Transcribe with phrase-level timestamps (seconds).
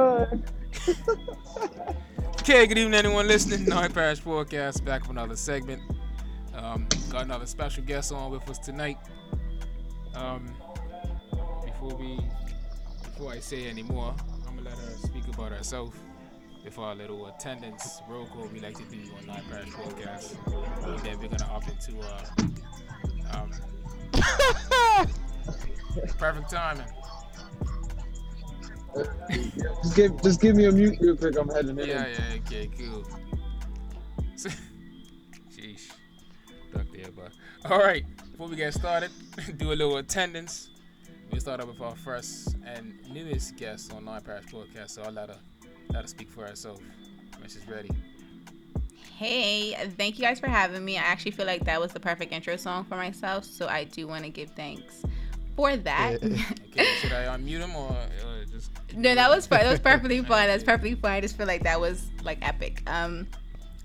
[2.40, 3.66] Okay, good evening, anyone listening.
[3.66, 5.82] Nine Parish Podcast back with another segment.
[6.54, 8.96] Um, got another special guest on with us tonight.
[10.14, 10.46] Um,
[11.66, 12.18] before we,
[13.04, 14.14] before I say any more,
[14.48, 15.94] I'm gonna let her speak about herself.
[16.64, 20.36] Before our little attendance roll call we like to do on Nine Parish Podcast,
[20.86, 22.24] and then we're gonna opt into uh,
[23.36, 23.50] um,
[26.18, 26.86] perfect timing.
[29.82, 31.36] Just give just give me a mute real quick.
[31.36, 31.88] I'm heading in.
[31.88, 33.04] Yeah, yeah, okay, cool.
[35.50, 35.90] Sheesh.
[36.72, 37.32] Duck there, but
[37.70, 38.04] all right.
[38.32, 39.10] Before we get started,
[39.56, 40.70] do a little attendance.
[41.30, 45.12] We start off with our first and newest guest on Nine Parish Podcast, so I'll
[45.12, 45.38] let her
[45.90, 46.80] let her speak for herself
[47.38, 47.90] when she's ready.
[49.16, 50.96] Hey, thank you guys for having me.
[50.96, 54.08] I actually feel like that was the perfect intro song for myself, so I do
[54.08, 55.02] want to give thanks
[55.60, 56.22] for that.
[56.24, 58.70] okay, should I unmute him or, or just?
[58.96, 59.60] No, that was fun.
[59.60, 60.46] That was perfectly fun.
[60.46, 61.12] That's perfectly fine.
[61.12, 62.82] I just feel like that was like epic.
[62.86, 63.26] Um,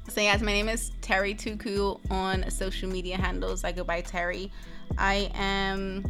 [0.08, 3.64] so yes, my name is Terry Tuku on social media handles.
[3.64, 4.52] I go by Terry.
[4.98, 6.06] I am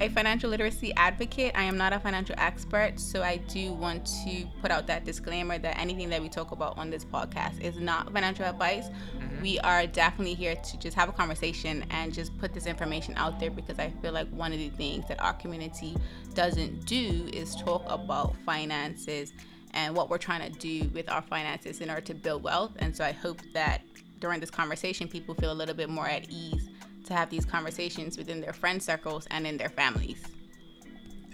[0.00, 1.52] a financial literacy advocate.
[1.54, 5.58] I am not a financial expert, so I do want to put out that disclaimer
[5.58, 8.86] that anything that we talk about on this podcast is not financial advice.
[8.88, 9.42] Mm-hmm.
[9.42, 13.38] We are definitely here to just have a conversation and just put this information out
[13.38, 15.96] there because I feel like one of the things that our community
[16.32, 19.34] doesn't do is talk about finances
[19.74, 22.72] and what we're trying to do with our finances in order to build wealth.
[22.78, 23.82] And so I hope that
[24.18, 26.69] during this conversation, people feel a little bit more at ease
[27.10, 30.22] to have these conversations within their friend circles and in their families.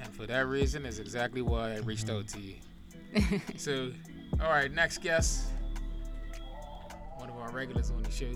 [0.01, 2.55] And for that reason is exactly why I reached out to you.
[3.57, 3.93] so,
[4.41, 5.49] all right, next guest,
[7.17, 8.33] one of our regulars on the show.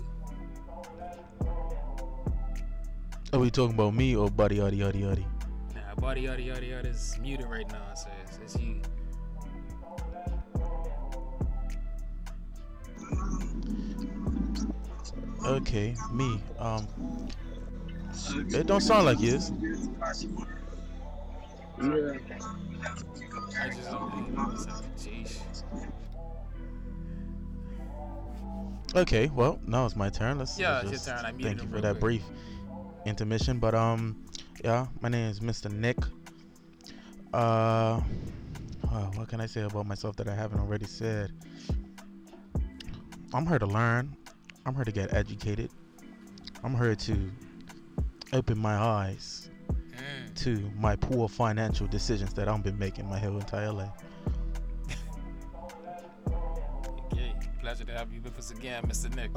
[3.33, 5.25] Are we talking about me or Buddy Uddy Uddy Uddy?
[5.73, 8.81] Nah, Buddy Uddy Uddy Uddy is muted right now, so it's, it's you.
[15.45, 16.41] Okay, me.
[16.59, 16.87] Um,
[18.49, 19.51] it don't sound like yes.
[21.81, 22.13] Yeah.
[23.61, 23.89] I just
[28.93, 30.37] Okay, well, now it's my turn.
[30.37, 30.59] Let's.
[30.59, 31.25] Yeah, let's it's your turn.
[31.25, 32.01] I thank you for that quick.
[32.01, 32.23] brief
[33.05, 33.57] intermission.
[33.57, 34.23] But um,
[34.63, 35.71] yeah, my name is Mr.
[35.71, 35.97] Nick.
[37.33, 38.01] Uh,
[38.91, 41.31] uh, what can I say about myself that I haven't already said?
[43.33, 44.17] I'm here to learn.
[44.65, 45.71] I'm here to get educated.
[46.63, 47.31] I'm here to
[48.33, 49.49] open my eyes
[49.91, 50.33] Mm.
[50.43, 53.91] to my poor financial decisions that I've been making my whole entire life.
[57.11, 59.13] Okay, pleasure to have you with us again, Mr.
[59.15, 59.29] Nick.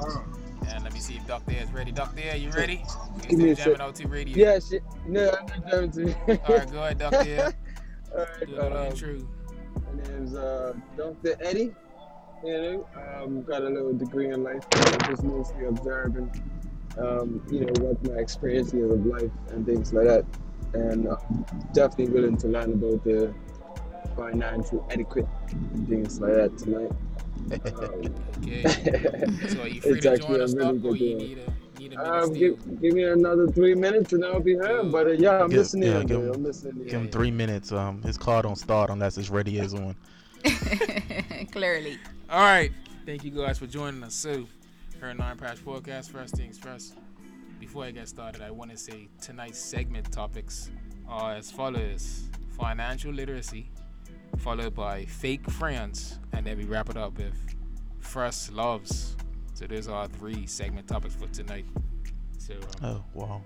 [0.73, 1.51] And let me see if Dr.
[1.51, 1.91] is ready.
[1.91, 2.19] Dr.
[2.21, 2.83] Air, you ready?
[3.15, 3.81] You Give me a still jamming sec.
[3.81, 4.37] out to radio.
[4.53, 4.83] Yeah, shit.
[5.07, 6.13] No, I'm not done to.
[6.47, 7.29] All right, go ahead, Dr.
[7.29, 7.53] Air.
[8.17, 8.71] All Do a right.
[8.71, 9.27] little Um, intro.
[9.97, 11.35] my name's uh, Dr.
[11.41, 11.75] Eddie.
[12.43, 12.87] You know,
[13.23, 14.63] um, got a little degree in life.
[14.73, 16.29] I'm just mostly observing,
[16.97, 20.25] um, you know, what my experience is of life and things like that.
[20.73, 21.15] And uh,
[21.73, 23.33] definitely willing to learn about the
[24.15, 26.91] financial etiquette and things like that tonight.
[27.65, 28.13] Um,
[28.43, 28.63] Okay.
[29.47, 31.15] So are you free It's to actually join a us, really Doc, or good you
[31.15, 34.91] need a, need a Um, give, give me another three minutes and I'll be heard.
[34.91, 35.89] But uh, yeah, I'm Give- listening.
[35.89, 36.83] yeah, give him- I'm listening.
[36.83, 37.11] Give him Yeah.
[37.11, 37.71] three minutes.
[37.71, 39.95] Um, his car don't start unless his radio is on.
[41.51, 41.99] Clearly.
[42.29, 42.71] All right.
[43.05, 44.13] Thank you guys for joining us.
[44.15, 44.47] So,
[44.99, 46.09] her Nine Parish Podcast.
[46.09, 46.95] First things first.
[47.59, 50.69] Before I get started, I want to say tonight's segment topics
[51.07, 52.23] are as follows
[52.57, 53.69] financial literacy,
[54.39, 57.33] followed by fake friends, and then we wrap it up with
[57.99, 59.15] first loves.
[59.53, 61.65] So, those are our three segment topics for tonight.
[62.37, 63.41] So, um, Oh wow.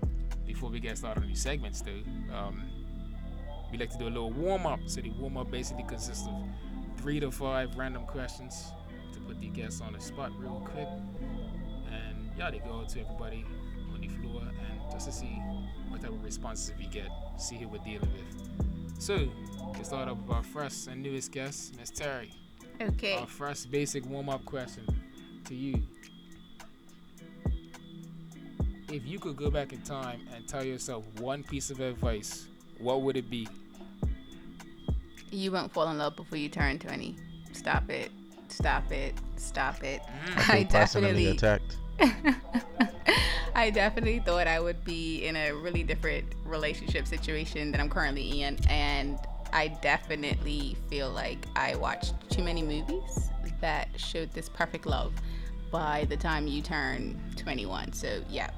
[0.46, 2.62] before we get started on these segments, though, um,
[3.70, 4.80] we like to do a little warm up.
[4.86, 6.34] So the warm up basically consists of
[7.00, 8.72] three to five random questions
[9.12, 10.88] to put the guests on the spot real quick,
[11.90, 13.44] and yeah, they go to everybody
[13.92, 15.40] on the floor and just to see
[15.88, 17.08] what type of responses we get,
[17.38, 19.00] see who we're dealing with.
[19.00, 19.28] So
[19.76, 22.32] we start off with our first and newest guest, Miss Terry.
[22.80, 23.16] Okay.
[23.16, 24.86] Our first basic warm up question
[25.46, 25.82] to you.
[28.88, 32.48] If you could go back in time and tell yourself one piece of advice,
[32.78, 33.48] what would it be?
[35.30, 37.16] You won't fall in love before you turn 20.
[37.52, 38.10] Stop it.
[38.48, 39.14] Stop it.
[39.36, 40.02] Stop it.
[40.26, 40.54] Mm.
[40.54, 41.76] I definitely attacked.
[43.54, 48.42] I definitely thought I would be in a really different relationship situation that I'm currently
[48.42, 49.18] in and
[49.52, 53.30] I definitely feel like I watched too many movies
[53.60, 55.12] that showed this perfect love
[55.70, 57.92] by the time you turn 21.
[57.92, 58.50] So, yeah.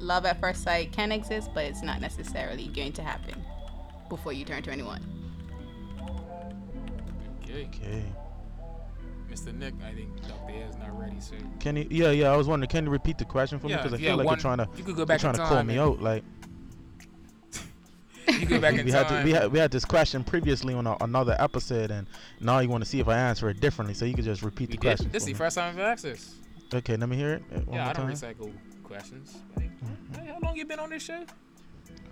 [0.00, 3.42] Love at first sight can exist, but it's not necessarily going to happen
[4.08, 5.17] before you turn 21.
[7.50, 7.68] Okay.
[7.74, 8.04] Okay.
[9.30, 9.54] Mr.
[9.54, 10.50] Nick, I think Dr.
[10.52, 11.86] Air's not ready, so Can you?
[11.90, 12.32] Yeah, yeah.
[12.32, 12.70] I was wondering.
[12.70, 13.76] Can you repeat the question for me?
[13.76, 15.34] Because I yeah, feel like one- you're trying to you could go you're back trying
[15.34, 16.00] in to call me out.
[16.00, 16.24] Like
[18.28, 19.20] You could go back in we had time.
[19.20, 22.06] to, we had we had this question previously on a, another episode, and
[22.40, 23.94] now you want to see if I answer it differently.
[23.94, 24.88] So you could just repeat We the did.
[24.96, 25.10] question.
[25.12, 26.34] This is the first time I've asked this.
[26.72, 27.42] Okay, let me hear it.
[27.54, 28.14] uh, One yeah, I don't time.
[28.14, 28.52] recycle
[28.82, 29.36] questions.
[29.58, 30.16] Mhm.
[30.18, 31.24] hey, how long you been on this show?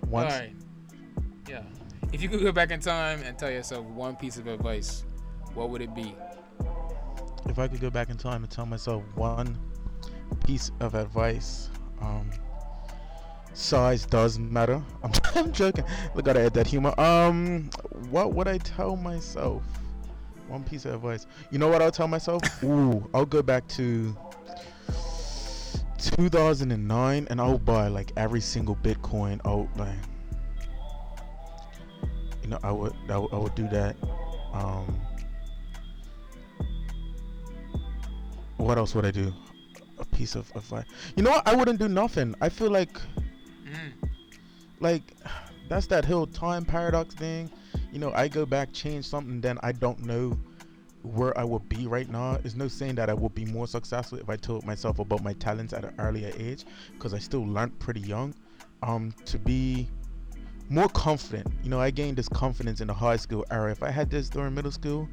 [0.07, 0.33] Once.
[0.33, 0.53] All right.
[1.49, 1.61] Yeah.
[2.13, 5.03] If you could go back in time and tell yourself one piece of advice,
[5.57, 6.15] what would it be?
[7.49, 9.57] If I could go back in time and tell myself one
[10.45, 11.69] piece of advice,
[11.99, 12.29] um,
[13.53, 14.83] size does matter.
[15.03, 15.83] I'm, I'm joking.
[16.13, 16.93] We gotta add that humor.
[16.99, 17.71] Um,
[18.11, 19.63] what would I tell myself?
[20.47, 21.25] One piece of advice.
[21.49, 22.41] You know what I'll tell myself?
[22.63, 24.15] Ooh, I'll go back to
[25.97, 29.97] 2009 and I'll buy like every single Bitcoin out like
[32.43, 33.95] you know I would I would, I would do that
[34.53, 35.06] um
[38.57, 39.33] what else would I do?
[39.99, 40.85] A piece of advice.
[41.15, 41.47] You know what?
[41.47, 42.35] I wouldn't do nothing.
[42.41, 42.99] I feel like
[43.65, 43.91] Mm.
[44.79, 45.13] like
[45.67, 47.49] that's that whole time paradox thing.
[47.91, 50.37] You know I go back change something then I don't know
[51.03, 52.35] where I would be right now.
[52.43, 55.33] Is no saying that I would be more successful if I told myself about my
[55.33, 58.33] talents at an earlier age because I still learned pretty young.
[58.83, 59.89] Um to be
[60.69, 61.47] more confident.
[61.63, 63.71] You know I gained this confidence in the high school era.
[63.71, 65.09] If I had this during middle school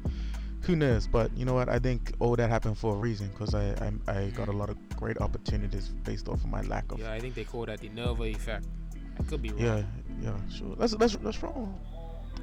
[0.65, 3.53] who knows but you know what I think all that happened for a reason because
[3.53, 3.69] I,
[4.07, 4.59] I I got a mm.
[4.59, 7.65] lot of great opportunities based off of my lack of Yeah, I think they call
[7.65, 8.65] that the Nova effect.
[9.19, 9.61] I could be wrong.
[9.61, 9.83] yeah
[10.21, 11.79] yeah sure that's that's that's wrong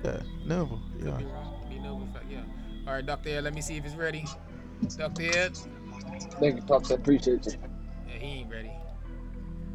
[0.05, 1.67] yeah never Could be wrong.
[1.69, 2.27] The Nova effect.
[2.31, 2.43] Yeah.
[2.87, 3.29] All right, Dr.
[3.31, 4.25] Ed, let me see if it's ready.
[4.97, 5.23] Dr.
[5.23, 5.57] Ed.
[6.41, 6.91] Thank you, Pops.
[6.91, 7.53] I appreciate you.
[8.09, 8.73] Yeah, he ain't ready.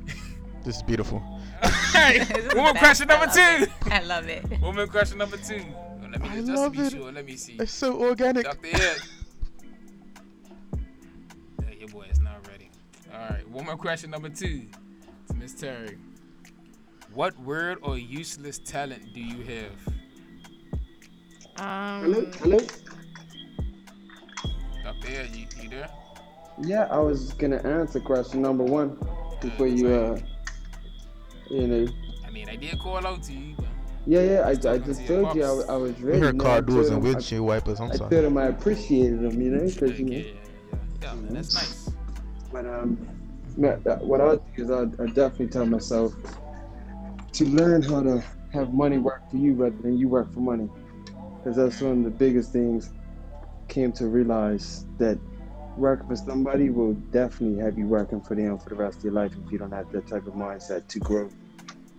[0.65, 1.23] this is beautiful
[1.63, 2.53] All right.
[2.53, 2.79] Woman bad.
[2.79, 3.67] question number two.
[3.89, 4.43] I love it.
[4.61, 5.63] Woman question number two.
[6.19, 6.91] Let me I just, just to love be it.
[6.91, 7.11] sure.
[7.11, 7.53] Let me see.
[7.59, 8.67] it's so organic Dr.
[8.73, 8.97] Ed.
[11.61, 12.71] Yeah, your boy is not ready.
[13.13, 13.47] All right.
[13.49, 14.65] Woman question number two
[15.27, 15.97] to Miss Terry.
[17.13, 19.93] What word or useless talent do you have?
[21.57, 22.57] Hello, Um, hello.
[24.83, 25.07] Dr.
[25.07, 25.89] Ed, you, you there?
[26.59, 28.97] Yeah, I was gonna answer question number one
[29.41, 30.19] before you, uh,
[31.51, 31.87] you know.
[32.25, 33.67] I mean, I did call out to you, but
[34.07, 34.41] Yeah, yeah.
[34.45, 35.67] I, I just told you I, pops.
[35.67, 36.19] wa- I was we ready.
[36.21, 36.47] heard man.
[36.47, 39.41] car I doors and him- windshield wipers I'm I sorry told him I appreciated him,
[39.41, 40.15] you know, yeah, because you know.
[40.15, 40.31] yeah, yeah,
[40.71, 40.77] yeah.
[41.03, 41.89] Yeah, man, that's nice.
[42.51, 43.07] But um,
[43.61, 46.15] uh, what I'll do is I'll, I'll definitely tell myself
[47.33, 48.23] to learn how to
[48.53, 50.69] have money work for you rather than you work for money,
[51.37, 52.93] because that's one of the biggest things.
[53.67, 55.19] Came to realize that
[55.75, 59.13] working for somebody will definitely have you working for them for the rest of your
[59.13, 61.29] life if you don't have that type of mindset to grow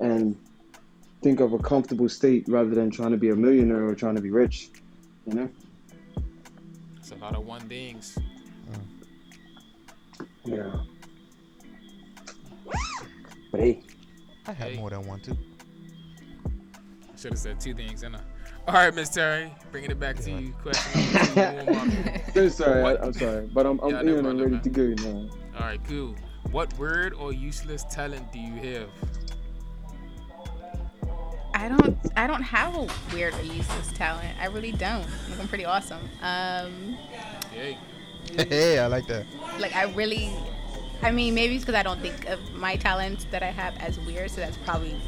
[0.01, 0.35] and
[1.23, 4.23] think of a comfortable state rather than trying to be a millionaire or trying to
[4.23, 4.71] be rich.
[5.27, 5.49] You know?
[6.97, 8.19] It's a lot of one things.
[10.45, 10.71] Yeah.
[13.51, 13.83] But hey.
[14.47, 14.77] I have Hey.
[14.79, 15.37] more than one too
[16.47, 20.31] I should have said two things, and all right, Miss Terry, bringing it back to
[20.31, 20.53] you.
[20.63, 21.73] Question number two.
[21.73, 22.21] warm up.
[22.37, 23.03] I'm sorry, What?
[23.03, 25.29] I, I'm sorry, but I'm, I'm Yeah, no in and ready to go now.
[25.57, 26.15] All right, cool.
[26.53, 28.89] What word or useless talent do you have?
[31.59, 31.99] I don't.
[32.17, 34.37] I don't have a weird or useless talent.
[34.41, 35.07] I really don't.
[35.31, 36.01] Like, I'm pretty awesome.
[36.23, 36.97] Um,
[37.53, 37.77] Hey,
[38.49, 39.27] hey I like that
[39.59, 40.31] like I really.
[41.03, 43.99] I mean, maybe it's because I don't think of my talents that I have as
[44.01, 45.01] weird, so that's probably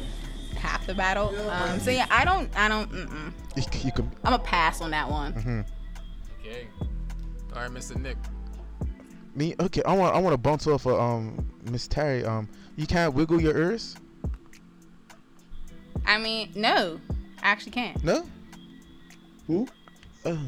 [0.57, 1.29] half the battle.
[1.49, 2.49] Um, so yeah, I don't.
[2.57, 2.91] I don't.
[2.91, 3.33] Mm-mm.
[3.55, 5.33] you, c- you can I'm a pass on that one.
[5.33, 5.65] mhm.
[6.39, 6.67] okay.
[7.55, 7.97] All right, Mr.
[7.97, 8.17] Nick.
[9.35, 9.55] Me?
[9.59, 12.23] Okay, I want I want to bounce off of um Miss Terry.
[12.25, 13.95] Um, you can't wiggle your ears?
[16.05, 16.99] I mean, no,
[17.41, 18.03] I actually can't.
[18.03, 18.25] No?
[19.47, 19.67] Who?
[20.25, 20.39] Oh,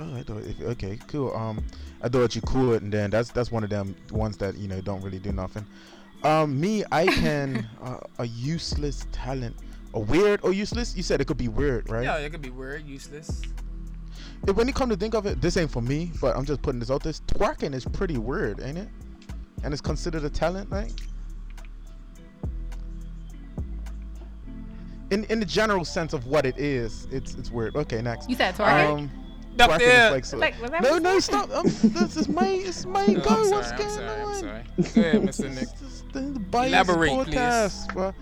[0.00, 0.42] oh, I thought.
[0.44, 1.34] If, okay, cool.
[1.34, 1.64] Um,
[2.02, 4.80] I thought you could, and then that's that's one of them ones that you know
[4.80, 5.66] don't really do nothing.
[6.22, 9.56] Um, me, I can uh, a useless talent,
[9.94, 10.96] a weird or useless.
[10.96, 12.04] You said it could be weird, right?
[12.04, 13.42] Yeah, it could be weird, useless.
[14.46, 16.62] If- When you come to think of it, this ain't for me, but I'm just
[16.62, 17.12] putting this out there.
[17.12, 18.88] Twerking is pretty weird, ain't it?
[19.64, 20.92] And it's considered a talent, right?
[25.10, 27.76] In in the general sense of what it is, it's it's weird.
[27.76, 28.28] Okay, next.
[28.28, 28.98] You said twerking.
[28.98, 29.10] Um,
[29.56, 29.84] Dr.
[29.84, 31.50] twerking is like so- like, no, no, you stop.
[31.50, 33.30] Um, this is my, it's my No, go.
[33.30, 34.28] I'm What's sorry, I'm going sorry, on?
[34.28, 34.62] I'm sorry.
[34.94, 35.54] Go ahead, Mr.
[35.54, 35.68] Nick.
[35.78, 38.12] This is the, the Elaborate, podcast, bro.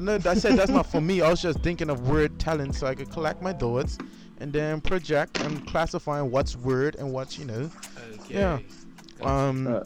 [0.00, 1.22] No, I said that's not for me.
[1.22, 3.96] I was just thinking of weird talents so I could collect my thoughts
[4.40, 7.70] and then project and classifying what's weird and what's you know.
[8.24, 8.34] Okay.
[8.34, 8.58] Yeah.
[9.22, 9.80] Um, Uh,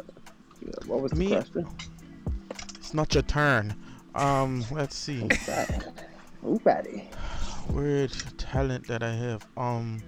[0.86, 1.66] what was the Me- question?
[2.76, 3.74] it's not your turn.
[4.14, 5.28] Um, let's see.
[6.42, 7.08] Who fatty?
[7.70, 9.46] Weird talent that I have.
[9.56, 10.02] Um,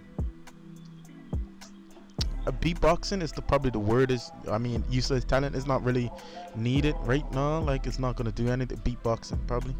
[2.46, 4.30] a beatboxing is the probably the word is.
[4.50, 6.10] I mean, useless talent is not really
[6.56, 7.60] needed right now.
[7.60, 8.78] Like it's not gonna do anything.
[8.78, 9.76] Beatboxing probably.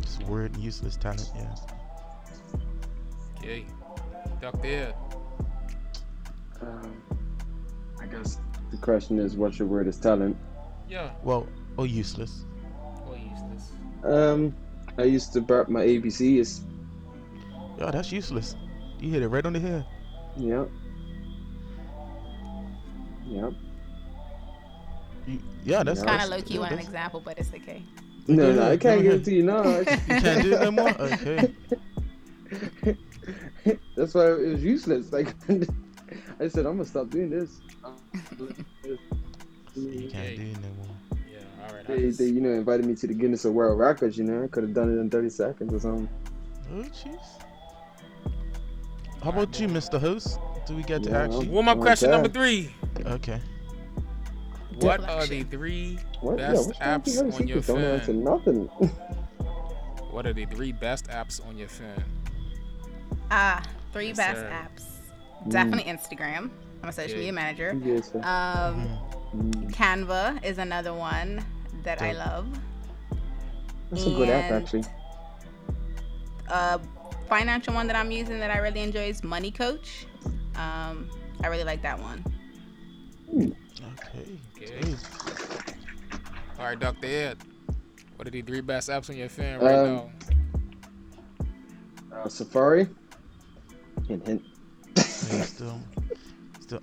[0.00, 1.30] Just word useless talent.
[1.34, 1.54] Yeah.
[3.38, 3.64] Okay.
[4.40, 4.94] Dr.
[6.60, 7.02] Um,
[8.00, 8.38] I guess
[8.70, 10.36] the question is, what's your word is talent?
[10.88, 11.10] Yeah.
[11.22, 12.44] Well, or useless.
[13.06, 13.70] Or useless.
[14.04, 14.54] Um,
[14.98, 16.60] I used to burp my ABCs.
[17.78, 18.56] Yo, that's useless.
[18.98, 19.86] You hit it right on the head.
[20.36, 20.68] Yep.
[23.26, 23.52] Yep.
[25.26, 27.82] You, yeah, that's Kind of low key yeah, want an example, but it's okay.
[28.26, 29.42] No, no, I can't go give it to you.
[29.44, 31.00] No, You can't do it no more.
[31.00, 31.54] Okay.
[33.96, 35.12] that's why it was useless.
[35.12, 35.34] Like
[36.40, 37.60] I said, I'm gonna stop doing this.
[39.74, 40.97] You can't do it no more.
[41.88, 44.16] They, just- they, you know, invited me to the Guinness of World Records.
[44.18, 46.08] You know, I could have done it in 30 seconds or something.
[46.70, 47.16] Oh, jeez.
[49.22, 49.98] How about you, Mr.
[49.98, 50.38] Host?
[50.66, 51.48] Do we get to Yeah, actually?
[51.48, 52.70] Warm up question number three.
[53.04, 53.40] Okay.
[54.80, 56.36] What are the three What?
[56.36, 57.42] Best yeah, what's wrong with apps you?
[57.42, 58.24] on your Don't answer phone.
[58.24, 58.66] nothing.
[60.12, 62.04] what are the three best apps on your phone?
[63.30, 63.60] Ah,
[63.92, 64.50] three Yes, best sir.
[64.52, 65.48] apps.
[65.50, 66.50] Definitely Instagram.
[66.82, 67.16] I'm a social Yeah.
[67.16, 67.80] media manager.
[67.84, 68.18] yes, sir.
[68.22, 68.86] Um,
[69.36, 71.44] Mm, Canva is another one
[71.88, 72.46] that I love.
[73.90, 74.84] That's a good app, actually.
[76.48, 76.78] A
[77.30, 80.06] financial one that I'm using that I really enjoy is Money Coach.
[80.56, 81.08] Um,
[81.42, 82.22] I really like that one.
[83.30, 84.38] Okay.
[84.54, 84.94] Okay.
[86.58, 87.06] All right, Dr.
[87.06, 87.38] Ed.
[88.16, 90.10] What are the three best apps on your phone right Um,
[92.10, 92.18] now?
[92.18, 92.86] Uh, Safari.
[94.06, 94.42] Hint, hint.
[94.96, 95.80] Yeah, still,
[96.60, 96.80] still.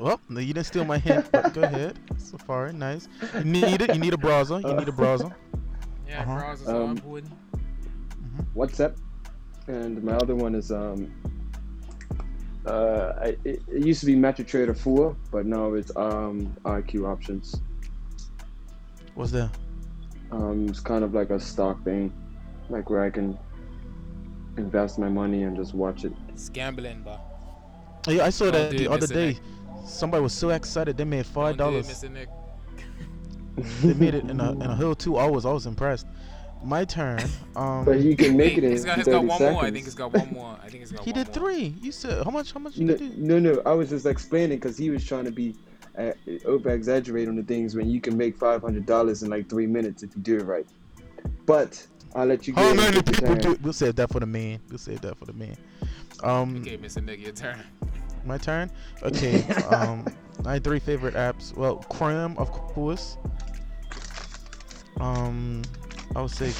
[0.00, 1.98] Well, no, you didn't steal my hint, but go ahead.
[2.16, 3.06] Safari, nice.
[3.34, 3.94] You need it.
[3.94, 4.58] You need a browser.
[4.60, 5.30] You need a browser.
[6.08, 6.40] Yeah, uh-huh.
[6.42, 7.32] browsers are Um, important.
[8.56, 8.96] WhatsApp.
[9.68, 11.12] And my other one is um.
[12.66, 17.62] Uh, I, it, it used to be MetaTrader 4, but now it's um IQ options.
[19.14, 19.50] What's that?
[20.32, 22.12] Um, it's kind of like a stock thing,
[22.70, 23.38] like where I can
[24.56, 26.12] invest my money and just watch it.
[26.28, 27.20] It's gambling, but
[28.08, 29.32] yeah, I saw Don't that the other day.
[29.34, 29.42] Nick.
[29.86, 32.04] Somebody was so excited they made five Don't do it, dollars.
[33.82, 35.44] They made it in a in a whole two hours.
[35.44, 36.06] I was impressed.
[36.62, 37.20] My turn.
[37.56, 39.54] Um, But you can make it in it's got, 30 it's got one seconds.
[39.54, 39.64] more.
[39.64, 40.58] I think it's got one more.
[40.62, 41.34] I think it's got he one did more.
[41.34, 41.74] three.
[41.80, 42.52] You said how much?
[42.52, 43.16] How much No, did you do?
[43.16, 43.62] no, no.
[43.66, 45.56] I was just explaining because he was trying to be
[45.98, 46.12] uh,
[46.44, 49.66] over exaggerate on the things when you can make five hundred dollars in like three
[49.66, 50.66] minutes if you do it right.
[51.46, 51.84] But
[52.14, 52.54] I'll let you.
[52.54, 53.38] How go many people turn.
[53.38, 53.58] do?
[53.62, 54.60] We'll save that for the man.
[54.68, 55.56] We'll save that for the man.
[56.22, 57.02] Um, Okay, Mr.
[57.04, 57.58] Nick, your turn.
[58.24, 58.70] My turn.
[59.02, 59.42] Okay.
[59.70, 60.04] um,
[60.44, 61.54] my three favorite apps.
[61.56, 63.16] Well, Chrome, of course.
[65.00, 65.62] Um,
[66.14, 66.52] I would say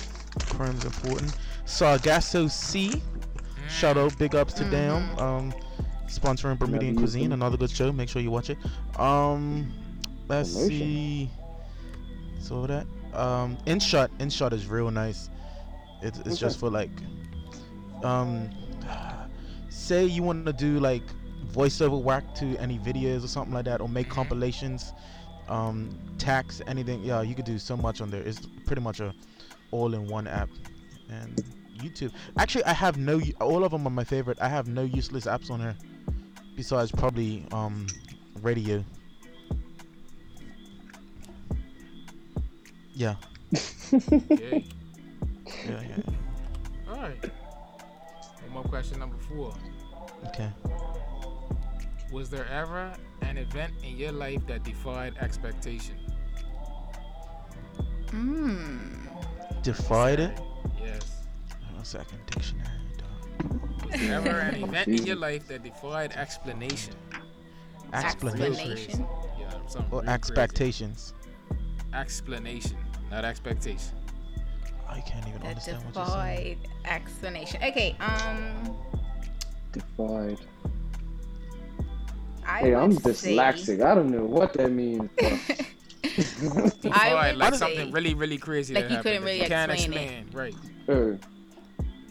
[0.46, 1.34] Chrome's important.
[1.64, 3.02] Sargasso Sea.
[3.68, 5.08] Shout out, big ups to them.
[5.16, 5.20] Mhm.
[5.20, 5.54] Um,
[6.06, 7.32] sponsoring Bermudian Never Cuisine, them.
[7.34, 7.92] another good show.
[7.92, 8.58] Make sure you watch it.
[8.98, 9.72] Um,
[10.28, 10.78] let's Promotion.
[10.78, 11.30] see.
[12.40, 15.30] So that um, InShot, InShot is real nice.
[16.02, 16.90] It's it's just for like,
[18.02, 18.50] um,
[19.68, 21.02] say you want to do like
[21.52, 24.12] voiceover work to any videos or something like that, or make Mhm.
[24.12, 24.92] compilations,
[25.48, 27.02] um, tax anything.
[27.02, 28.22] Yeah, you could do so much on there.
[28.22, 29.14] It's pretty much a
[29.70, 30.48] all-in-one app.
[31.08, 31.42] And
[31.76, 32.12] YouTube.
[32.38, 33.20] Actually, I have no.
[33.40, 34.38] All of them are my favorite.
[34.40, 35.76] I have no useless apps on here,
[36.56, 37.86] besides probably um,
[38.42, 38.84] radio.
[42.94, 43.16] Yeah,
[43.92, 44.60] yeah,
[45.66, 46.02] yeah.
[46.88, 47.24] All right.
[48.44, 49.54] One more question, number four.
[50.28, 50.50] Okay.
[52.10, 55.96] Was there ever an event in your life that defied expectation?
[58.06, 59.62] Mmm.
[59.62, 60.40] Defied it.
[60.82, 61.22] Yes.
[61.72, 62.18] One second.
[62.26, 62.66] Dictionary.
[62.98, 63.86] dog.
[63.90, 66.94] Was there ever an event in your life that defied explanation?
[67.92, 68.52] Explanation.
[68.72, 69.06] Explanation.
[69.38, 70.08] Yeah, something Or real crazy.
[70.12, 71.14] expectations.
[71.94, 72.76] Explanation,
[73.10, 73.96] not expectation.
[74.88, 76.58] I can't even That understand what you're saying.
[76.62, 77.62] defied explanation.
[77.64, 77.96] Okay.
[78.00, 78.76] Um.
[79.72, 80.38] Defied.
[82.50, 83.82] I Hey, I'm would say- dyslexic.
[83.84, 85.08] I don't know what that means.
[85.16, 88.74] Defied, I would like say- something really, really crazy.
[88.74, 90.24] Like that you happened couldn't that really can't explain it.
[90.34, 90.54] Right.
[90.88, 91.16] Uh,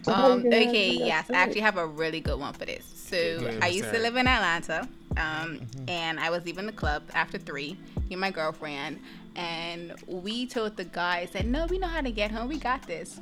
[0.03, 2.85] so Um, okay, yes, I actually have a really good one for this.
[2.85, 6.71] So Okay, I Miss used to live in Atlanta, um, and I was leaving the
[6.71, 7.77] club after three.
[8.07, 8.99] You and my girlfriend,
[9.35, 12.47] and we told the guy, said, "No, we know how to get home.
[12.47, 13.19] We got this."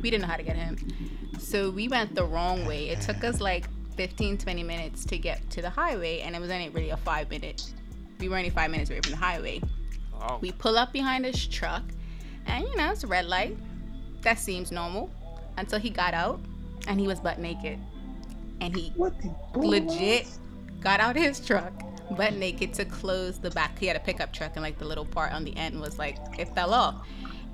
[0.00, 0.76] We didn't know how to get home,
[1.38, 2.88] so we went the wrong way.
[2.88, 6.50] It took us like 15, 20 minutes to get to the highway, and it was
[6.50, 7.72] only really a five minute.
[8.18, 9.60] We were only five minutes away from the highway.
[10.20, 11.82] Oh, We pull up behind his truck,
[12.46, 13.56] and you know, it's a red light.
[14.22, 15.10] That seems normal
[15.58, 16.40] until he got out
[16.86, 17.78] and he was butt naked.
[18.60, 19.14] And he What
[19.54, 20.28] legit
[20.80, 21.72] got out his truck,
[22.16, 23.78] butt naked, to close the back.
[23.78, 26.16] He had a pickup truck, and like the little part on the end was like
[26.38, 27.06] it fell off.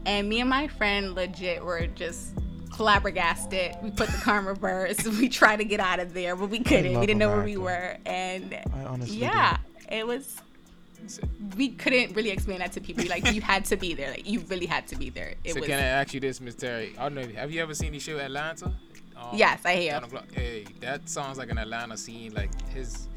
[0.06, 2.34] And me and my friend legit were just
[2.74, 3.76] flabbergasted.
[3.82, 5.04] We put the car in reverse.
[5.18, 6.98] We tried to get out of there, but we couldn't.
[6.98, 9.22] We didn't know where we were, and I honestly do.
[9.22, 9.56] yeah,
[9.90, 10.36] it was.
[11.56, 13.04] We couldn't really explain that to people.
[13.08, 14.10] Like you had to be there.
[14.10, 15.34] Like you really had to be there.
[15.44, 15.68] It so was.
[15.68, 16.94] can I ask you this, Miss Terry?
[16.98, 17.28] I don't know.
[17.40, 18.66] Have you ever seen the show Atlanta?
[19.16, 19.92] Um, Yes, I hear.
[19.92, 20.26] Nine o'clock.
[20.32, 22.34] Hey, that sounds like an Atlanta scene.
[22.34, 23.08] Like his.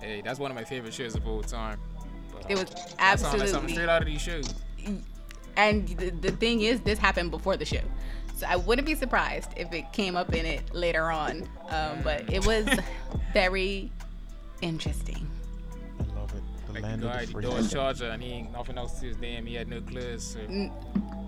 [0.00, 1.78] Hey, that's one of my favorite shows of all time.
[2.32, 3.72] But, It was that sounds like something absolutely.
[3.72, 4.54] straight out of these shows.
[5.56, 7.80] And the, the thing is, this happened before the show.
[8.38, 11.42] So I wouldn't be surprised if it came up in it later on.
[11.70, 12.68] Um, but it was
[13.32, 13.90] very
[14.62, 15.28] interesting.
[15.98, 16.42] I love it.
[16.68, 17.42] The Like land the of guy, the the free.
[17.42, 19.44] Dodge Charger, and he ain't nothing else to his name.
[19.44, 20.70] He had no clothes, so N-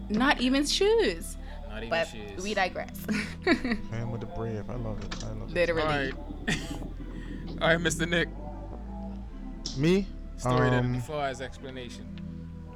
[0.08, 1.36] Not even shoes.
[1.68, 2.44] not even But shoes.
[2.44, 3.04] we digress.
[3.90, 4.70] Man with the brave.
[4.70, 5.24] I love it.
[5.24, 5.54] I love it.
[5.54, 5.82] Literally.
[5.82, 6.14] All right,
[7.60, 8.08] all right, Mr.
[8.08, 8.28] Nick.
[9.76, 10.06] Me?
[10.36, 12.06] Story that Um, defies explanation.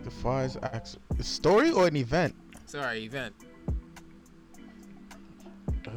[0.02, 0.96] defies acts.
[1.20, 2.34] A story or an event?
[2.66, 3.32] Sorry, event.
[5.86, 5.90] Uh,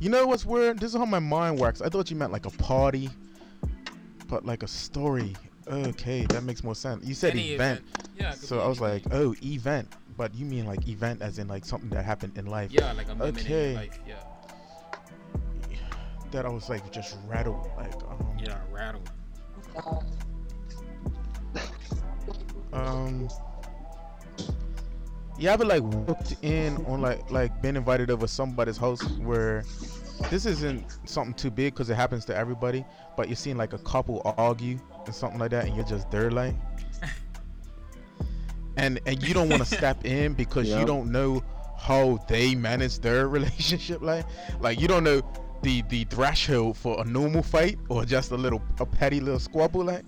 [0.00, 0.78] you know what's weird?
[0.80, 1.80] This is how my mind works.
[1.80, 3.10] I thought you meant like a party,
[4.28, 5.34] but like a story.
[5.68, 7.06] Okay, that makes more sense.
[7.06, 7.82] You said Any event,
[8.18, 8.32] Yeah.
[8.32, 9.10] so I was anything.
[9.12, 9.88] like, oh, event.
[10.16, 12.70] But you mean like event as in like something that happened in life?
[12.72, 13.70] Yeah, like a moment Okay.
[13.72, 13.98] your life.
[14.06, 14.16] Yeah.
[16.32, 17.68] That I was like just rattled.
[17.76, 19.02] Like, um, Yeah, rattle.
[22.72, 23.28] um,
[25.38, 29.64] you ever like walked in on like like been invited over somebody's house where
[30.30, 32.84] this isn't something too big because it happens to everybody,
[33.16, 36.30] but you're seeing like a couple argue and something like that, and you're just there
[36.30, 36.54] like,
[38.76, 40.80] and and you don't want to step in because Yeah.
[40.80, 41.42] you don't know
[41.78, 44.24] how they manage their relationship like
[44.60, 45.20] like you don't know
[45.62, 49.84] the the threshold for a normal fight or just a little a petty little squabble
[49.84, 50.04] like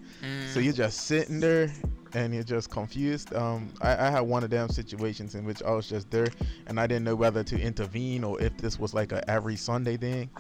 [0.53, 0.65] so Mm.
[0.65, 1.73] you're just sitting there
[2.15, 3.35] and you're just confused.
[3.35, 6.29] Um, I, I had one of them situations in which I was just there
[6.67, 9.97] and I didn't know whether to intervene or if this was like a every Sunday
[9.97, 10.31] thing.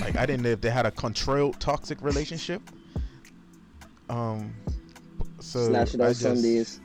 [0.00, 2.62] Like I didn't know if they had a controlled toxic relationship.
[4.08, 4.54] Um,
[5.40, 6.80] so Snatch it I just, Sundays.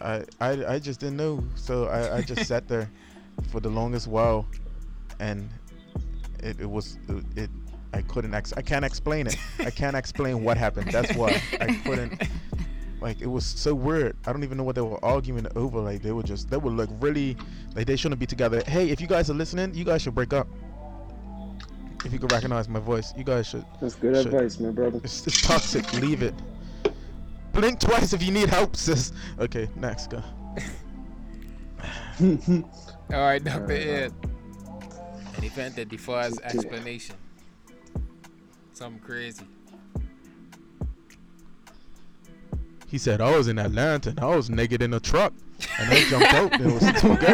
[0.00, 1.44] I, I I just didn't know.
[1.54, 2.90] So I, I just sat there
[3.50, 4.46] for the longest while,
[5.18, 5.48] and
[6.42, 7.50] it, it was it, it
[7.92, 9.36] I couldn't ex- I can't explain it.
[9.58, 10.90] I can't explain what happened.
[10.90, 12.22] That's why I couldn't.
[13.00, 14.16] Like it was so weird.
[14.26, 15.80] I don't even know what they were arguing over.
[15.80, 17.36] Like they were just they were like really
[17.74, 18.62] like they shouldn't be together.
[18.66, 20.46] Hey, if you guys are listening, you guys should break up.
[22.04, 23.64] If you could recognize my voice, you guys should.
[23.80, 24.26] That's good Shit.
[24.26, 25.00] advice, my brother.
[25.04, 25.92] It's, it's toxic.
[25.94, 26.34] Leave it.
[27.52, 29.12] Blink twice if you need help, sis.
[29.38, 30.18] Okay, next go.
[32.20, 32.64] All
[33.10, 33.62] right, Dr.
[33.62, 34.12] Alright, Ed.
[35.36, 37.16] An event that defies explanation.
[38.72, 39.44] Something crazy.
[42.90, 45.32] He said I was in Atlanta and I was naked in a truck,
[45.78, 46.58] and I jumped out.
[46.58, 47.16] There was two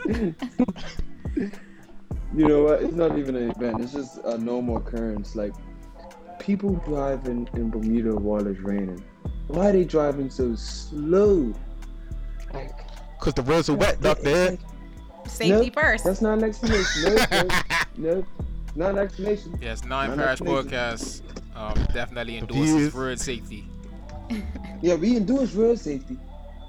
[0.00, 0.34] girls.
[2.36, 2.82] You know what?
[2.82, 3.80] It's not even an event.
[3.80, 5.36] It's just a normal occurrence.
[5.36, 5.52] Like
[6.40, 9.02] people driving in Bermuda while it's raining.
[9.46, 11.54] Why are they driving so slow?
[12.52, 12.72] Like,
[13.20, 14.58] Cause the roads are wet, Doctor Ed.
[15.28, 16.04] Safety Nope, first.
[16.04, 17.14] that's not an explanation.
[17.14, 17.52] Nope, nope,
[17.96, 18.26] no,
[18.76, 19.58] not an explanation.
[19.60, 20.70] Yes, Nine Not Parish explanation.
[20.70, 21.22] Podcast
[21.56, 22.68] um, definitely Confused.
[22.70, 23.64] endorses road safety.
[24.82, 26.18] Yeah, we endorse road safety,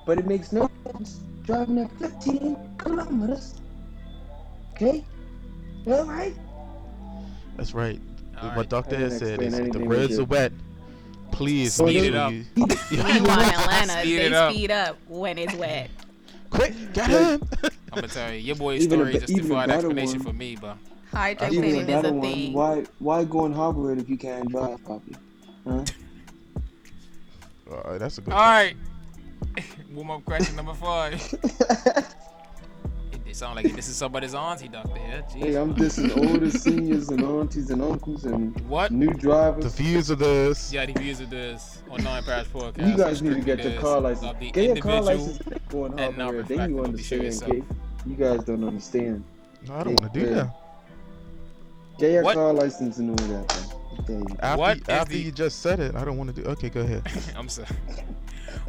[0.06, 3.56] but it makes no sense driving at 15 kilometers.
[4.72, 5.04] Okay?
[5.88, 6.34] All right?
[7.58, 8.00] That's right.
[8.42, 8.70] All what right.
[8.70, 10.20] Doctor I said is if the roads did.
[10.20, 10.52] are wet.
[11.32, 12.32] Please Speed it up.
[12.32, 12.46] you-
[12.92, 14.54] Meanwhile, in Atlanta, Speed they up.
[14.54, 15.90] speed up when it's wet.
[16.50, 17.42] Quick, get him.
[17.64, 20.20] I'm gonna tell you, your boy's Even story a- just even a defied better explanation
[20.20, 20.28] one.
[20.28, 20.78] for me, but
[21.16, 22.54] Hydro Even cleaning is another a one, thing.
[22.54, 25.16] why why go and harbor it if you can't drive properly?
[25.68, 25.84] Huh?
[27.84, 28.32] Uh, that's a good.
[28.32, 28.76] all right.
[29.92, 31.14] Warm up question number five.
[33.12, 35.26] It, it sounds like this is somebody's auntie, Doctor Ed.
[35.30, 35.44] Jeez.
[35.44, 38.92] Hey, I'm dissing older seniors and aunties and uncles and What?
[38.92, 39.64] new drivers.
[39.64, 40.72] The views of this.
[40.72, 42.88] Yeah, the views of this on Nine Parish Podcast.
[42.88, 44.34] You guys need to get your car license.
[44.40, 45.26] the Get your car individual.
[45.28, 46.48] license and go and and harbor it.
[46.48, 47.72] Then you reflective of the show understand, itself.
[47.72, 48.10] okay?
[48.10, 49.24] You guys don't understand.
[49.68, 50.56] No, I don't want to do that.
[51.98, 52.36] Get your What?
[52.36, 53.66] car license and all that.
[54.10, 54.26] Man.
[54.42, 54.48] I.
[54.48, 56.48] After, What you- after the- you just said it, I don't want to do.
[56.50, 57.04] Okay, go ahead.
[57.36, 57.68] I'm sorry.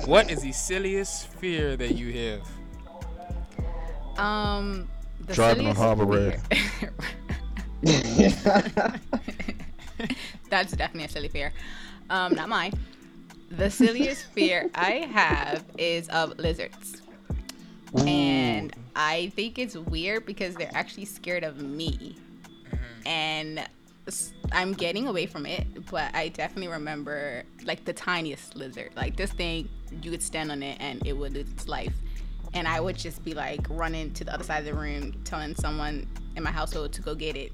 [0.04, 2.42] What is the silliest fear that you have?
[4.18, 4.88] Um,
[5.26, 6.40] the Driving on silliest Harbor Road.
[10.50, 11.52] That's definitely a silly fear.
[12.10, 12.72] Um, not mine.
[13.50, 17.02] The silliest fear I have is of lizards.
[18.06, 22.16] And I think it's weird because they're actually scared of me.
[23.06, 23.66] And
[24.52, 28.90] I'm getting away from it, but I definitely remember like the tiniest lizard.
[28.96, 29.68] Like this thing,
[30.02, 31.94] you could stand on it and it would lose its life.
[32.54, 35.54] And I would just be like running to the other side of the room, telling
[35.56, 37.52] someone in my household to go get it.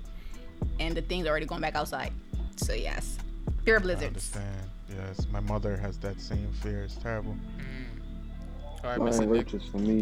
[0.79, 2.13] And the thing's already going back outside.
[2.57, 3.19] So yes,
[3.65, 4.07] fear of I lizards.
[4.37, 4.69] understand.
[4.91, 6.85] Yes, my mother has that same fear.
[6.85, 7.35] It's terrible.
[8.85, 9.53] All right, Flying Mr.
[9.53, 9.63] Nick.
[9.71, 10.01] for me.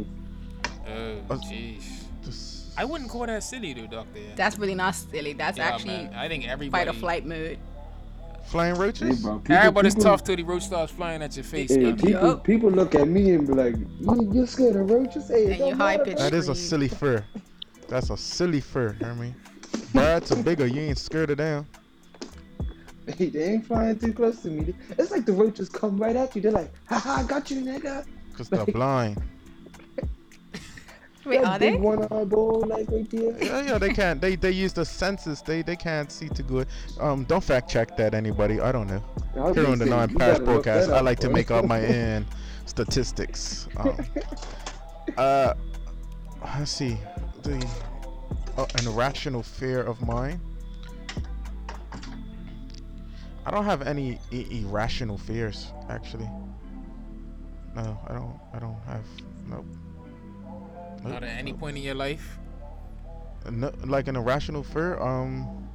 [0.89, 2.03] Oh, Uh, jeez.
[2.25, 4.21] Just, I wouldn't call that silly, though, Doctor.
[4.37, 5.35] That's really not silly.
[5.35, 6.15] That's yeah, actually man.
[6.15, 6.87] I think everybody.
[6.87, 7.59] fight or flight mode.
[8.45, 9.21] flying Hey, roaches?
[9.21, 12.09] bro, people, Everybody's people, tough till the roach starts flying at your face, Hey, people,
[12.09, 12.43] Yup.
[12.45, 15.59] people look at me and be like, you, "You're scared of roaches?" Hey, it And
[15.59, 16.19] don't you high matter, pitch.
[16.21, 16.69] That is a Scream.
[16.69, 17.27] silly fear.
[17.89, 19.35] That's a silly fear, hear me?
[19.93, 21.67] Birds are bigger, you ain't scared of them.
[23.19, 24.73] Hey, they ain't flying too close to me.
[24.99, 26.41] It's like the roaches come right at you.
[26.41, 29.21] They're like, "Haha, I got you, nigga." Because they're blind.
[31.25, 31.79] Wait, that are big they?
[31.79, 33.43] one eyeball, like right there.
[33.43, 34.21] Yeah, yeah, they can't.
[34.21, 35.43] They they use the senses.
[35.43, 36.67] They they can't see too good.
[36.99, 38.61] Um, don't fact check that anybody.
[38.61, 39.03] I don't know.
[39.39, 41.35] I Here on the say, non you pass broadcast, that I up, like to bro.
[41.35, 42.27] make up my own
[42.65, 43.69] statistics.
[43.77, 43.99] Um,
[45.19, 45.55] uh,
[46.59, 46.97] let's see.
[47.43, 47.57] The
[48.57, 50.41] uh, an irrational fear of mine.
[53.45, 56.29] I don't have any I- irrational fears, actually.
[57.75, 58.41] No, I don't.
[58.55, 59.05] I don't have.
[59.49, 59.67] Nope.
[61.03, 62.39] Nope, Not at any point in your life.
[63.51, 64.99] No, like an irrational fear.
[65.01, 65.69] Um.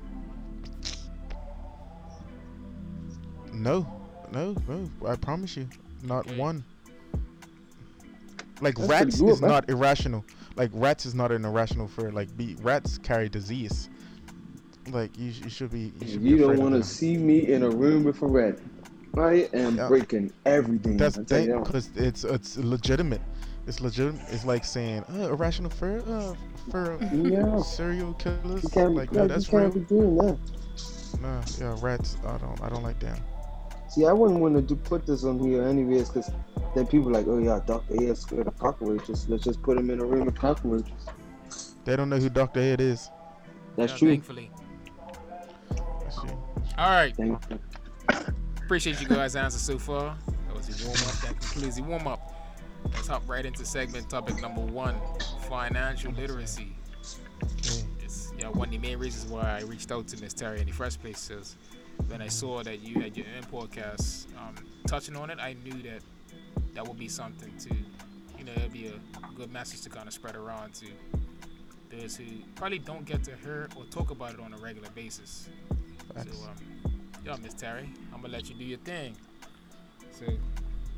[3.52, 3.88] No,
[4.32, 4.90] no, no.
[5.08, 5.68] I promise you,
[6.04, 6.38] not Okay.
[6.38, 6.64] one.
[8.62, 9.50] Like That's rats good, is man.
[9.52, 10.24] not irrational.
[10.56, 12.12] Like rats is not an irrational fear.
[12.12, 13.90] Like be, rats carry disease.
[14.92, 15.92] Like you, you should be.
[16.00, 18.60] You, should be don't want to see me in a room with a rat.
[19.18, 19.88] I am Yeah.
[19.88, 20.98] breaking everything.
[20.98, 21.64] That's I the tell you thing, that.
[21.64, 23.22] because it's it's legitimate.
[23.68, 24.22] It's legitimate.
[24.30, 26.36] It's like saying uh, irrational fear, uh,
[26.70, 27.60] for Yeah.
[27.62, 28.64] serial killers.
[28.76, 29.72] Like yeah, no, that's real.
[29.72, 30.38] that.
[31.22, 32.18] Nah, yeah, rats.
[32.26, 32.62] I don't.
[32.62, 33.18] I don't like them.
[33.88, 36.30] See, I wouldn't want to do put this on here anyways, because
[36.76, 39.28] then people like, oh yeah, Doctor A is scared of cockroaches.
[39.30, 40.92] Let's just put him in a room with cockroaches.
[41.86, 43.10] They don't know who Doctor Ed is.
[43.78, 44.10] That's Yeah, true.
[44.10, 44.52] Thankfully.
[46.04, 46.38] That's true.
[46.78, 47.16] All right.
[47.16, 47.60] Thank you.
[48.64, 50.18] Appreciate you guys' answers so far.
[50.48, 51.14] That was the warm up.
[51.22, 52.35] That concludes the warm up.
[52.94, 54.96] Let's hop right into segment topic number one
[55.48, 56.76] financial literacy.
[57.44, 57.84] Okay.
[58.04, 60.66] It's yeah, one of the main reasons why I reached out to Miss Terry in
[60.66, 61.56] the first place is
[62.08, 64.56] when I saw that you had your own podcast um,
[64.88, 66.02] touching on it, I knew that
[66.74, 67.74] that would be something to,
[68.38, 70.86] you know, it'd be a good message to kind of spread around to
[71.90, 75.50] those who probably don't get to hear or talk about it on a regular basis.
[76.14, 76.38] Facts.
[76.38, 76.56] So, um,
[77.26, 79.16] yeah, Miss Terry, I'm gonna let you do your thing.
[80.12, 80.26] So,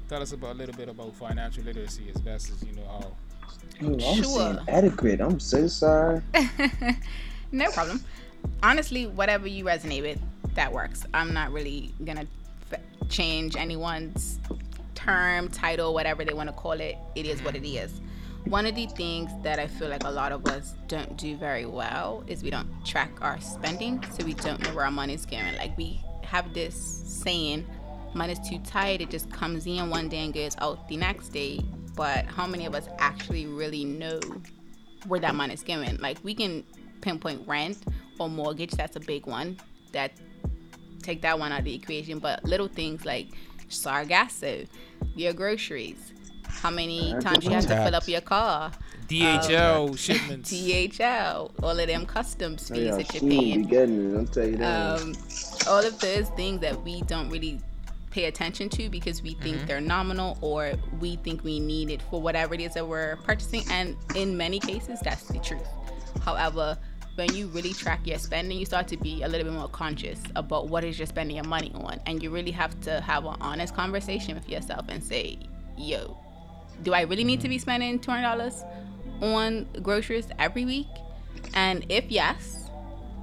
[0.08, 3.12] tell us about a little bit about financial literacy as best as you know how.
[3.82, 4.24] Oh, I'm Sure.
[4.24, 5.22] saying adequate.
[5.22, 6.22] I'm so sorry.
[7.52, 8.04] no problem.
[8.64, 10.20] Honestly, whatever you resonate with,
[10.56, 11.06] that works.
[11.14, 12.26] I'm not really gonna
[12.72, 14.40] f- change anyone's
[14.96, 16.98] term, title, whatever they want to call it.
[17.16, 17.86] It is what it mm-hmm.
[17.86, 18.02] is.
[18.46, 21.66] One of the things that I feel like a lot of us don't do very
[21.66, 25.56] well is we don't track our spending, so we don't know where our money's going.
[25.58, 27.66] Like we have this saying,
[28.18, 31.62] money's too tight, it just comes in one day and goes out the next day.
[31.96, 34.20] But how many of us actually really know
[35.08, 35.98] where that money's going?
[35.98, 36.64] Like we can
[37.02, 37.78] pinpoint rent
[38.20, 39.58] or mortgage, that's a big one.
[39.94, 40.12] That
[41.02, 42.20] take that one out of the equation.
[42.20, 43.30] But little things like
[43.70, 44.66] Sargasso,
[45.16, 46.14] your groceries,
[46.48, 48.72] how many times you have to fill up your car,
[49.08, 50.52] DHL shipments.
[50.54, 53.62] DHL, all of them customs Oh, fees that you're will paying.
[53.64, 54.18] getting.
[54.18, 55.02] I'll tell you that.
[55.02, 55.16] Um,
[55.68, 57.60] all of those things that we don't really
[58.18, 59.68] pay attention to because we think mm-hmm.
[59.68, 63.62] they're nominal or we think we need it for whatever it is that we're purchasing.
[63.70, 65.68] And in many cases, that's the truth.
[66.26, 66.76] However,
[67.14, 70.20] when you really track your spending, you start to be a little bit more conscious
[70.36, 72.00] about what is you're spending your money on.
[72.08, 75.38] And you really have to have an honest conversation with yourself and say,
[75.78, 76.18] yo,
[76.82, 77.62] do I really need to be mm-hmm.
[77.62, 78.64] spending $200
[79.22, 80.88] on groceries every week?
[81.54, 82.57] And if yes,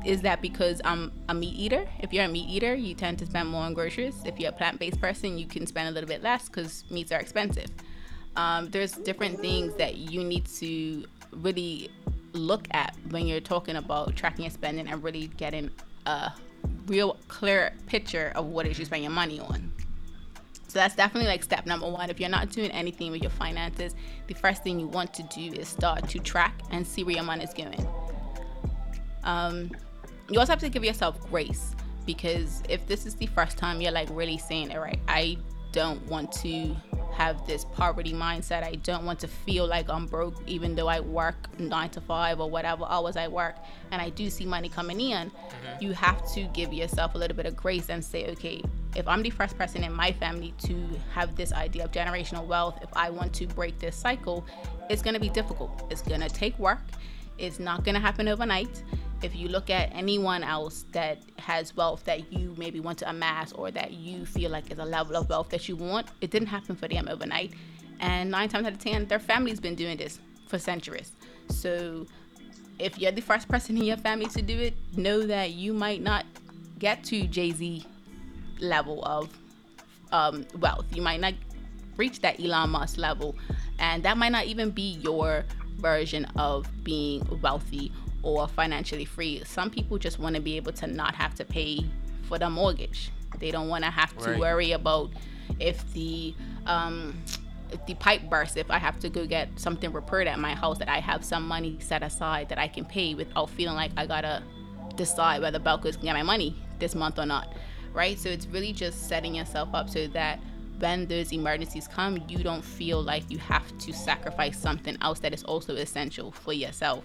[0.05, 1.87] is that because I'm a meat eater?
[2.01, 4.15] If you're a meat eater, you tend to spend more on groceries.
[4.25, 7.11] If you're a plant based person, you can spend a little bit less because meats
[7.13, 7.71] are expensive.
[8.37, 11.91] Um, there's different things that you need to really
[12.33, 15.71] look at when you're talking about tracking your spending and really getting
[16.07, 16.33] a
[16.87, 19.73] real clear picture of what it is you spend your money on.
[20.69, 22.11] So that's definitely like step number one.
[22.11, 23.95] If you're not doing anything with your finances,
[24.27, 27.25] the first thing you want to do is start to track and see where your
[27.25, 27.87] money is going.
[29.23, 29.71] Um,
[30.31, 31.75] you also have to give yourself grace
[32.07, 35.39] because if this is the first time you're like really saying, it right, I
[35.73, 36.77] don't want to
[37.15, 38.65] have this poverty mindset.
[38.65, 42.41] I don't want to feel like I'm broke, even though I work nine to five
[42.41, 43.57] or whatever hours I work,
[43.93, 45.31] and I do see money coming in.
[45.31, 45.83] Mhm.
[45.83, 48.63] You have to give yourself a little bit of grace and say, okay,
[48.97, 52.79] if I'm the first person in my family to have this idea of generational wealth,
[52.83, 54.45] if I want to break this cycle,
[54.91, 55.85] it's going to be difficult.
[55.91, 56.83] It's going to take work.
[57.39, 58.83] It's not going to happen overnight.
[59.25, 63.53] If you look at anyone else that has wealth that you maybe want to amass
[63.53, 66.49] or that you feel like is a level of wealth that you want, it didn't
[66.49, 67.55] happen for them overnight.
[68.01, 71.13] And nine times out of ten, their family's been doing this for centuries.
[71.49, 72.07] So
[72.79, 76.03] if you're the first person in your family to do it, know that you might
[76.03, 76.27] not
[76.79, 77.87] get to Jay Z
[78.61, 79.31] level of
[80.13, 80.85] um, wealth.
[80.95, 81.33] You might not
[81.97, 83.37] reach that Elon Musk level,
[83.79, 85.47] and that might not even be your
[85.79, 87.91] version of being wealthy
[88.25, 89.43] or financially free.
[89.45, 91.85] Some people just want to be able to not have to pay
[92.23, 93.11] for the mortgage.
[93.39, 94.41] They don't want to have to Right.
[94.41, 95.11] worry about
[95.61, 96.35] if the
[96.67, 97.15] um,
[97.71, 98.57] if the pipe bursts.
[98.57, 101.47] If I have to go get something repaired at my house, that I have some
[101.47, 104.43] money set aside that I can pay without feeling like I gotta
[104.97, 107.53] decide whether Belco's can get my money this month or not.
[107.93, 108.19] Right?
[108.19, 110.41] So it's really just setting yourself up so that
[110.79, 115.33] when those emergencies come, you don't feel like you have to sacrifice something else that
[115.35, 117.05] is also essential for yourself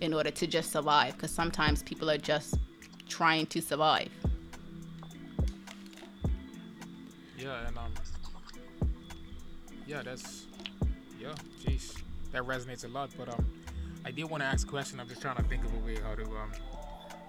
[0.00, 1.14] in order to just survive.
[1.14, 2.58] Because sometimes people are just
[3.08, 4.10] trying to survive.
[7.38, 7.92] Yeah, and um,
[9.86, 10.46] yeah, that's
[11.18, 11.96] yeah, jeez,
[12.32, 13.10] that resonates a lot.
[13.16, 13.46] But um,
[14.04, 15.00] I did want to ask a question.
[15.00, 16.52] I'm just trying to think of a way how to um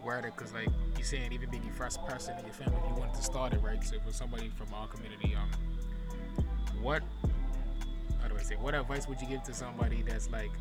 [0.04, 2.96] word it, cause like you're saying, even being the first person in your family, you
[2.96, 3.84] wanted to start it, right?
[3.84, 5.50] So for somebody from our community, um,
[6.82, 7.04] what
[8.22, 8.56] how do I say?
[8.56, 10.52] What advice would you give to somebody that's like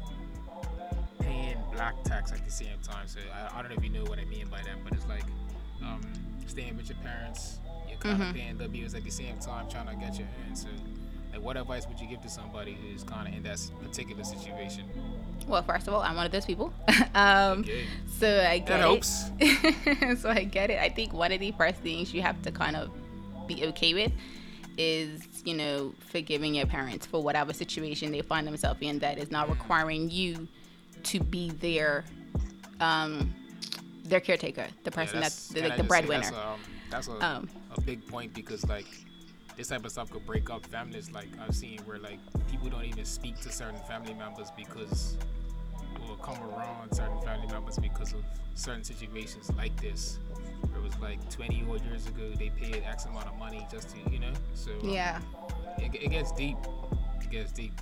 [1.21, 3.07] paying black tax at the same time?
[3.07, 5.07] So I, I don't know if you know what I mean by that, but it's
[5.09, 5.25] like
[5.83, 6.01] um,
[6.47, 8.29] staying with your parents, you're kind Mhm.
[8.31, 10.63] of paying the bills at the same time, trying to get your hands.
[10.63, 10.69] So,
[11.33, 14.85] like, what advice would you give to somebody who's kind of in that particular situation?
[15.47, 16.73] Well, first of all, I'm one of those people.
[17.15, 17.85] um, Okay,
[18.19, 18.83] so I get that it.
[18.83, 19.31] helps.
[20.23, 20.79] so I get it.
[20.81, 22.91] I think one of the first things you have to kind of
[23.47, 24.13] be okay with
[24.77, 29.31] is, you know, forgiving your parents for whatever situation they find themselves in that is
[29.31, 30.47] not requiring you
[31.05, 32.05] to be their
[32.81, 33.35] um
[34.05, 36.23] their caretaker, the person Yeah, that's, the, like the breadwinner.
[36.23, 36.61] That's, a, um,
[36.91, 38.87] that's a, Um, a big point because like
[39.57, 41.11] this type of stuff could break up families.
[41.11, 42.19] Like I've seen where like
[42.51, 45.17] people don't even speak to certain family members because
[46.09, 50.19] or come around certain family members because of certain situations like this.
[50.75, 54.11] It was like 20 odd years ago they paid X amount of money just to
[54.11, 54.33] you know.
[54.55, 55.21] So um, yeah.
[55.79, 56.57] it, it gets deep.
[57.23, 57.81] It gets deep.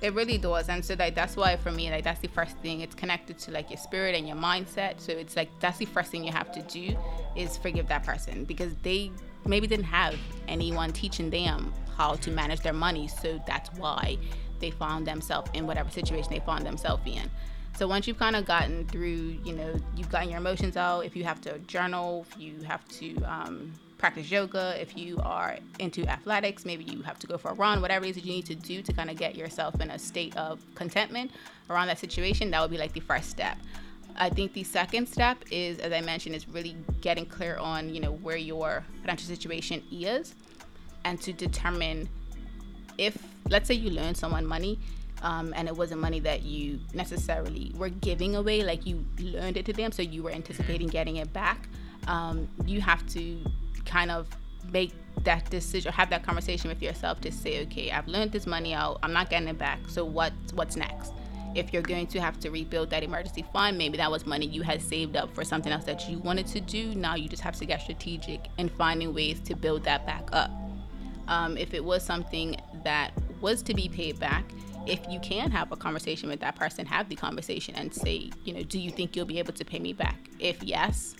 [0.00, 2.82] It really does, and so like that's why for me, like that's the first thing.
[2.82, 5.00] It's connected to like your spirit and your mindset.
[5.00, 6.96] So it's like that's the first thing you have to do
[7.36, 9.10] is forgive that person because they
[9.44, 10.14] maybe didn't have
[10.46, 13.08] anyone teaching them how to manage their money.
[13.08, 14.18] So that's why
[14.60, 17.28] they found themselves in whatever situation they found themselves in.
[17.76, 21.04] So once you've kind of gotten through, you know, you've gotten your emotions out.
[21.06, 25.58] If you have to journal, if you have to um, practice yoga, if you are
[25.80, 28.32] into athletics, maybe you have to go for a run, whatever it is that you
[28.32, 31.32] need to do to kind of get yourself in a state of contentment
[31.68, 33.58] around that situation, that would be like the first step.
[34.16, 38.00] I think the second step is, as I mentioned, is really getting clear on, you
[38.00, 40.34] know, where your financial situation is
[41.04, 42.08] and to determine
[42.96, 43.16] if,
[43.48, 44.78] let's say you loan someone money
[45.22, 49.66] um, and it wasn't money that you necessarily were giving away, like you loaned it
[49.66, 51.68] to them, so you were anticipating getting it back,
[52.06, 53.38] um, you have to
[53.84, 54.28] kind of
[54.72, 54.92] make
[55.24, 58.74] that decision, or have that conversation with yourself to say, okay, I've loaned this money
[58.74, 61.12] out, I'm not getting it back, so what, what's next?
[61.54, 64.62] If you're going to have to rebuild that emergency fund, maybe that was money you
[64.62, 66.94] had saved up for something else that you wanted to do.
[66.94, 70.50] Now you just have to get strategic in finding ways to build that back up.
[71.26, 74.44] Um, if it was something that was to be paid back,
[74.86, 78.54] if you can have a conversation with that person, have the conversation and say, you
[78.54, 80.16] know, do you think you'll be able to pay me back?
[80.38, 81.14] If yes,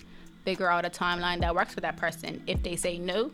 [0.48, 2.42] figure out a timeline that works for that person.
[2.46, 3.30] If they say no,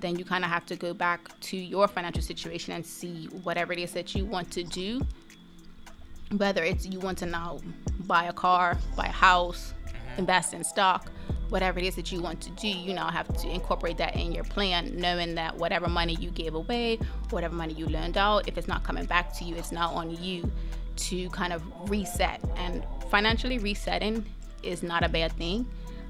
[0.00, 3.72] then you kind of have to go back to your financial situation and see whatever
[3.72, 5.00] it is that you want to do.
[6.36, 7.60] Whether it's you want to now
[8.00, 10.18] buy a car, buy a house, mm-hmm.
[10.18, 11.12] invest in stock,
[11.50, 14.32] whatever it is that you want to do, you now have to incorporate that in
[14.32, 16.98] your plan, knowing that whatever money you gave away,
[17.30, 20.10] whatever money you learned out, if it's not coming back to you, it's now on
[20.20, 20.50] you
[20.96, 22.40] to kind of reset.
[22.56, 24.26] And financially resetting
[24.64, 25.64] is not a bad thing.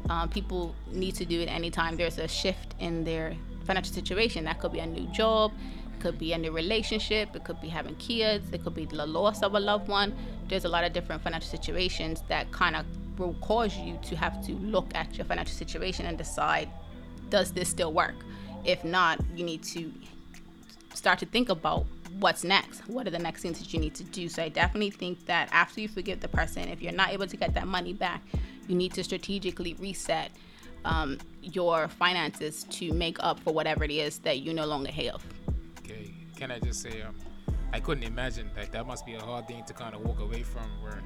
[0.09, 4.45] Um, people need to do it anytime there's a shift in their financial situation.
[4.45, 5.53] That could be a new job,
[6.01, 9.43] could be a new relationship, it could be having kids, it could be the loss
[9.43, 10.15] of a loved one.
[10.49, 12.87] There's a lot of different financial situations that kind of
[13.19, 16.69] will cause you to have to look at your financial situation and decide
[17.31, 18.15] does this still work?
[18.65, 19.93] If not, you need to
[20.95, 21.87] start to think about
[22.19, 22.89] what's next?
[22.89, 24.29] What are the next things that you need to do?
[24.29, 27.37] So I definitely think that after you forgive the person, if you're not able to
[27.37, 28.23] get that money back,
[28.69, 30.31] you need to strategically reset
[30.85, 35.23] um, your finances to make up for whatever it is that you no longer have.
[35.81, 36.13] Okay.
[36.37, 37.15] Can I just say, um,
[37.73, 40.43] I couldn't imagine that that must be a hard thing to kind of walk away
[40.43, 41.01] from, where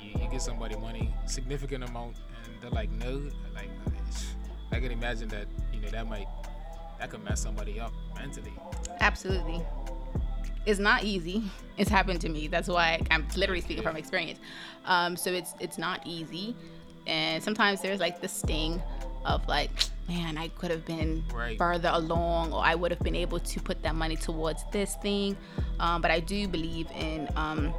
[0.00, 3.70] you, you get somebody money, significant amount, and they're like, no, like
[4.72, 6.26] I can imagine that you know that might
[6.98, 8.52] that could mess somebody up mentally.
[9.00, 9.62] Absolutely.
[10.66, 11.44] It's not easy.
[11.78, 12.48] It's happened to me.
[12.48, 14.40] That's why I'm literally speaking from experience.
[14.84, 16.56] Um, so it's it's not easy,
[17.06, 18.82] and sometimes there's like the sting
[19.24, 19.70] of like,
[20.08, 21.58] man, I could have been Right.
[21.58, 25.36] further along, or I would have been able to put that money towards this thing.
[25.80, 27.72] Um, but I do believe in um,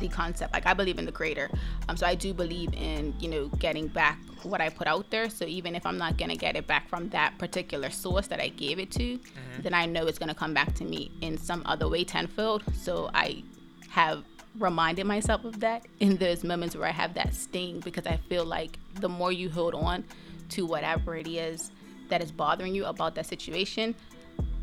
[0.00, 0.52] the concept.
[0.52, 1.50] Like I believe in the creator.
[1.88, 5.30] Um, so I do believe in you know getting back what I put out there.
[5.30, 8.48] So even if I'm not gonna get it back from that particular source that I
[8.48, 9.18] gave it to,
[9.60, 12.62] then I know it's gonna come back to me in some other way tenfold.
[12.74, 13.42] So I
[13.90, 14.24] have
[14.58, 18.44] reminded myself of that in those moments where I have that sting because I feel
[18.44, 20.04] like the more you hold on
[20.50, 21.72] to whatever it is
[22.08, 23.94] that is bothering you about that situation,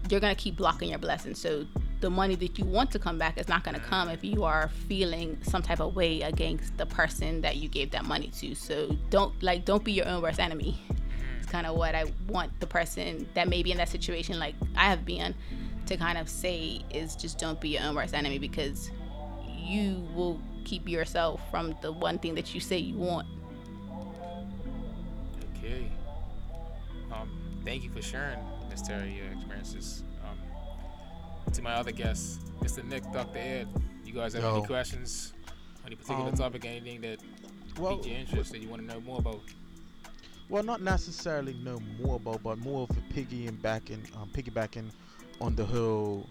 [0.09, 1.39] you're gonna keep blocking your blessings.
[1.39, 1.65] So
[2.01, 4.69] the money that you want to come back is not gonna come if you are
[4.87, 8.55] feeling some type of way against the person that you gave that money to.
[8.55, 10.79] So don't like don't be your own worst enemy.
[11.39, 14.55] It's kind of what I want the person that may be in that situation, like
[14.75, 15.35] I have been,
[15.85, 18.91] to kind of say is just don't be your own worst enemy because
[19.47, 23.27] you will keep yourself from the one thing that you say you want.
[25.57, 25.91] Okay.
[27.11, 27.29] Um,
[27.63, 30.03] thank you for sharing, Miss Terry, your experiences.
[31.53, 32.83] To my other guests, Mr.
[32.83, 33.37] Nick, Dr.
[33.37, 33.67] Ed,
[34.05, 34.63] you guys have any Yo.
[34.63, 35.33] questions?
[35.85, 37.19] Any particular Um, topic, anything that
[37.77, 39.41] Well, piqued your interest that you want to know more about?
[40.49, 44.91] well, not necessarily know more about, but more of a piggy and backing, um, piggybacking
[45.41, 46.25] on the whole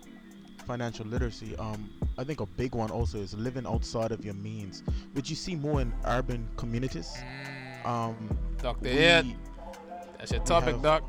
[0.67, 1.55] financial literacy.
[1.57, 5.37] Um, I think a big one also is living outside of your means, which you
[5.37, 7.13] see more in urban communities.
[7.17, 8.83] Mm, Um, Dr.
[8.85, 9.37] we- Ed,
[10.19, 11.03] that's your topic, have- Doc.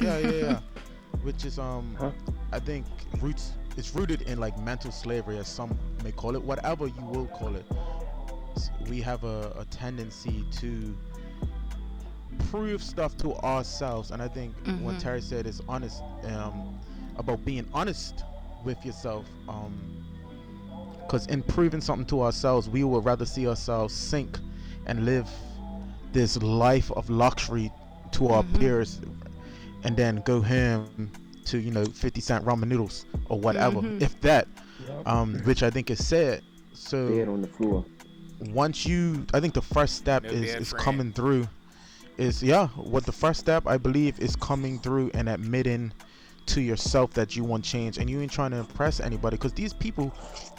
[0.00, 0.60] yeah, yeah, yeah.
[1.22, 2.12] Which is um, Huh?
[2.52, 2.86] I think
[3.20, 3.52] roots.
[3.76, 7.54] It's rooted in like mental slavery, as some may call it, whatever you will call
[7.54, 7.66] it.
[8.88, 10.96] We have a, a tendency to
[12.50, 14.98] prove stuff to ourselves, and I think what Mhm.
[15.02, 16.78] Terry said is honest um,
[17.16, 18.24] about being honest
[18.64, 19.26] with yourself.
[19.48, 19.74] Um,
[21.02, 24.40] because in proving something to ourselves, we would rather see ourselves sink
[24.86, 25.28] and live
[26.12, 27.70] this life of luxury
[28.12, 28.58] to our Mhm.
[28.58, 29.00] peers
[29.84, 30.88] and then go ham
[31.46, 34.02] to you know 50 cent ramen noodles or whatever Mhm.
[34.02, 34.48] if that
[35.06, 36.42] um which i think is sad
[36.74, 37.84] so Dead on the floor.
[38.52, 40.84] once you i think the first step No is is friend.
[40.84, 41.48] coming through
[42.18, 45.92] is yeah what the first step i believe is coming through and admitting
[46.46, 49.72] to yourself that you want change and you ain't trying to impress anybody because these
[49.72, 50.12] people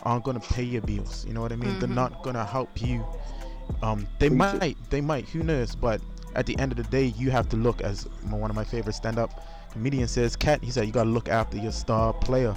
[0.04, 1.94] aren't gonna pay your bills you know what i mean they're Mhm.
[1.96, 3.06] not gonna help you
[3.84, 4.60] um they Preach it.
[4.62, 6.02] might they might who knows but
[6.36, 8.94] at the end of the day you have to look as one of my favorite
[8.94, 12.56] stand-up comedians says cat he said you gotta look after your star player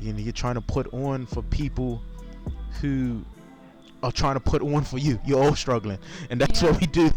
[0.00, 2.02] you know you're trying to put on for people
[2.80, 3.24] who
[4.04, 5.18] are trying to put on for you.
[5.24, 5.98] You're all struggling,
[6.30, 7.10] and that's what we do.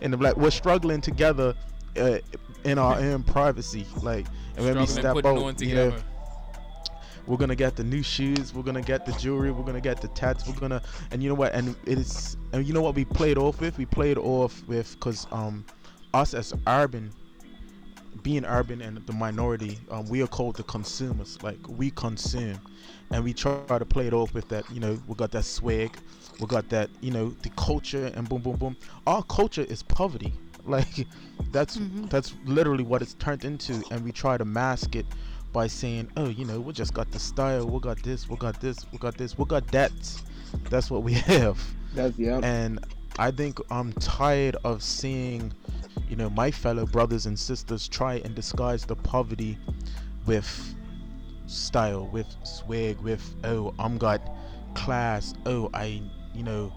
[0.00, 0.36] in the black.
[0.36, 1.54] we're struggling together
[1.98, 2.18] uh,
[2.64, 3.86] in our own privacy.
[4.02, 5.94] Like, and when we step out, you know,
[7.26, 8.54] we're gonna get the new shoes.
[8.54, 9.50] We're gonna get the jewelry.
[9.50, 10.48] We're gonna get the tats.
[10.48, 11.52] We're gonna, and you know what?
[11.52, 12.94] And it is, and you know what?
[12.94, 13.76] We played off with.
[13.76, 15.64] We played off with because um,
[16.14, 17.12] us as urban,
[18.22, 21.38] being urban and the minority, um, we are called the consumers.
[21.42, 22.60] Like we consume,
[23.10, 24.48] and we try to play it off with that.
[24.50, 25.82] You know, we got that swag.
[26.22, 26.78] We got that.
[27.00, 28.76] You know, the culture and boom, boom, boom.
[29.06, 30.34] Our culture is poverty.
[30.66, 31.08] Like
[31.50, 32.10] that's Mhm.
[32.10, 35.06] that's literally what it's turned into, and we try to mask it
[35.52, 37.66] by saying, "Oh, you know, we just got the style.
[37.66, 38.28] We got this.
[38.28, 38.86] We got this.
[38.92, 39.38] We got this.
[39.38, 39.92] We got that."
[40.68, 41.58] That's what we have.
[41.92, 42.42] That's yeah.
[42.42, 42.78] And
[43.18, 45.52] I think I'm tired of seeing,
[46.08, 49.58] you know, my fellow brothers and sisters try and disguise the poverty
[50.26, 50.74] with
[51.46, 54.20] style, with swag, with oh, I'm got
[54.74, 55.34] class.
[55.46, 56.02] Oh, I,
[56.34, 56.72] you know,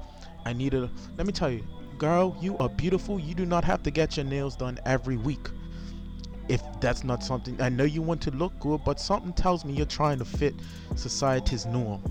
[0.45, 0.89] I need a.
[1.17, 1.65] Let me tell you,
[1.97, 3.19] girl, you are beautiful.
[3.19, 5.47] You do not have to get your nails done every week.
[6.49, 9.73] If that's not something, I know you want to look good, but something tells me
[9.73, 10.55] you're trying to fit
[10.95, 12.03] society's norm.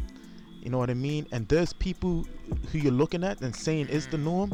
[0.62, 1.26] You know what I mean?
[1.32, 2.26] And there's people
[2.70, 4.52] who you're looking at and saying is the norm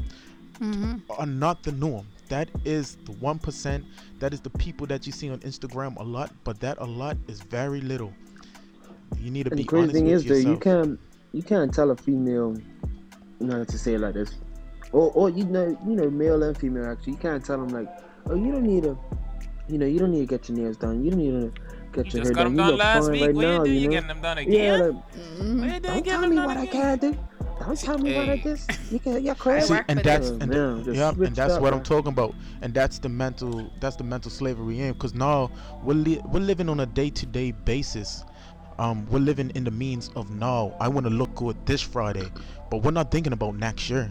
[0.61, 0.97] Mm-hmm.
[1.11, 2.09] are not the norm.
[2.29, 3.87] That is the one percent.
[4.21, 7.19] That is the people that you see on Instagram a lot, but that a lot
[7.29, 8.15] is very little.
[9.17, 10.53] You need to And be the crazy honest thing with is, though, yourself.
[10.53, 11.01] you can't
[11.33, 12.57] you can't tell a female,
[13.41, 14.35] you know, to say it like this,
[14.93, 17.89] or or you know, you know, male and female actually, you can't tell them like,
[18.29, 18.99] oh, you don't need to,
[19.69, 21.03] you know, you don't need to get your nails done.
[21.05, 21.53] You don't need to.
[21.93, 22.57] Got You your just hair got done.
[22.57, 23.23] them You done last week.
[23.23, 23.71] right what you now, do?
[23.73, 23.91] you You know?
[23.91, 24.81] getting them done Yeah, again?
[24.81, 25.61] like, Mhm.
[25.61, 27.17] What you doing don't tell them me done what I can't do.
[27.61, 28.43] Don't tell me what I Hey.
[28.43, 28.71] just.
[28.93, 29.67] You can, you're crazy.
[29.67, 32.35] See, work and for that's and, Yeah, yeah, and that's up, what I'm talking about,
[32.63, 35.51] and that's the mental that's the mental slavery in because now
[35.83, 38.25] we're li- we're living on a day to day basis.
[38.79, 40.73] Um, we're living in the means of now.
[40.81, 42.31] I want to look good this Friday,
[42.71, 44.11] but we're not thinking about next year.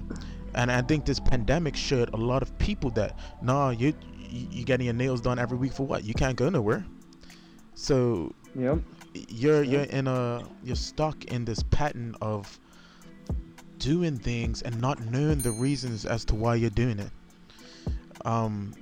[0.55, 3.93] And I think this pandemic showed a lot of people that nah, you
[4.29, 6.03] you you getting your nails done every week for what?
[6.03, 6.83] You can't go nowhere.
[7.77, 8.79] So Yep.
[9.29, 9.69] you're Yeah.
[9.71, 12.59] you're in a you're stuck in this pattern of
[13.77, 17.11] doing things and not knowing the reasons as to why you're doing it
[18.25, 18.73] um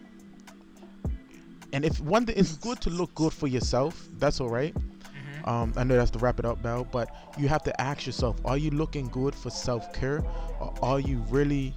[1.73, 5.47] and if one thing it's good to look good for yourself that's all right Mhm.
[5.47, 6.87] um i know that's to wrap it up Bell.
[6.89, 10.23] but you have to ask yourself are you looking good for self-care
[10.61, 11.73] or are you really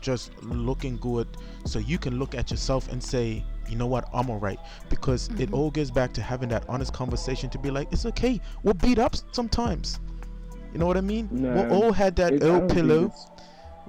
[0.00, 1.26] just looking good
[1.66, 4.58] so you can look at yourself and say you know what i'm all right
[4.88, 5.54] because it Mhm.
[5.54, 8.98] all goes back to having that honest conversation to be like it's okay we'll beat
[8.98, 10.00] up sometimes
[10.72, 13.12] you know what i mean we all had that It- I ill pillow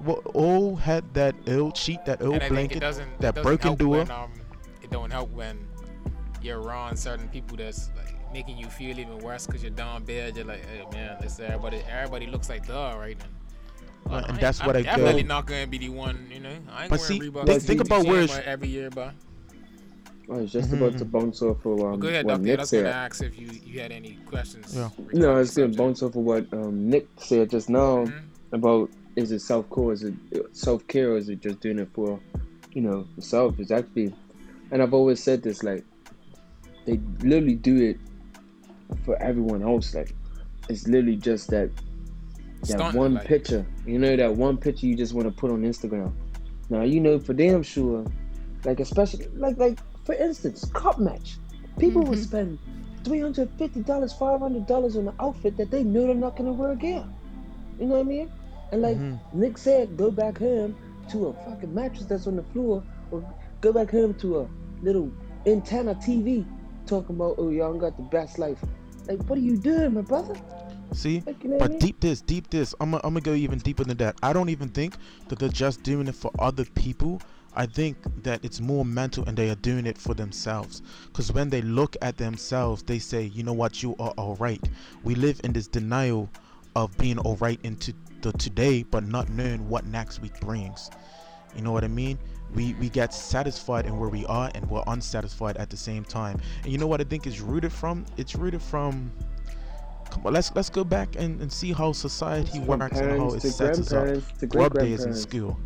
[0.04, 3.34] we all had that ill sheet that ill And I think it blanket it that
[3.34, 3.98] doesn't broken help door.
[3.98, 4.32] When, um,
[4.82, 5.58] it don't help when
[6.40, 10.34] you're around certain people that's like making you feel even worse because you're down bad.
[10.36, 13.24] You're like, hey man, this everybody, everybody looks like dog right now.
[13.26, 16.40] Uh, Well, and I- that's what I I'm go- not gonna be the one, you
[16.40, 16.48] know.
[16.72, 19.14] I ain't But wearing see, Reebok think- think about where every year, but
[20.32, 21.10] I was just about to mhm.
[21.10, 22.46] bounce off of um, go ahead, what Doctor.
[22.46, 24.74] Nick I was gonna ask if you you had any questions.
[24.74, 24.88] Yeah.
[25.12, 28.22] No, I the was gonna bounce off of what um, Nick said just now Mhm.
[28.52, 30.14] about is it self care, is it
[30.52, 32.18] self care, or is it just doing it for,
[32.72, 33.58] you know, yourself?
[33.60, 34.14] It's actually,
[34.70, 35.84] and I've always said this like,
[36.86, 37.98] they literally do it
[39.04, 39.94] for everyone else.
[39.94, 40.14] Like,
[40.70, 41.70] it's literally just that
[42.60, 43.66] that Stunting, one like- picture.
[43.86, 46.12] You know, that one picture you just want to put on Instagram.
[46.70, 48.06] Now you know for damn sure,
[48.64, 51.38] like especially like like for instance, cup match.
[51.78, 52.24] People will Mhm.
[52.24, 52.58] spend
[53.04, 56.36] three hundred fifty dollars, five hundred dollars on an outfit that they know they're not
[56.36, 57.08] gonna wear again.
[57.78, 58.30] You know what I mean?
[58.72, 59.20] And like Mhm.
[59.32, 60.76] Nick said, go back home
[61.08, 63.24] to a fucking mattress that's on the floor, or
[63.60, 64.48] go back home to a
[64.82, 65.12] little
[65.46, 66.46] antenna TV,
[66.86, 68.62] talking about oh y'all got the best life.
[69.08, 70.34] Like what are you doing, my brother?
[70.92, 71.78] see Like, you know what I But mean?
[71.78, 74.16] deep this, deep this, I'm gonna I'm gonna go even deeper than that.
[74.22, 74.96] I don't even think
[75.28, 77.20] that they're just doing it for other people.
[77.54, 80.82] I think that it's more mental and they are doing it for themselves.
[81.06, 84.62] Because when they look at themselves, they say, you know what, you are alright.
[85.04, 86.30] We live in this denial
[86.74, 87.92] of being alright into
[88.22, 90.90] the today, but not knowing what next week brings.
[91.54, 92.18] You know what I mean?
[92.54, 96.40] We we get satisfied in where we are and we're unsatisfied at the same time.
[96.62, 98.06] And you know what I think is rooted from?
[98.16, 99.10] It's rooted from
[100.10, 103.40] come on, let's let's go back and, and see how society works and how it
[103.42, 104.48] sets us up.
[104.48, 105.58] Grub days in school.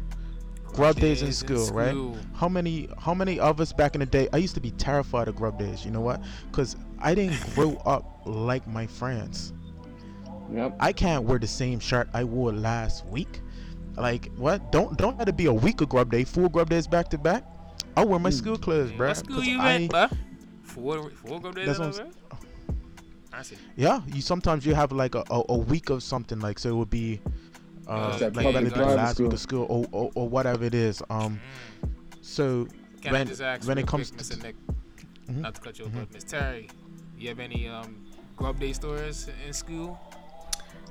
[0.76, 1.90] Grub days in school, right?
[1.90, 2.16] school.
[2.34, 4.28] How many how many of us back in the day?
[4.32, 5.84] I used to be terrified of grub days.
[5.84, 6.20] You know what?
[6.50, 9.52] Because I didn't grow up like my friends.
[10.52, 10.76] Yep.
[10.78, 13.40] I can't wear the same shirt I wore last week.
[13.96, 14.70] Like what?
[14.70, 17.18] Don't don't let it be a week of grub day, four grub days back to
[17.18, 17.44] back.
[17.96, 18.34] I wear my Mm.
[18.34, 19.08] school clothes, bro.
[19.08, 20.16] What school you at, bruh?
[20.62, 22.12] Four, four go days That's what a I'm row?
[23.32, 23.56] I see.
[23.76, 26.74] Yeah, you sometimes you have like a, a, a week of something like so it
[26.74, 27.20] would be
[27.88, 30.64] uh, like public whether it the private last week of school or, or, or whatever
[30.64, 31.02] it is.
[31.10, 31.40] Um,
[31.82, 31.88] Mm.
[32.22, 32.66] so
[33.02, 34.42] Can when I just ask when it comes quick, to Mr.
[34.42, 34.56] Nick,
[35.30, 35.36] Mhm.
[35.40, 36.00] not to cut you off, Mhm.
[36.00, 36.68] but Miss Terry,
[37.18, 37.96] you have any um,
[38.36, 39.98] grub day stories in school?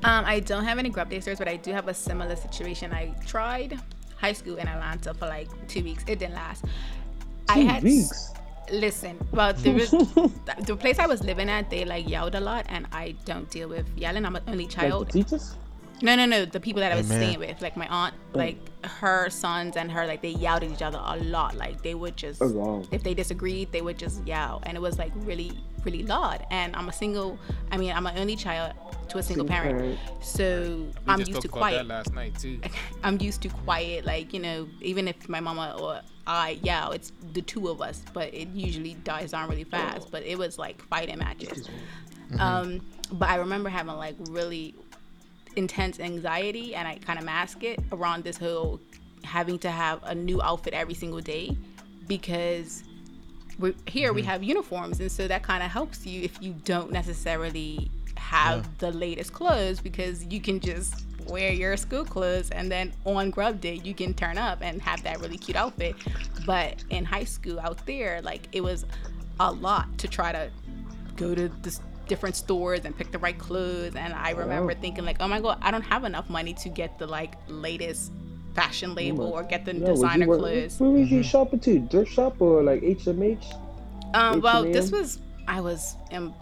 [0.04, 2.92] Um, I don't have any grub day stories, but I do have a similar situation.
[2.94, 3.80] I tried
[4.18, 6.04] high school in Atlanta for like two weeks.
[6.08, 6.66] It didn't last.
[7.50, 8.34] I Two had s- weeks.
[8.72, 9.18] listen.
[9.32, 9.92] Well, there was
[10.66, 11.70] the place I was living at.
[11.70, 14.26] They like yelled a lot, and I don't deal with yelling.
[14.26, 15.08] I'm an only Like child.
[15.08, 15.56] the teachers?
[16.02, 16.46] No, no, no.
[16.46, 17.22] The people that I was Amen.
[17.22, 20.82] staying with, like my aunt, like her sons and her, like they yelled at each
[20.82, 21.56] other a lot.
[21.56, 24.98] Like they would just, Oh if they disagreed, they would just yell, and it was
[25.00, 25.52] like really,
[25.84, 26.46] really loud.
[26.52, 27.40] And I'm a single.
[27.72, 28.74] I mean, I'm an only child
[29.10, 30.00] to a single Single parent, parent.
[30.24, 30.44] so
[30.80, 31.88] We I'm just used to talked about that quiet.
[31.88, 32.60] last night too.
[33.04, 34.04] I'm used to quiet.
[34.06, 38.04] Like you know, even if my mama or I yell, it's the two of us,
[38.14, 40.12] but it usually dies down really fast.
[40.12, 41.70] But it was like fighting matches.
[42.40, 42.82] Um,
[43.12, 44.76] but I remember having like really
[45.56, 48.80] intense anxiety, and I kind of mask it around this whole
[49.24, 51.58] having to have a new outfit every single day
[52.08, 52.84] because
[53.58, 54.30] we're here we mm-hmm.
[54.30, 58.72] have uniforms and so that kind of helps you if you don't necessarily have Yeah.
[58.80, 63.60] the latest clothes because you can just wear your school clothes and then on grub
[63.60, 65.96] day you can turn up and have that really cute outfit
[66.46, 68.86] but in high school out there like it was
[69.40, 70.50] a lot to try to
[71.16, 74.80] go to the different stores and pick the right clothes and i remember Wow.
[74.82, 78.12] thinking like oh my god i don't have enough money to get the like latest
[78.54, 81.26] fashion label or get the Yeah, was you designer work- clothes Where was you Mhm.
[81.26, 81.88] shopping to?
[81.88, 83.46] Thrift shop or like HMH?
[84.14, 85.00] um well this H&M?
[85.02, 86.34] was I was in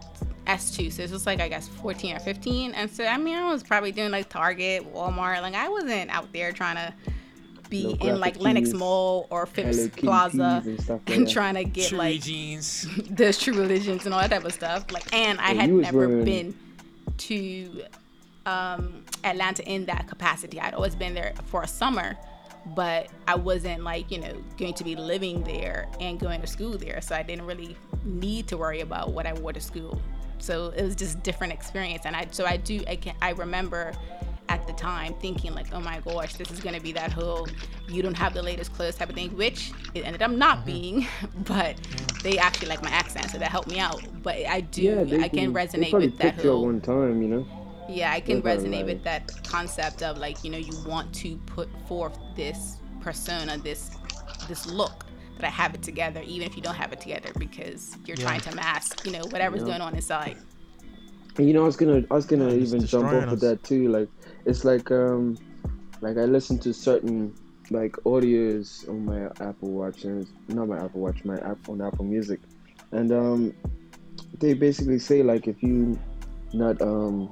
[0.47, 3.49] S2, so it was like I guess 14 or 15, and so I mean I
[3.51, 6.93] was probably doing like Target, Walmart, like I wasn't out there trying to
[7.73, 11.29] be No in like Lenox tees, Mall or Phipps Hello Plaza and stuff like and
[11.29, 12.87] trying to get True like jeans.
[13.09, 14.91] those true religions and all that type of stuff.
[14.91, 16.55] Like, and I Yeah, had never wearing- been
[17.17, 17.83] to
[18.45, 20.59] um, Atlanta in that capacity.
[20.59, 22.15] I'd always been there for a summer,
[22.75, 26.77] but I wasn't like you know going to be living there and going to school
[26.77, 29.99] there, so I didn't really need to worry about what I wore to school.
[30.39, 33.93] So it was just different experience, and I so I do I can I remember
[34.49, 37.47] at the time thinking like oh my gosh this is gonna be that whole
[37.87, 40.65] you don't have the latest clothes type of thing which it ended up not mm-hmm.
[40.65, 41.07] being
[41.45, 41.75] but
[42.23, 45.27] they actually like my accent so that helped me out but i do they i
[45.29, 47.45] can they resonate probably with that picked you at whole one time, you know.
[47.89, 51.13] yeah i can They're resonate like- with that concept of like you know you want
[51.15, 53.91] to put forth this persona this
[54.47, 55.05] this look
[55.37, 58.25] that i have it together even if you don't have it together because you're Yeah.
[58.25, 59.67] trying to mask you know whatever's Yeah.
[59.67, 60.37] going on inside
[61.37, 63.39] And you know, I was gonna, I was gonna Yeah, even jump destroying off of
[63.39, 63.87] that too.
[63.89, 64.07] Like,
[64.45, 65.37] it's like, um,
[66.01, 67.33] like I listen to certain
[67.71, 72.05] like audios on my Apple Watch, and not my Apple Watch, my app on Apple
[72.05, 72.39] Music,
[72.91, 73.53] and um,
[74.39, 75.97] they basically say like if you
[76.53, 77.31] not um,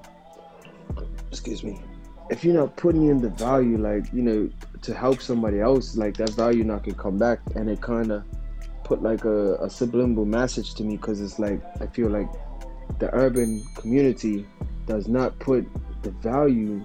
[1.29, 1.81] excuse me,
[2.29, 4.49] if you're not putting in the value, like you know,
[4.81, 8.23] to help somebody else, like that value not gonna come back, and it kind of
[8.83, 12.29] put like a, a subliminal message to me because it's like I feel like
[12.99, 14.45] the urban community
[14.85, 15.65] does not put
[16.03, 16.83] the value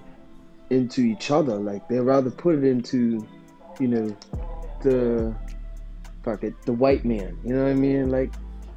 [0.71, 1.57] into each other.
[1.57, 3.27] Like they rather put it into,
[3.81, 4.17] you know,
[4.83, 5.35] the
[6.25, 7.39] fuck it, the white man.
[7.45, 8.11] You know what I mean?
[8.11, 8.33] Like,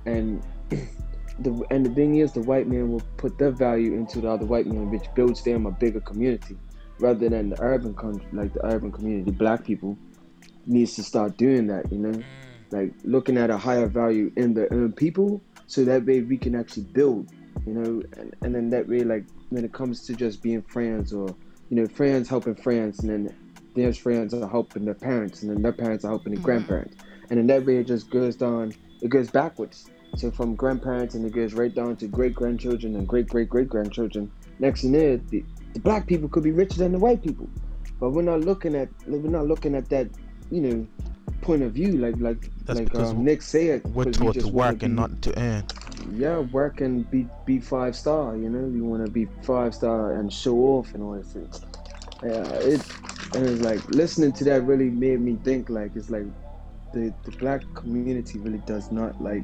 [0.05, 4.29] and the and the thing is, the white man will put their value into the
[4.29, 6.57] other white man, which builds them a bigger community,
[6.99, 9.31] rather than the urban country, like the urban community.
[9.31, 9.97] Black people
[10.65, 11.91] needs to start doing that.
[11.91, 12.71] You know Mm.
[12.71, 16.55] like looking at a higher value in the in people so that way we can
[16.55, 17.27] actually build
[17.65, 21.11] you know and, and then that way like when it comes to just being friends
[21.13, 21.35] or
[21.70, 23.36] you know friends helping friends and then
[23.76, 26.45] their friends are helping their parents and then their parents are helping their Mhm.
[26.45, 26.95] grandparents
[27.30, 31.26] and then that way it just goes down it goes backwards so from grandparents and
[31.26, 35.17] it goes right down to great grandchildren and great great great grandchildren next thing there
[35.30, 37.47] the, the black people could be richer than the white people
[37.99, 40.07] but we're not looking at we're not looking at that
[40.49, 40.88] you know
[41.41, 44.39] point of view like like That's like um, Nick said We're 'cause we taught to
[44.41, 45.63] just wanna work and be- not to earn.
[46.14, 48.68] Yeah work and be be five star you know?
[48.68, 51.62] You want to be five star and show off and all that things
[52.24, 52.82] yeah it
[53.34, 56.26] and it's like listening to that really made me think like it's like
[56.93, 59.43] the the black community really does not like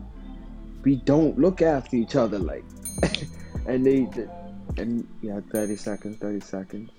[0.83, 2.63] we don't look after each other like
[3.67, 4.07] and they
[4.77, 6.91] and yeah 30 seconds 30 seconds.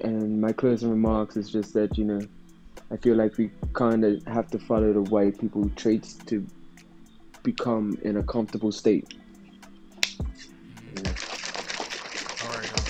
[0.00, 2.20] And my closing remarks is just that you know
[2.90, 6.46] i feel like we kind of have to follow the white people traits to
[7.54, 9.14] become in a comfortable state
[12.42, 12.72] All right.
[12.72, 12.84] Um,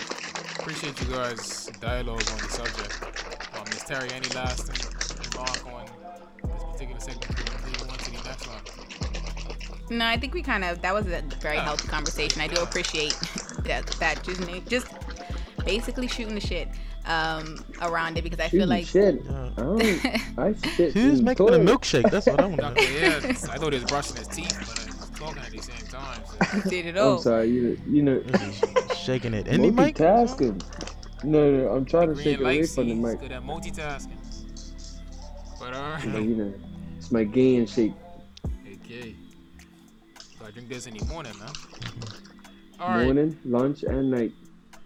[0.60, 2.98] appreciate you guys' dialogue on the subject.
[3.56, 3.84] Um, Ms.
[3.86, 4.68] Terry, any last
[5.34, 5.86] remark on
[6.52, 7.36] this particular segment?
[7.36, 8.46] before we move on to the next
[9.90, 9.98] one.
[9.98, 11.64] No, I think we kind of that was a very Yeah.
[11.64, 12.40] healthy conversation.
[12.40, 13.12] I do appreciate
[13.64, 14.86] that that just just
[15.66, 16.68] basically shooting the shit
[17.06, 19.26] um around it because I feel Shooting like shit.
[19.56, 19.62] Yeah.
[19.62, 20.38] I don't.
[20.38, 20.92] I shit.
[20.94, 22.10] Who's in making a milkshake?
[22.10, 22.74] That's what I want to know.
[22.74, 25.52] Doctor, yeah, I thought he was brushing his teeth, but uh, he was talking at
[25.52, 26.20] the same time.
[26.62, 26.70] So.
[26.70, 27.48] did it I'm sorry.
[27.50, 28.22] You you know.
[28.96, 29.46] Shaking it.
[29.48, 29.96] Any mic?
[29.96, 30.62] multitasking.
[31.24, 33.20] No, no, I'm trying to Green shake away from the sees, mic.
[33.20, 34.18] good at multitasking.
[35.58, 36.04] But uh, But alright.
[36.24, 36.54] you know,
[36.98, 37.92] it's my gain shake.
[38.84, 39.14] Okay.
[40.38, 41.48] Gotta drink this in the morning, man.
[42.80, 43.04] Alright.
[43.06, 44.32] Morning, lunch, and night.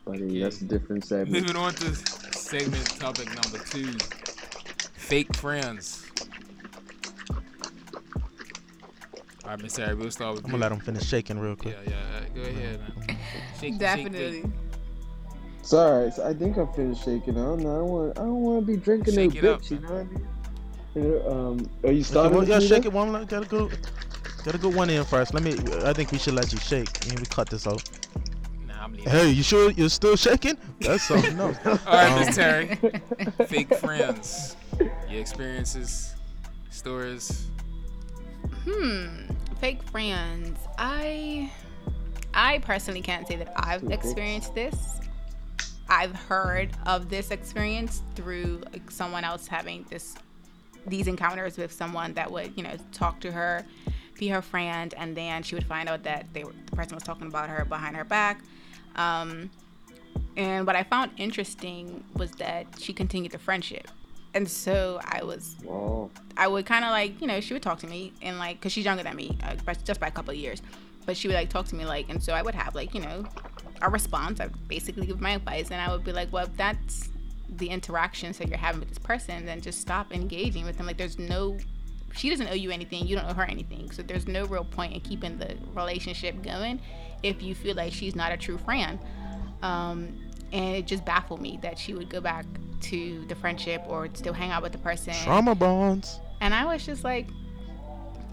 [0.05, 0.41] Buddy, Okay.
[0.41, 1.31] that's a different segment.
[1.33, 3.93] Moving on to segment topic number two.
[5.09, 6.05] Fake friends.
[9.43, 11.79] Alright, Miss Harry, we'll start with I'm gonna let him finish shaking real quick.
[11.87, 12.93] yeah, uh, go ahead, man.
[12.99, 14.41] Shake, the- shake the Definitely.
[14.43, 14.53] thing.
[15.61, 16.13] It's alright.
[16.13, 17.39] So I think I'm finished shaking.
[17.39, 17.71] I don't know.
[17.73, 18.19] I don't want.
[18.19, 19.71] I don't want to be drinking Shake no it up, bitch.
[19.71, 20.27] You know what I mean?
[21.27, 22.37] Um, are you Okay, starting?
[22.39, 23.11] well, yeah, me shake it one.
[23.13, 23.71] like, Gotta go.
[24.45, 25.33] Gotta go one in first.
[25.33, 25.53] Let me.
[25.85, 26.89] I think we should let you shake.
[27.09, 27.83] And we cut this out.
[28.89, 29.13] Nah, I'm leaving.
[29.13, 30.57] Hey, you sure you're still shaking?
[30.81, 31.57] That's something else.
[31.67, 32.77] Alright, Um, Miss Terry.
[33.47, 34.57] Fake friends.
[35.09, 36.15] Your experiences,
[36.71, 37.47] stories.
[38.65, 39.07] Hmm.
[39.61, 40.59] Fake friends.
[40.79, 41.51] I
[42.35, 45.01] I personally can't say that I've experienced this.
[45.89, 50.15] I've heard of this experience through like, someone else having this
[50.87, 53.65] these encounters with someone that would, you know, talk to her,
[54.19, 57.03] be her friend, and then she would find out that they were, the person was
[57.03, 58.43] talking about her behind her back.
[58.99, 59.51] Um,
[60.37, 63.89] and what I found interesting was that she continued the friendship.
[64.35, 66.11] and so I was Wow.
[66.37, 68.73] I would kind of like, you know, she would talk to me and like, cause
[68.73, 70.61] she's younger than me, uh, by, just by a couple of years,
[71.07, 73.01] but she would like talk to me like, and so I would have like, you
[73.01, 73.25] know,
[73.81, 74.39] a response.
[74.41, 77.09] I would basically give my advice, and I would be like, well, if that's
[77.57, 80.87] the interactions that you're having with this person, then just stop engaging with them.
[80.87, 81.57] Like, there's no,
[82.13, 84.93] she doesn't owe you anything, you don't owe her anything, so there's no real point
[84.95, 86.81] in keeping the relationship going
[87.23, 88.99] if you feel like she's not a true friend.
[89.63, 90.13] Um,
[90.53, 92.47] and it just baffled me that she would go back
[92.83, 95.13] to the friendship or still hang out with the person.
[95.13, 96.21] Trauma bonds.
[96.41, 97.29] And I was just like,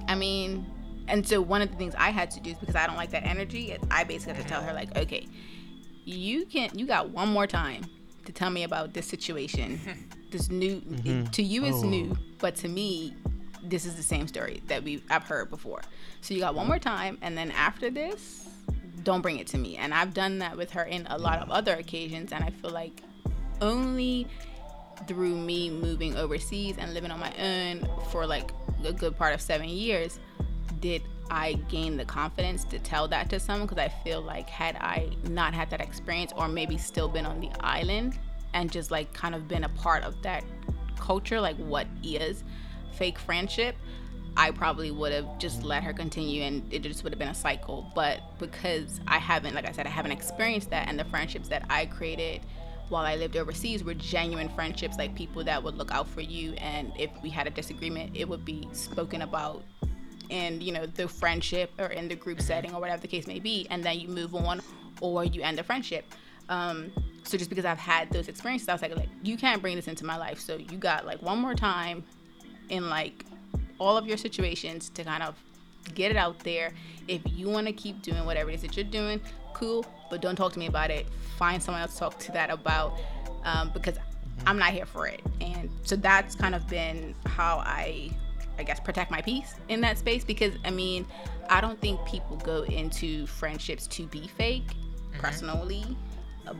[0.08, 0.66] I mean,
[1.08, 3.12] and so one of the things I had to do is because I don't like
[3.12, 5.28] that energy, I basically had to tell her like, okay,
[6.06, 6.78] you can't.
[6.78, 7.84] you got one more time
[8.26, 9.80] to tell me about this situation.
[10.32, 11.32] This new Mhm.
[11.32, 11.88] to you is Oh.
[11.88, 13.14] new, but to me,
[13.64, 15.82] this is the same story that we I've heard before.
[16.22, 18.45] So you got one more time, and then after this,
[19.06, 19.78] don't bring it to me.
[19.78, 22.72] And I've done that with her in a lot of other occasions, and I feel
[22.72, 23.02] like
[23.62, 24.28] only
[25.08, 28.52] through me moving overseas and living on my own for like
[28.84, 30.20] a good part of seven years
[30.80, 34.76] did I gain the confidence to tell that to someone because I feel like had
[34.78, 38.18] I not had that experience or maybe still been on the island
[38.54, 40.44] and just like kind of been a part of that
[40.98, 42.44] culture, like what is
[42.94, 43.76] fake friendship,
[44.38, 47.36] I probably would have just let her continue and it just would have been a
[47.36, 47.90] cycle.
[47.96, 51.66] But because I haven't, like I said, I haven't experienced that and the friendships that
[51.70, 52.42] I created
[52.90, 56.54] while I lived overseas were genuine friendships, like people that would look out for you.
[56.54, 59.64] And if we had a disagreement, it would be spoken about
[60.30, 63.40] in, you know, the friendship or in the group setting or whatever the case may
[63.40, 63.68] be.
[63.70, 64.62] And then you move on
[65.02, 66.06] or you end the friendship.
[66.50, 66.92] Um,
[67.24, 69.88] so just because I've had those experiences, I was like, like, you can't bring this
[69.88, 70.40] into my life.
[70.40, 72.04] So you got like one more time
[72.70, 73.26] in like
[73.80, 75.36] all of your situations to kind of
[75.94, 76.72] get it out there.
[77.08, 79.22] If you want to keep doing whatever it is that you're doing,
[79.54, 81.06] cool, but don't talk to me about it.
[81.38, 82.94] Find someone else to talk to that about
[83.44, 83.98] um, because
[84.46, 85.22] I'm not here for it.
[85.42, 88.12] And so that's kind of been how I,
[88.58, 91.06] I guess, protect my peace in that space because I mean,
[91.50, 94.76] I don't think people go into friendships to be fake
[95.14, 95.96] personally.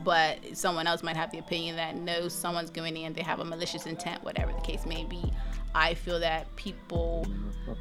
[0.02, 3.44] But someone else might have the opinion that no, someone's going in, they have a
[3.44, 5.32] malicious intent, whatever the case may be.
[5.76, 7.26] I feel that people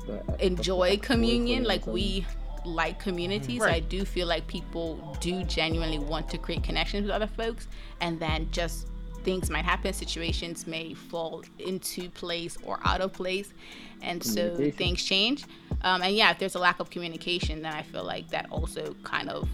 [0.05, 0.41] that.
[0.41, 1.01] enjoy that.
[1.01, 2.25] communion like we
[2.65, 7.11] like community so i do feel like people do genuinely want to create connections with
[7.11, 7.67] other folks
[8.01, 8.87] and then just
[9.23, 13.53] things might happen situations may fall into place or out of place
[14.01, 15.45] and so things change
[15.83, 18.95] um, and yeah if there's a lack of communication then i feel like that also
[19.03, 19.47] kind of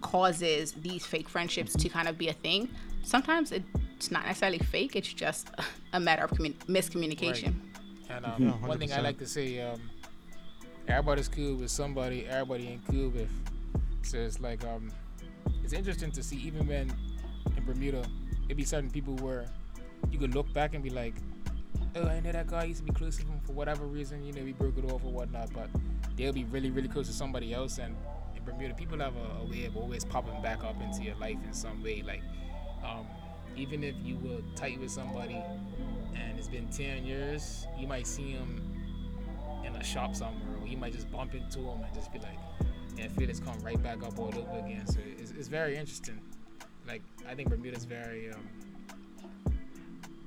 [0.00, 2.68] causes these fake friendships to kind of be a thing
[3.02, 5.50] sometimes it's not necessarily fake it's just
[5.92, 7.54] a matter of commun- miscommunication
[8.08, 9.80] And um, Yeah, one thing I like to say, um,
[10.88, 13.30] everybody's cool with somebody, everybody ain't cool with.
[14.02, 14.90] So it's like um,
[15.62, 16.90] it's interesting to see even when
[17.56, 18.02] in Bermuda,
[18.48, 19.46] it be certain people where
[20.10, 21.14] you could look back and be like,
[21.94, 24.32] oh, I know that guy used to be close to him for whatever reason, you
[24.32, 25.68] know, we broke it off or whatnot, but
[26.16, 27.78] they'll be really, really close to somebody else.
[27.78, 27.94] And
[28.36, 31.38] in Bermuda, people have a, a way of always popping back up into your life
[31.46, 32.02] in some way.
[32.04, 32.22] Like,
[32.84, 33.06] um,
[33.56, 35.42] even if you were tight with somebody
[36.14, 38.62] and it's been 10 years, you might see him
[39.64, 42.38] in a shop somewhere, or you might just bump into him and just be like,
[42.98, 44.86] and feel it's come right back up all over again.
[44.86, 46.20] So it's, it's very interesting.
[46.86, 48.48] Like, I think Bermuda's very, um,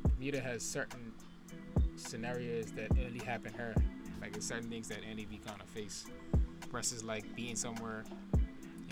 [0.04, 1.12] Bermuda has certain
[1.96, 3.76] scenarios that only happen here.
[4.22, 6.06] Like, there's certain things that only we kind of face.
[6.72, 8.04] Versus, like, being somewhere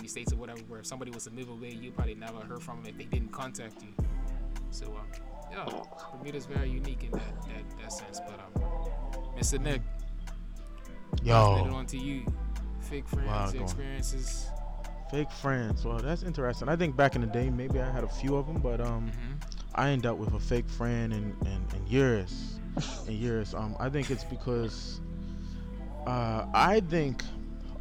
[0.02, 2.40] in the States or whatever, where if somebody was to move away, you probably never
[2.40, 3.90] heard from them if they didn't contact you.
[4.72, 5.18] So, uh,
[5.52, 5.66] yeah,
[6.12, 8.20] Bermuda's very unique in that, that, that sense.
[8.20, 8.64] But, um,
[9.38, 9.60] Mr.
[9.62, 9.82] Nick,
[11.12, 11.36] let it Yo,
[11.74, 12.26] on to you.
[12.80, 14.48] Fake friends, Wow, experiences.
[15.12, 15.86] fake friends.
[15.86, 16.68] Well, that's interesting.
[16.68, 19.12] I think back in the day, maybe I had a few of them, but um,
[19.12, 19.34] Mm-hmm.
[19.76, 22.60] I ain't up with a fake friend in, in, in years.
[23.08, 23.54] In years.
[23.54, 25.00] Um, I think it's because
[26.06, 27.24] uh, I think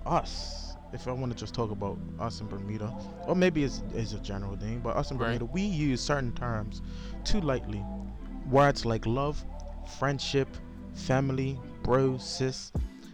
[0.07, 2.93] us, if I want to just talk about us in Bermuda,
[3.27, 5.27] or maybe it's, it's a general thing, but us in Right.
[5.27, 6.83] Bermuda, we use certain terms
[7.25, 7.85] too lightly.
[8.51, 9.45] Words like love,
[9.99, 10.49] friendship,
[10.95, 12.73] family, bro, sis.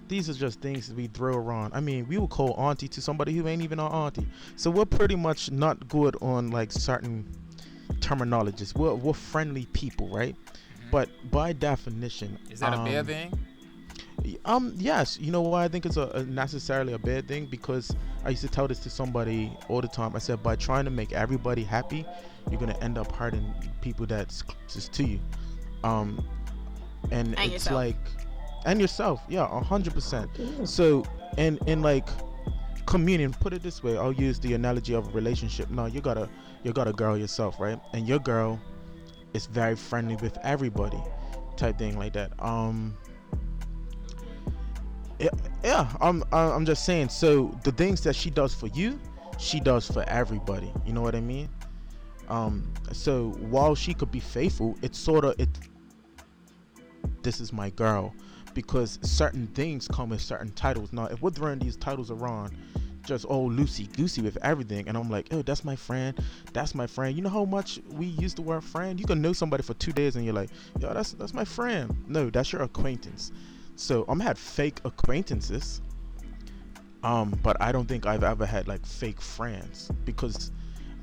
[0.08, 1.74] These are just things that we throw around.
[1.74, 4.26] I mean, we will call auntie to somebody who ain't even our auntie.
[4.54, 7.28] So we're pretty much not good on like certain
[7.98, 8.76] terminologies.
[8.76, 10.36] We're, we're friendly people, right?
[10.92, 13.46] But by definition, Is that a bad um, thing?
[14.44, 15.18] Um, yes.
[15.20, 17.46] You know why I think it's a, a necessarily a bad thing?
[17.46, 20.16] Because I used to tell this to somebody all the time.
[20.16, 22.04] I said, by trying to make everybody happy,
[22.50, 25.20] you're gonna end up hurting people that's closest to you.
[25.84, 26.26] Um,
[27.10, 27.74] and, And it's yourself.
[27.74, 27.96] like,
[28.64, 30.30] and yourself, yeah, a hundred percent.
[30.64, 31.04] So,
[31.38, 32.08] and in like
[32.86, 35.70] communion, put it this way, I'll use the analogy of a relationship.
[35.70, 36.28] No, you got a
[36.64, 37.78] you got a girl yourself, right?
[37.92, 38.60] And your girl
[39.34, 41.00] is very friendly with everybody,
[41.56, 42.32] type thing like that.
[42.40, 42.96] Um,
[45.18, 45.92] yeah.
[46.00, 47.08] I'm I'm just saying.
[47.08, 48.98] So the things that she does for you,
[49.38, 50.72] she does for everybody.
[50.84, 51.48] You know what I mean?
[52.28, 55.48] Um, so while she could be faithful, it's sort of it.
[57.22, 58.14] This is my girl,
[58.54, 60.92] because certain things come with certain titles.
[60.92, 62.56] Now, if we're throwing these titles around,
[63.04, 66.18] just all loosey goosey with everything, and I'm like, oh, that's my friend,
[66.52, 67.16] that's my friend.
[67.16, 68.98] You know how much we use the word friend?
[68.98, 70.50] You can know somebody for two days, and you're like,
[70.80, 72.04] yo, that's that's my friend.
[72.08, 73.32] No, that's your acquaintance.
[73.76, 75.82] So I'm had fake acquaintances.
[77.02, 80.50] Um, but I don't think I've ever had like fake friends because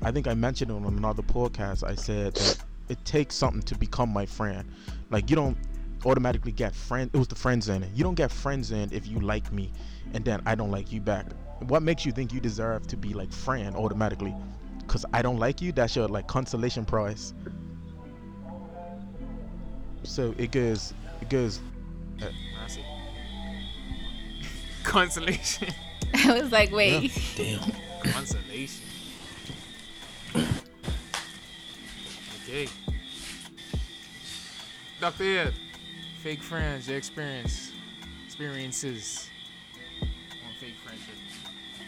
[0.02, 1.84] I think I mentioned it on another podcast.
[1.84, 2.58] I said that
[2.88, 4.68] it takes something to become my friend.
[5.10, 5.56] Like you don't
[6.04, 7.10] automatically get friend.
[7.14, 7.90] It was the friends in it.
[7.94, 9.72] You don't get friends in if you like me,
[10.12, 11.26] and then I don't like you back.
[11.60, 14.34] What makes you think you deserve to be like friend automatically?
[14.88, 15.72] Cause I don't like you.
[15.72, 17.32] That's your like consolation prize.
[20.02, 20.92] So it goes.
[21.22, 21.60] It goes.
[24.84, 25.68] Consolation.
[26.14, 27.12] I was like, wait.
[27.36, 27.60] damn.
[28.12, 28.84] Consolation.
[32.44, 32.68] Okay.
[35.00, 35.24] Dr.
[35.24, 35.54] Ed,
[36.22, 37.72] fake friends, your experience,
[38.24, 39.28] experiences
[40.00, 40.08] on
[40.60, 41.14] fake friendship.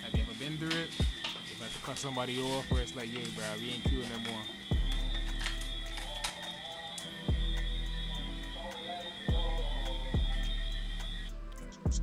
[0.03, 0.91] Have you ever been through it?
[0.99, 4.31] You have to cut somebody off where it's like, yeah, bro, we ain't cool no
[4.31, 4.43] more.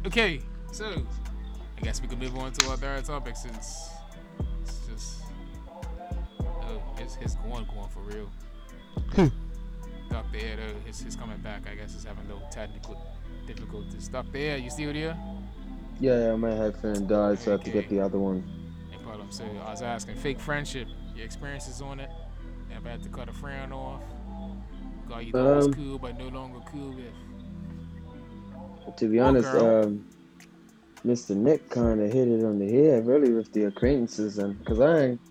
[0.06, 0.42] Okay,
[0.74, 1.06] so
[1.78, 3.90] I guess we can move on to our third topic since
[4.64, 5.22] it's just
[6.42, 8.30] oh, it's his going going for real.
[10.10, 10.38] Dr.
[10.38, 11.64] Ed, oh, his, his coming back.
[11.72, 13.02] I guess is having a little technical
[13.48, 14.08] difficulties.
[14.08, 14.38] Dr.
[14.38, 15.18] Ed, you still there?
[16.00, 18.44] Yeah, yeah, my headphone died, so I have to get the other one.
[18.92, 19.32] No problem.
[19.32, 22.10] So I was asking, fake friendship, your experiences on it.
[22.76, 24.02] Ever had to cut a friend off?
[25.08, 27.14] Guy you thought was Um, cool but no longer cool with.
[28.98, 30.06] To be honest, um,
[31.06, 31.36] Mr.
[31.36, 35.00] Nick kind of hit it on the head, really, with the acquaintances, and because I
[35.02, 35.22] ain't,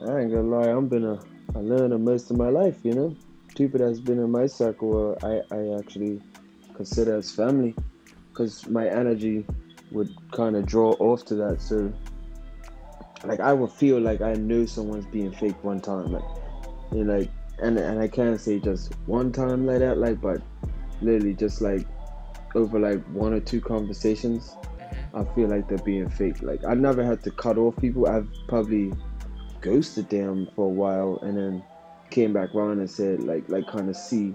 [0.00, 1.20] I ain't gonna lie, I'm been a,
[1.54, 3.16] a learner most of my life, you know.
[3.54, 6.20] People that's been in my circle, I, I actually
[6.74, 7.76] consider as family,
[8.30, 9.46] because my energy
[9.92, 11.60] would kind of draw off to that.
[11.60, 11.92] So,
[13.24, 16.24] like, I would feel like I knew someone's being fake one time, like,
[16.92, 17.30] you know, like,
[17.60, 20.40] and and I can't say just one time like that, like, but
[21.00, 21.86] literally just like
[22.54, 24.56] over like one or two conversations.
[25.14, 26.42] I feel like they're being fake.
[26.42, 28.06] Like I never had to cut off people.
[28.06, 28.92] I've probably
[29.60, 31.64] ghosted them for a while and then
[32.10, 34.30] came back around and said like like kind of see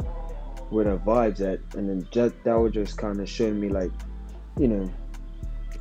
[0.69, 3.91] where their vibes at and then just that would just kind of show me like
[4.57, 4.91] you know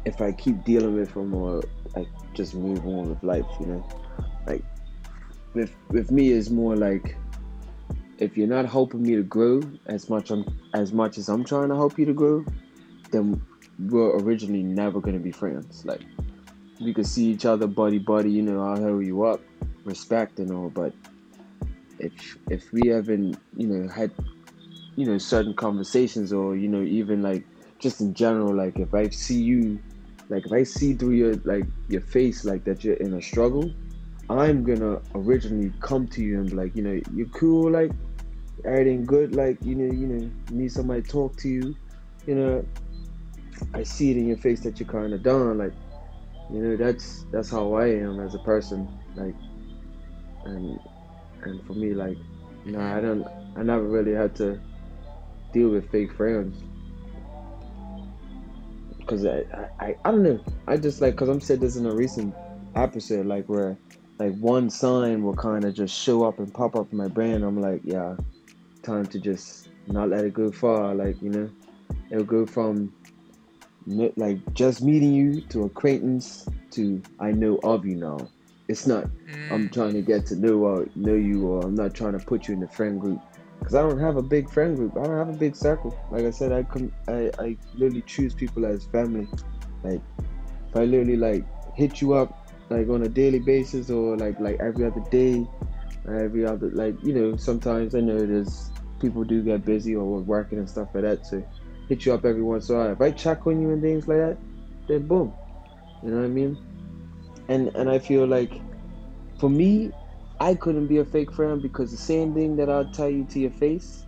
[0.04, 1.62] if I keep dealing with them or
[1.94, 3.88] like just move on with life you know
[4.46, 4.64] like
[5.54, 7.16] with with me is more like
[8.18, 10.44] if you're not helping me to grow as much I'm,
[10.74, 12.44] as much as I'm trying to help you to grow
[13.10, 13.42] then
[13.90, 15.84] we're originally never gonna be friends.
[15.84, 16.02] Like
[16.80, 19.40] we could see each other buddy buddy, you know, I'll help you up,
[19.84, 20.92] respect and all, but
[21.98, 24.12] if if we haven't, you know, had
[24.96, 27.44] you know, certain conversations or, you know, even like
[27.78, 29.80] just in general, like if I see you
[30.28, 33.70] like if I see through your like your face like that you're in a struggle,
[34.30, 37.92] I'm gonna originally come to you and be like, you know, you're cool, like
[38.64, 41.74] everything good, like, you know, you know, need somebody to talk to you,
[42.26, 42.64] you know,
[43.74, 45.58] I see it in your face that you're kind of done.
[45.58, 45.72] Like,
[46.50, 48.88] you know, that's that's how I am as a person.
[49.16, 49.34] Like,
[50.44, 50.78] and
[51.44, 52.16] and for me, like,
[52.64, 54.60] you know, I don't, I never really had to
[55.52, 56.62] deal with fake friends.
[59.06, 59.44] Cause I,
[59.80, 60.40] I, I, don't know.
[60.68, 62.34] I just like, cause I'm said this in a recent
[62.76, 63.76] episode, like where,
[64.18, 67.42] like one sign will kind of just show up and pop up in my brain.
[67.42, 68.16] I'm like, yeah,
[68.82, 70.94] time to just not let it go far.
[70.94, 71.50] Like, you know,
[72.10, 72.94] it'll go from
[73.86, 78.18] like just meeting you to acquaintance to I know of you now.
[78.68, 79.08] It's not
[79.50, 82.18] I'm Mm, trying to get to know uh, know you or I'm not trying to
[82.20, 83.20] put you in the friend group
[83.58, 84.96] because I don't have a big friend group.
[84.96, 85.96] I don't have a big circle.
[86.10, 89.28] Like I said, I come I, I literally choose people as family.
[89.82, 90.02] Like
[90.68, 92.34] if I literally like hit you up
[92.70, 95.46] like on a daily basis or like like every other day,
[96.08, 100.58] every other like you know sometimes I know there's people do get busy or working
[100.58, 101.26] and stuff like that.
[101.26, 101.42] So
[101.88, 102.92] hit you up every once in a while.
[102.92, 104.38] If I check on you and things like that,
[104.88, 105.34] then boom.
[106.02, 106.58] You know what I mean?
[107.48, 108.60] And and I feel like
[109.38, 109.92] for me,
[110.40, 113.38] I couldn't be a fake friend because the same thing that I'll tell you to
[113.38, 114.04] your face,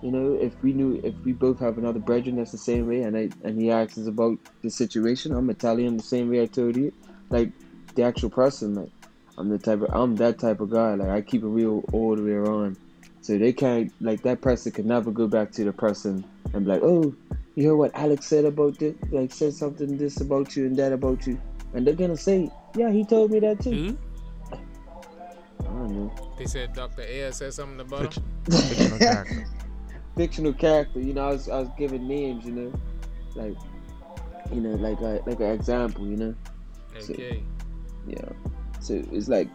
[0.00, 3.02] you know, if we knew if we both have another brethren that's the same way
[3.02, 6.30] and I and he asks us about the situation, I'm gonna tell him the same
[6.30, 6.92] way I told you.
[7.30, 7.52] Like
[7.94, 8.92] the actual person, like
[9.38, 10.94] I'm the type of I'm that type of guy.
[10.94, 12.76] Like I keep it real all the way around.
[13.24, 16.22] So they can't like that person can never go back to the person
[16.52, 17.16] and be like, oh,
[17.54, 18.94] you heard what Alex said about this?
[19.10, 21.40] Like said something this about you and that about you,
[21.72, 23.70] and they're gonna say, yeah, he told me that too.
[23.70, 23.98] Who?
[24.52, 24.56] I
[25.64, 26.14] don't know.
[26.36, 27.00] They said Dr.
[27.00, 28.24] Air said something about him.
[28.68, 29.46] Fictional character.
[30.18, 31.00] fictional character.
[31.00, 32.44] You know, I was I was giving names.
[32.44, 32.72] You know,
[33.36, 33.56] like
[34.52, 36.06] you know, like a, like an example.
[36.06, 36.34] You know,
[36.94, 37.42] Okay.
[38.06, 38.28] yeah.
[38.80, 39.48] So it's like,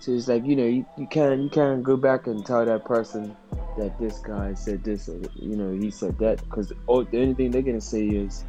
[0.00, 2.84] so it's like you know, you, you can't you can't go back and tell that
[2.84, 3.36] person
[3.76, 7.34] that this guy said this or you know he said that because oh the only
[7.34, 8.44] thing they're gonna say is,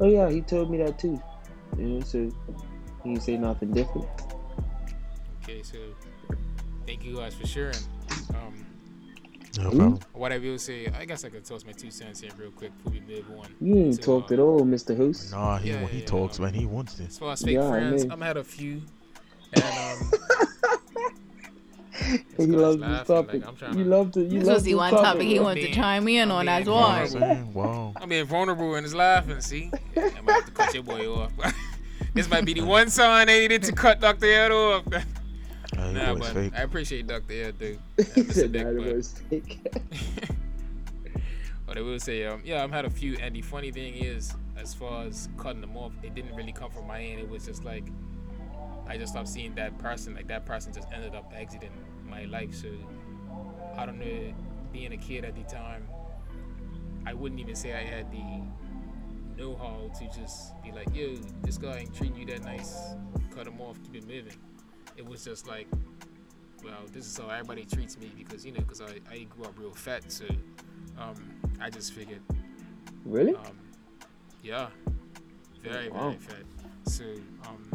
[0.00, 1.20] oh yeah, he told me that too.
[1.78, 2.30] You know, so
[3.02, 4.08] he say nothing different.
[5.42, 5.78] Okay, so
[6.86, 7.76] thank you guys for sharing.
[8.30, 8.66] Um,
[9.58, 10.00] No problem.
[10.14, 12.72] what I will say, I guess I could toss my two cents in real quick
[12.78, 13.46] before we move on.
[13.60, 14.96] You ain't So, talked uh, at all, Mr.
[14.96, 15.32] Host.
[15.32, 16.44] Nah, he Yeah, he yeah, talks no.
[16.44, 17.04] when he wants to.
[17.04, 18.10] As far as fake Yeah, I friends, know.
[18.10, 18.82] I'm had a few,
[19.52, 20.12] and um,
[22.36, 23.46] He loves this laughing, like, topic.
[23.46, 24.20] I'm trying you to- love to.
[24.22, 25.44] You This love was the one topic, topic he bro.
[25.44, 26.84] wanted to chime in I'm on being as You well.
[27.30, 27.54] I'm?
[27.54, 27.92] Wow.
[27.96, 29.40] I'm being vulnerable and is laughing.
[29.40, 31.32] See, I might have to cut your boy off.
[32.14, 34.26] this might be the one sign they needed to cut Dr.
[34.26, 34.84] Ed off.
[34.92, 35.02] Hey,
[35.92, 36.52] nah, but fake.
[36.56, 37.32] I appreciate Dr.
[37.32, 37.78] Ed, dude.
[37.96, 38.32] He Mr.
[38.32, 39.60] said that was fake.
[41.66, 44.34] But I will say, um, yeah, I've had a few, and the funny thing is,
[44.56, 47.20] as far as cutting them off, it didn't really come from my end.
[47.20, 47.84] It was just like
[48.86, 50.14] I just stopped seeing that person.
[50.14, 51.72] Like that person just ended up exiting
[52.08, 52.54] my life.
[52.54, 52.68] So
[53.76, 54.34] I don't know.
[54.72, 55.86] Being a kid at the time,
[57.06, 58.42] I wouldn't even say I had the
[59.36, 62.94] know-how to just be like, "Yo, this guy ain't treating you that nice.
[63.34, 63.78] Cut him off.
[63.84, 64.36] Keep it moving."
[64.96, 65.66] It was just like,
[66.62, 69.58] well, this is how everybody treats me because you know, because I, I grew up
[69.58, 70.24] real fat, so
[70.98, 71.14] um,
[71.60, 72.22] I just figured,
[73.04, 73.34] Really?
[73.34, 73.58] um,
[74.42, 74.68] yeah,
[75.62, 76.10] very Wow.
[76.10, 76.44] very fat.
[76.86, 77.04] So
[77.48, 77.70] um,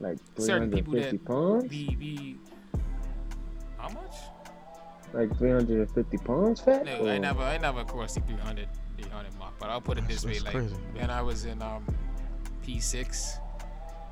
[0.00, 1.68] Like certain people 350 that- pounds?
[1.70, 2.36] the the
[3.78, 4.14] how much?
[5.12, 6.84] Like 350 pounds fat?
[6.84, 8.68] No, I never I never crossed the 300
[8.98, 9.54] 300 mark.
[9.58, 10.74] But I'll put it this way, like crazy.
[10.94, 11.84] when I was in um
[12.66, 13.38] P6,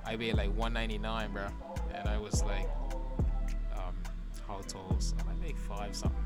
[0.07, 1.47] I weighed like 199, bro,
[1.95, 2.69] and I was like
[3.77, 3.95] um
[4.47, 4.93] how tall?
[4.95, 6.25] was I might make five something,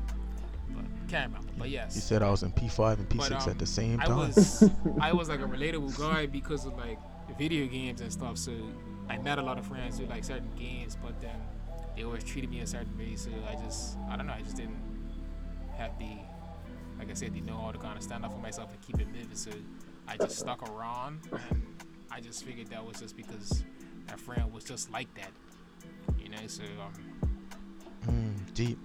[0.75, 1.53] but can't remember.
[1.57, 1.95] But yes.
[1.95, 4.01] You said I was in P5 and P6 But, um, at the same time.
[4.01, 4.17] I time.
[4.17, 4.69] was
[5.01, 6.99] I was like a relatable guy because of like
[7.39, 8.37] video games and stuff.
[8.37, 8.51] So
[9.09, 11.35] I met a lot of friends who like certain games, but then
[11.95, 13.15] they always treated me a certain way.
[13.15, 14.33] So I just I don't know.
[14.33, 14.81] I just didn't
[15.77, 16.17] have the
[16.99, 18.99] like I said the know how to kind of stand up for myself and keep
[18.99, 19.35] it moving.
[19.35, 19.51] So
[20.07, 21.63] I just stuck around and
[22.11, 23.63] I just figured that was just because
[24.07, 25.31] that friend was just like that.
[26.17, 26.47] You know.
[26.47, 26.93] So um,
[28.07, 28.79] Mm, deep.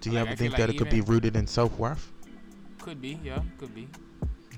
[0.00, 2.12] Do you Like, ever think that it could be rooted in self worth?
[2.78, 3.88] could be yeah, could be.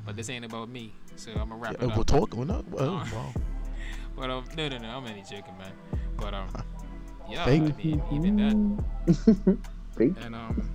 [0.04, 0.94] But this ain't about me.
[1.16, 1.96] So I'm gonna wrap Yeah, up.
[1.96, 2.34] we'll talk.
[2.36, 3.34] Oh, Uh, wow.
[4.20, 5.72] But um, no, no, no, I'm only joking, man.
[6.18, 6.48] But um,
[7.30, 7.62] yeah, Fake.
[7.62, 8.36] I mean, even
[9.06, 9.58] that,
[9.96, 10.12] Fake?
[10.20, 10.70] and um,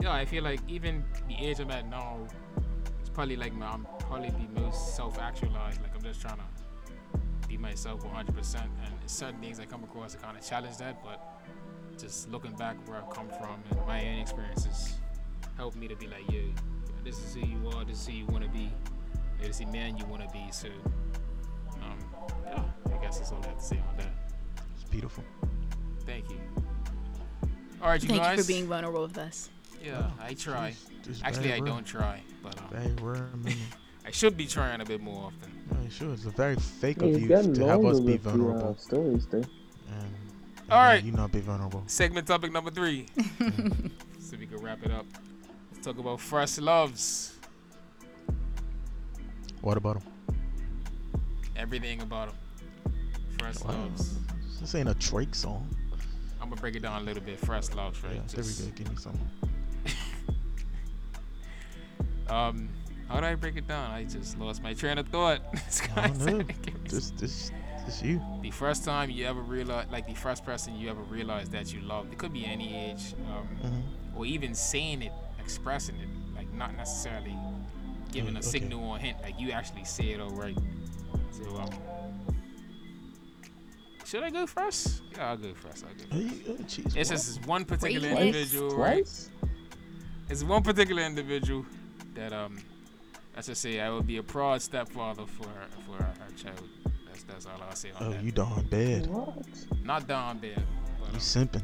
[0.00, 2.26] yeah, I feel like even the age I'm at now,
[2.98, 5.80] it's probably like my, I'm probably the most self-actualized.
[5.80, 10.14] Like I'm just trying to be myself 100, percent and certain things I come across
[10.14, 11.04] to kind of challenge that.
[11.04, 11.40] But
[11.96, 14.94] just looking back where I've come from and my own experiences
[15.56, 16.40] helped me to be like, yo,
[17.04, 18.72] this is who you are, this is who you want to be,
[19.40, 20.48] this is the man you want to be.
[20.50, 20.68] So,
[22.44, 22.62] yeah,
[22.94, 24.12] I guess that's all I have to say on that.
[24.74, 25.24] It's beautiful.
[26.06, 26.38] Thank you.
[27.82, 28.36] All right, you Thank guys.
[28.36, 29.48] you for being vulnerable with us.
[29.84, 30.70] Yeah, I try.
[30.70, 31.66] Just- just Actually, I rare.
[31.66, 33.56] don't try, but um, Very rare minute.
[34.06, 35.50] I should be trying a bit more often.
[35.82, 36.12] Yeah, sure.
[36.12, 37.34] It's a very fake Yeah, of you to
[37.66, 38.76] have longer us be with the, uh, vulnerable.
[38.76, 39.26] stories.
[39.32, 39.48] And, and All
[40.68, 41.02] then right.
[41.02, 41.82] You not be vulnerable.
[41.86, 43.06] Segment topic number three.
[44.20, 45.06] so we can wrap it up.
[45.72, 47.38] Let's talk about first loves.
[49.62, 50.02] What about him?
[51.60, 52.36] Everything about them.
[53.38, 53.72] First Wow.
[53.72, 54.18] loves.
[54.60, 55.68] This ain't a Drake song.
[56.40, 57.38] I'm gonna break it down a little bit.
[57.38, 58.14] First loves, right?
[58.14, 58.72] Yeah, there we go.
[58.74, 59.18] Give me some.
[62.28, 62.68] Um,
[63.08, 63.90] how do I break it down?
[63.90, 65.40] I just lost my train of thought.
[65.66, 66.26] This guy's don't know.
[66.26, 67.50] trying to give This, this,
[67.84, 68.22] this you.
[68.40, 71.80] the first time you ever realize, like the first person you ever realized that you
[71.80, 73.80] loved, it could be any age, um, hmm
[74.16, 77.34] or even saying it, expressing it, like not necessarily
[78.12, 78.48] giving Mm, a okay.
[78.48, 80.56] signal or hint, like you actually say it all right.
[81.42, 81.70] So, um,
[84.04, 85.02] should I go first?
[85.12, 85.84] Yeah, I'll go first.
[85.84, 86.16] I'll go.
[86.16, 86.48] Hey, First.
[86.48, 86.96] oh, jeez.
[86.96, 87.16] It's what?
[87.16, 88.22] just one particular Wait, what?
[88.24, 89.08] individual, right?
[90.28, 91.64] It's one particular individual
[92.14, 92.58] that um,
[93.34, 96.68] let's just say I would be a proud stepfather for her, for her, her child.
[97.06, 98.22] That's that's all I'll say on Oh, that.
[98.22, 99.06] you darn bad.
[99.06, 99.44] What?
[99.84, 100.62] Not down bad,
[100.98, 101.62] but You um, simping.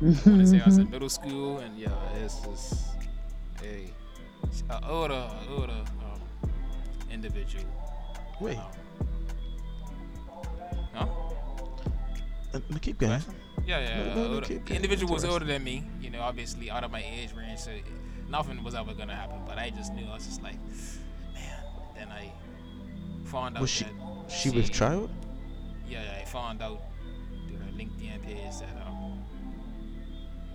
[0.00, 1.90] I want to say I was in middle school, and yeah,
[2.24, 2.86] it's just
[3.62, 3.92] a
[4.70, 6.20] a older, older um,
[7.10, 7.64] individual.
[8.42, 8.58] Wait,
[10.94, 11.00] no,
[12.54, 13.20] Uh, keep going.
[13.64, 13.98] Yeah, yeah.
[13.98, 16.82] No, no, no, older- keep the individual was older than me, you know, obviously out
[16.84, 17.70] of my age range, so
[18.28, 19.38] nothing was ever gonna happen.
[19.46, 20.56] But I just knew I was just like,
[21.32, 21.62] man.
[21.94, 22.32] Then I
[23.24, 25.10] found out Was she- that She was She- child.
[25.86, 26.82] yeah, yeah, I found out
[27.46, 29.22] through her LinkedIn page that um,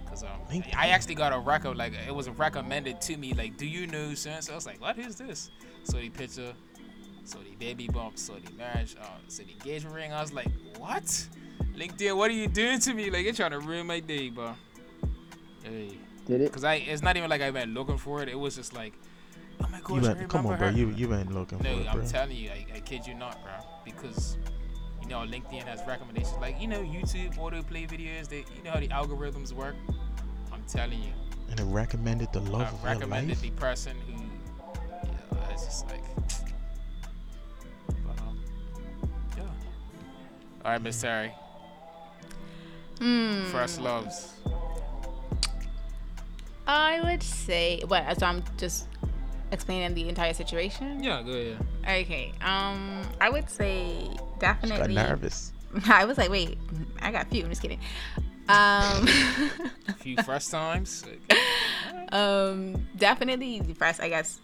[0.07, 0.75] cause um, LinkedIn.
[0.75, 3.33] I actually got a record like it was recommended to me.
[3.33, 4.51] Like, do you know so so?
[4.51, 5.49] I was like, what is this?
[5.83, 6.53] So the picture,
[7.28, 10.13] so the baby bump, so the marriage, uh, so the engagement ring.
[10.13, 10.47] I was like,
[10.78, 11.03] what?
[11.75, 13.09] LinkedIn, what are you doing to me?
[13.11, 14.53] Like, you're trying to ruin my day, bro.
[15.63, 16.51] Hey, Did it?
[16.53, 18.30] cause I, it's not even like I went looking for it.
[18.30, 18.93] It was just like,
[19.61, 20.71] oh my gosh, You I went, come on, remember bro.
[20.71, 20.78] her.
[20.78, 22.07] You you ain't looking No, for it, No, I'm bro.
[22.07, 23.51] telling you, I, I kid you not, bro.
[23.84, 24.38] Because
[25.01, 28.30] you know, LinkedIn has recommendations like you know, YouTube autoplay videos.
[28.30, 29.75] They, you know how the algorithms work.
[30.53, 31.11] I'm telling you,
[31.51, 33.41] and it recommended the love I of your recommended life.
[33.41, 34.23] the person who.
[35.03, 36.03] Yeah, it's just like.
[40.68, 41.32] All right, Miss Terry.
[42.99, 43.45] Hmm.
[43.45, 44.34] First loves.
[46.68, 48.20] I would say, what?
[48.20, 48.89] So I'm just
[49.53, 51.01] explaining the entire situation.
[51.01, 51.65] Yeah, go ahead.
[51.86, 52.34] Okay.
[52.41, 54.95] Um, I would say She got definitely.
[54.95, 55.53] nervous.
[55.88, 56.57] I was like, wait,
[57.01, 57.43] I got a few.
[57.45, 57.80] I'm just kidding.
[58.49, 59.07] Um,
[59.88, 61.05] A few first times.
[61.07, 64.41] Like, um, definitely the first, I guess,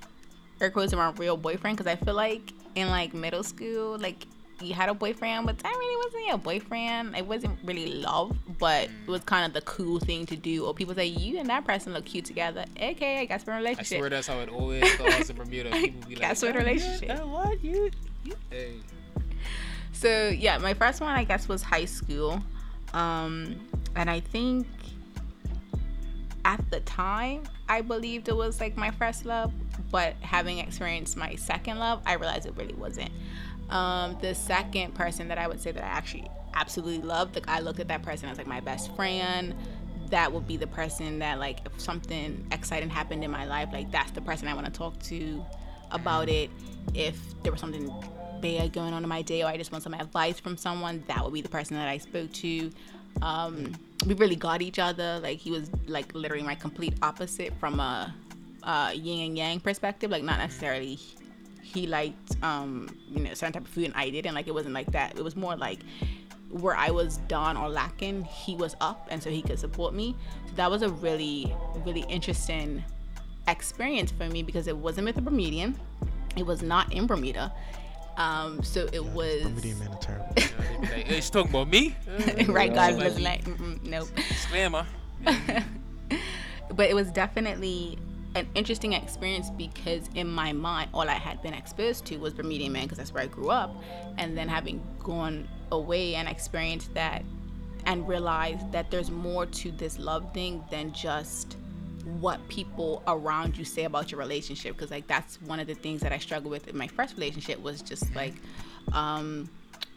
[0.61, 4.26] air quotes around real boyfriend because I feel like in like middle school, like
[4.62, 7.16] you had a boyfriend, but that really wasn't your boyfriend.
[7.18, 10.66] It wasn't really love, but it was kind of the cool thing to do.
[10.66, 12.66] Or people say you and that person look cute together.
[12.76, 13.95] Okay, I guess we're in a relationship.
[13.97, 15.72] I swear that's how it always starts in Bermuda.
[15.74, 17.91] People be like, Guess what "Oh, yeah, relationship?" what you?
[18.24, 18.74] you- Hey.
[19.91, 22.41] So yeah, my first one I guess was high school,
[22.93, 23.56] um,
[23.95, 24.68] and I think
[26.45, 29.51] at the time I believed it was like my first love,
[29.91, 33.12] but having experienced my second love, I realized it really wasn't.
[33.74, 37.59] Um, the second person that I would say that I actually absolutely loved, like I
[37.59, 39.55] looked at that person as like my best friend.
[40.11, 43.91] That would be the person that like if something exciting happened in my life, like
[43.91, 45.43] that's the person I want to talk to
[45.89, 46.51] about it.
[46.93, 47.91] If there was something
[48.41, 51.24] bad going on in my day or I just want some advice from someone, that
[51.24, 52.69] would be the person that I spoke to.
[53.24, 53.74] Um,
[54.05, 55.19] we really got each other.
[55.19, 58.13] Like he was like literally my complete opposite from a,
[58.61, 60.11] uh yin and yang perspective.
[60.11, 60.99] Like not necessarily
[61.74, 64.36] he liked um, you know certain type of food and I didn't.
[64.36, 65.17] Like it wasn't like that.
[65.17, 65.80] It was more like
[66.49, 70.15] where I was down or lacking, he was up, and so he could support me.
[70.47, 71.53] So that was a really
[71.86, 72.84] really interesting
[73.47, 75.76] experience for me because it wasn't with a Bermudian.
[76.38, 77.51] It was not in Bermuda.
[78.15, 80.34] Um, so it Yeah, was Bermudian men are terrible.
[80.38, 81.95] You know, they be like, hey, she talking about me?
[82.47, 82.76] right, Yeah.
[82.76, 82.97] guys.
[82.97, 84.07] Like, Listen, like, nope.
[84.15, 84.86] Disclaimer.
[86.69, 87.97] but it was definitely
[88.36, 92.71] an interesting experience because in my mind all i had been exposed to was bermudian
[92.71, 93.75] man because that's where i grew up.
[94.17, 97.23] And then having gone away and experienced that
[97.86, 101.57] and realized that there's more to this love thing than just
[102.19, 104.75] what people around you say about your relationship.
[104.75, 107.61] Because like that's one of the things that i struggled with in my first relationship
[107.61, 108.34] was just like
[108.93, 109.49] um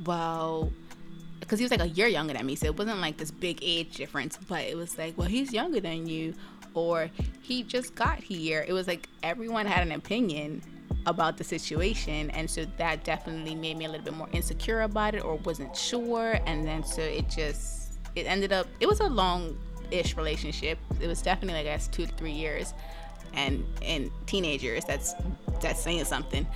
[0.04, 0.72] well
[1.40, 3.58] because he was like a year younger than me, so it wasn't like this big
[3.62, 6.34] age difference, but it was like, well, he's younger than you,
[6.76, 7.10] or
[7.42, 8.64] he just got here.
[8.68, 10.62] It was like everyone had an opinion
[11.06, 15.14] about the situation, and so that definitely made me a little bit more insecure about
[15.14, 18.66] it, or wasn't sure, and then so it just it ended up.
[18.80, 20.78] It was a long-ish relationship.
[21.00, 22.74] It was definitely like I guess two to three years,
[23.34, 25.14] and in teenagers, that's
[25.60, 26.46] that's saying something.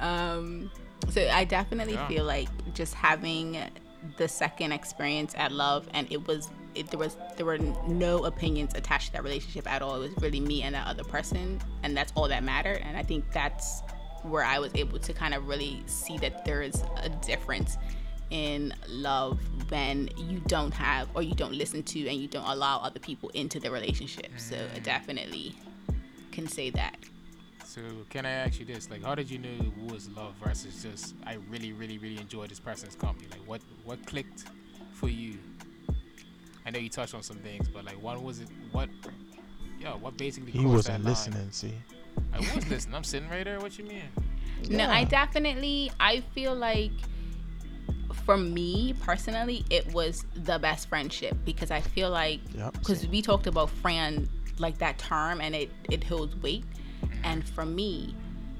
[0.00, 0.70] Um,
[1.10, 2.08] so I definitely Yeah.
[2.08, 3.58] feel like just having
[4.18, 8.72] the second experience at love and it was it, there was there were no opinions
[8.74, 11.96] attached to that relationship at all it was really me and that other person and
[11.96, 13.82] that's all that mattered and i think that's
[14.22, 17.76] where i was able to kind of really see that there is a difference
[18.30, 22.78] in love when you don't have or you don't listen to and you don't allow
[22.78, 24.82] other people into the relationship so i mm.
[24.82, 25.54] definitely
[26.32, 26.96] can say that
[27.74, 28.88] So can I ask you this?
[28.88, 32.46] Like, how did you know what was love versus just I really, really, really enjoy
[32.46, 33.26] this person's company?
[33.32, 34.44] Like, what what clicked
[34.92, 35.38] for you?
[36.66, 38.48] I know you touched on some things, but like, what was it?
[38.72, 38.88] What?
[39.78, 40.52] Yeah, what basically?
[40.52, 41.12] He wasn't that line?
[41.12, 41.50] listening.
[41.50, 41.74] See,
[42.32, 42.94] I was listening.
[42.94, 43.60] I'm sitting right there.
[43.60, 44.04] What you mean?
[44.70, 46.92] No, I definitely I feel like
[48.24, 52.40] for me personally it was the best friendship because I feel like
[52.72, 53.10] because same.
[53.10, 56.64] we talked about friend like that term and it it holds weight
[57.24, 58.14] and for me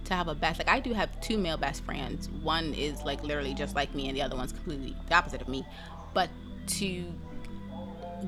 [0.04, 3.22] to have a best like I do have two male best friends one is like
[3.22, 5.64] literally just like me and the other one's completely the opposite of me
[6.12, 6.28] but
[6.66, 7.04] to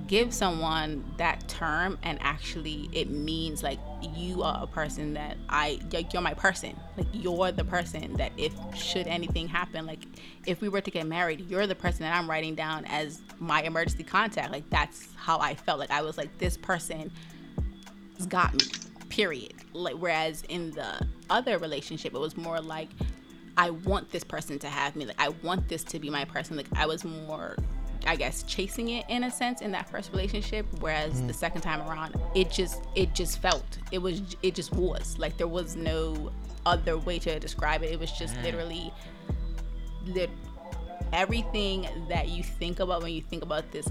[0.06, 3.78] give someone that term and actually it means like
[4.14, 6.78] you are a person that I like you're my person.
[6.96, 10.04] Like you're the person that if should anything happen, like
[10.46, 13.62] if we were to get married, you're the person that I'm writing down as my
[13.62, 14.52] emergency contact.
[14.52, 15.78] Like that's how I felt.
[15.78, 17.10] Like I was like this person
[18.16, 18.68] has got me.
[19.08, 19.54] Period.
[19.72, 22.88] Like whereas in the other relationship it was more like
[23.56, 25.06] I want this person to have me.
[25.06, 26.56] Like I want this to be my person.
[26.56, 27.56] Like I was more
[28.06, 31.34] I guess chasing it in a sense in that first relationship whereas the mm.
[31.34, 35.18] second time around it just it just felt it was it just was.
[35.18, 36.32] Like there was no
[36.64, 37.92] other way to describe it.
[37.92, 38.44] It was just mm.
[38.44, 38.92] literally
[40.06, 40.30] lit
[41.12, 43.88] everything that you think about when you think about this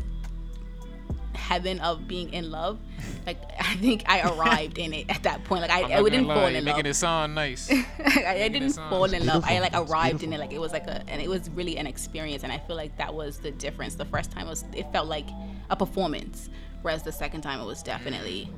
[1.36, 2.80] heaven of being in love
[3.26, 6.04] like I think I arrived in it at that point like I, I'm I not
[6.12, 7.72] didn't gonna fall in you're love making it sound nice.
[8.00, 9.44] I, I didn't it fall in love.
[9.46, 10.40] I like arrived in it.
[10.40, 12.44] Like it was like a, and it was really an experience.
[12.44, 13.96] And I feel like that was the difference.
[13.96, 15.28] The first time was it felt like
[15.70, 16.50] a performance,
[16.82, 18.50] whereas the second time it was definitely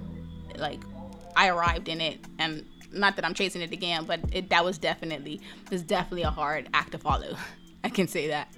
[0.57, 0.81] like
[1.35, 2.19] I arrived in it.
[2.39, 6.31] And not that I'm chasing it again, but it that was definitely was definitely a
[6.31, 7.35] hard act to follow.
[7.83, 8.49] I can say that.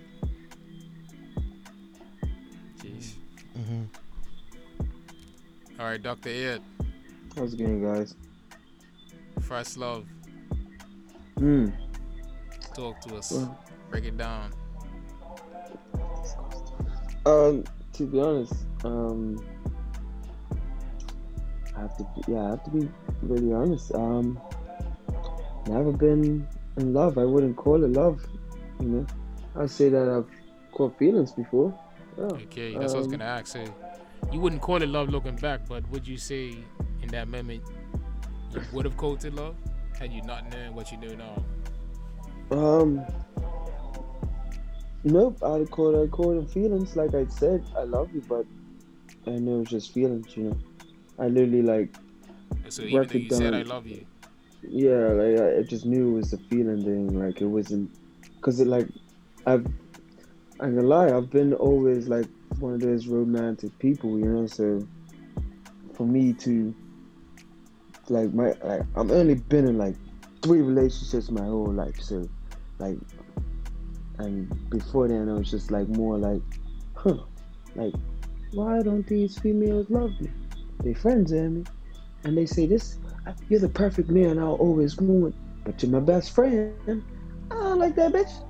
[2.82, 3.14] Jeez.
[3.56, 3.84] hmm
[5.80, 6.30] All right, Dr.
[6.30, 6.62] Ed,
[7.38, 8.14] How's it going, guys?
[9.40, 10.06] first love.
[11.38, 11.70] Hmm.
[12.74, 13.32] Talk to us.
[13.32, 13.58] Well,
[13.90, 14.52] Break it down.
[17.26, 17.64] Um,
[17.94, 18.54] to be honest,
[18.84, 19.42] um,
[21.78, 22.90] I have to, be, yeah, I have to be
[23.22, 23.96] really honest.
[23.96, 24.38] Um,
[25.68, 27.18] never been in love.
[27.18, 28.22] I wouldn't call it love.
[28.82, 29.08] You know,
[29.56, 30.28] I'd say that I've
[30.74, 31.74] caught feelings before.
[32.18, 32.26] Yeah.
[32.26, 33.48] Okay, that's what I was um, gonna ask.
[33.48, 33.64] So,
[34.32, 36.58] you wouldn't call it love looking back, but would you say
[37.02, 37.64] in that moment
[38.54, 39.56] you would have called it love
[39.98, 42.58] had you not known what you know now?
[42.58, 43.06] Um.
[45.06, 46.98] Nope, I call it, I call it feelings.
[46.98, 48.46] Like I said, I love you, but
[49.26, 50.36] I know it's just feelings.
[50.36, 50.58] You know,
[51.18, 51.96] I literally like,
[52.68, 53.54] So even though it you said down.
[53.54, 54.06] I love you,
[54.62, 57.18] yeah, like I I just knew it was a feeling thing.
[57.18, 57.90] Like it wasn't,
[58.42, 58.90] cause it like,
[59.46, 59.66] I've,
[60.60, 62.28] I'm gonna lie, I've been always like
[62.60, 64.20] one of those romantic people.
[64.20, 64.86] You know, so
[65.96, 66.76] for me to,
[68.10, 69.96] like my, like I'm only been in like
[70.42, 72.02] three relationships my whole life.
[72.02, 72.28] So,
[72.78, 72.98] like,
[74.18, 76.42] and before then I was just like more like,
[76.94, 77.20] huh,
[77.76, 77.94] like,
[78.52, 80.30] why don't these females love me?
[80.84, 81.64] They friends at me,
[82.24, 83.00] and they say this,
[83.48, 87.04] you're the perfect man I'll always want, but you're my best friend.
[87.52, 88.44] I don't like that bitch.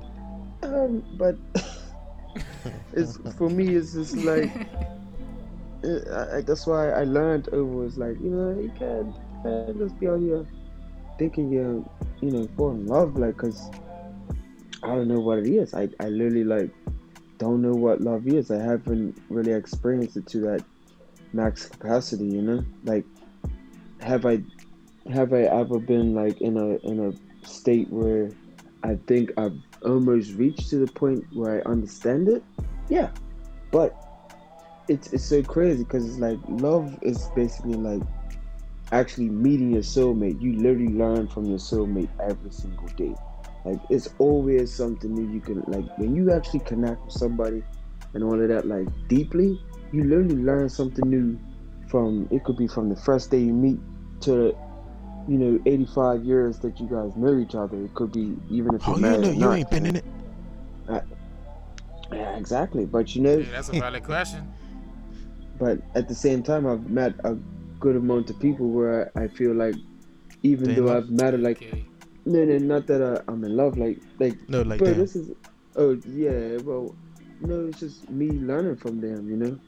[0.64, 1.38] Um, but
[2.94, 4.52] it's for me, it's just like.
[5.82, 9.98] Uh, I, that's why I learned over is like you know you can't, can't just
[9.98, 10.46] be out here
[11.18, 11.84] thinking you're
[12.22, 13.70] you know falling in love like because
[14.84, 16.70] I don't know what it is I, I literally like
[17.38, 20.66] don't know what love is I haven't really experienced it to that
[21.32, 23.06] max capacity you know like
[24.02, 24.44] have I
[25.12, 28.32] have I ever been like in a in a state where
[28.84, 32.44] I think I've almost reached to the point where I understand it
[32.90, 33.10] yeah
[33.72, 33.96] but
[34.88, 38.02] it's it's so crazy because it's like love is basically like
[38.92, 40.42] actually meeting your soulmate.
[40.42, 43.16] You literally learn from your soulmate every single day.
[43.66, 47.64] Like it's always something new you can like when you actually connect with somebody
[48.14, 49.60] and all of that like deeply,
[49.92, 51.40] you literally learn something new
[51.88, 53.80] from it could be from the first day you meet
[54.22, 54.56] to
[55.28, 57.78] you know 85 years that you guys know each other.
[57.84, 59.58] It could be even if Oh, you're you married know or you not.
[59.60, 60.06] ain't been in it.
[62.12, 62.86] Yeah, exactly.
[62.86, 64.52] But you know, yeah, that's a valid question.
[65.60, 67.36] but at the same time i've met a
[67.82, 69.76] good amount of people where i feel like
[70.42, 71.86] even They though i've met like Okay.
[72.26, 75.32] no no not that I, i'm in love like like No, like but this is
[75.76, 76.96] oh yeah well
[77.42, 79.60] no it's just me learning from them you know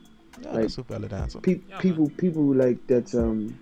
[0.41, 1.39] Yeah, like- that's a valid answer.
[1.41, 1.81] Pe- Yeah, man.
[1.81, 3.59] people people like that's um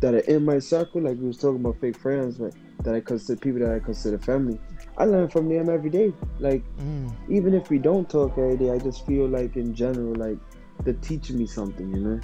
[0.00, 2.52] that are in my circle like we was talking about fake friends but
[2.84, 4.58] that i consider people that i consider family
[4.98, 7.12] i learn from them every day like Mm.
[7.28, 10.38] even if we don't talk every day, I just feel like in general, like
[10.84, 12.20] they're teaching me something, you know,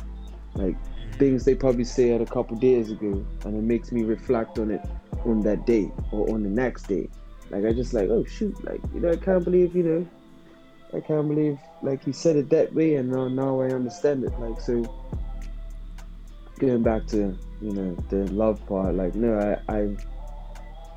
[0.54, 0.76] like
[1.18, 4.82] things they probably said a couple days ago, and it makes me reflect on it
[5.26, 7.08] on that day or on the next day.
[7.50, 10.06] Like I just like, oh shoot, like you know, I can't believe, you know,
[10.96, 14.32] I can't believe like he said it that way, and now now I understand it.
[14.40, 14.82] Like so,
[16.58, 19.96] going back to you know the love part, like no, I I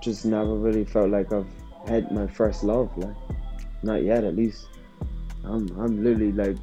[0.01, 1.47] just never really felt like I've
[1.87, 3.15] had my first love, like.
[3.81, 4.67] Not yet, at least.
[5.43, 6.57] I'm I'm literally like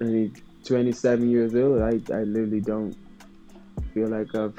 [0.00, 0.32] only
[0.64, 1.82] 27 years old.
[1.82, 2.96] I I literally don't
[3.94, 4.56] feel like I've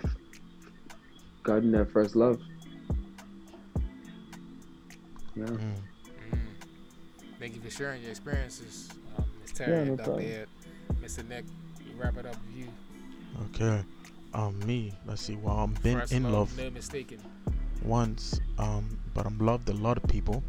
[1.44, 2.41] gotten that first love.
[5.36, 5.46] Yeah.
[5.46, 5.76] Mm.
[6.32, 6.40] Mm.
[7.40, 9.52] Thank you for sharing your experiences, um, Ms.
[9.54, 10.26] Terry Yeah, no problem.
[11.02, 11.28] Mr.
[11.30, 11.46] Nick,
[11.98, 12.68] wrap it up with you.
[13.45, 13.84] Okay.
[14.34, 14.94] Um, me.
[15.06, 15.36] Let's see.
[15.36, 17.20] Well, I'm been First in love mistaken.
[17.84, 18.40] once.
[18.57, 20.44] Um, but I'm loved a lot of people.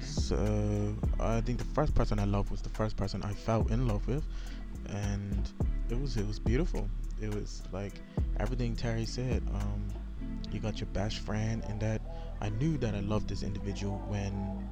[0.00, 3.88] So I think the first person I loved was the first person I fell in
[3.88, 4.24] love with,
[4.88, 5.50] and
[5.90, 6.88] it was it was beautiful.
[7.20, 7.94] It was like
[8.38, 9.42] everything Terry said.
[9.54, 9.88] Um,
[10.52, 12.00] you got your best friend, and that
[12.40, 14.68] I knew that I loved this individual when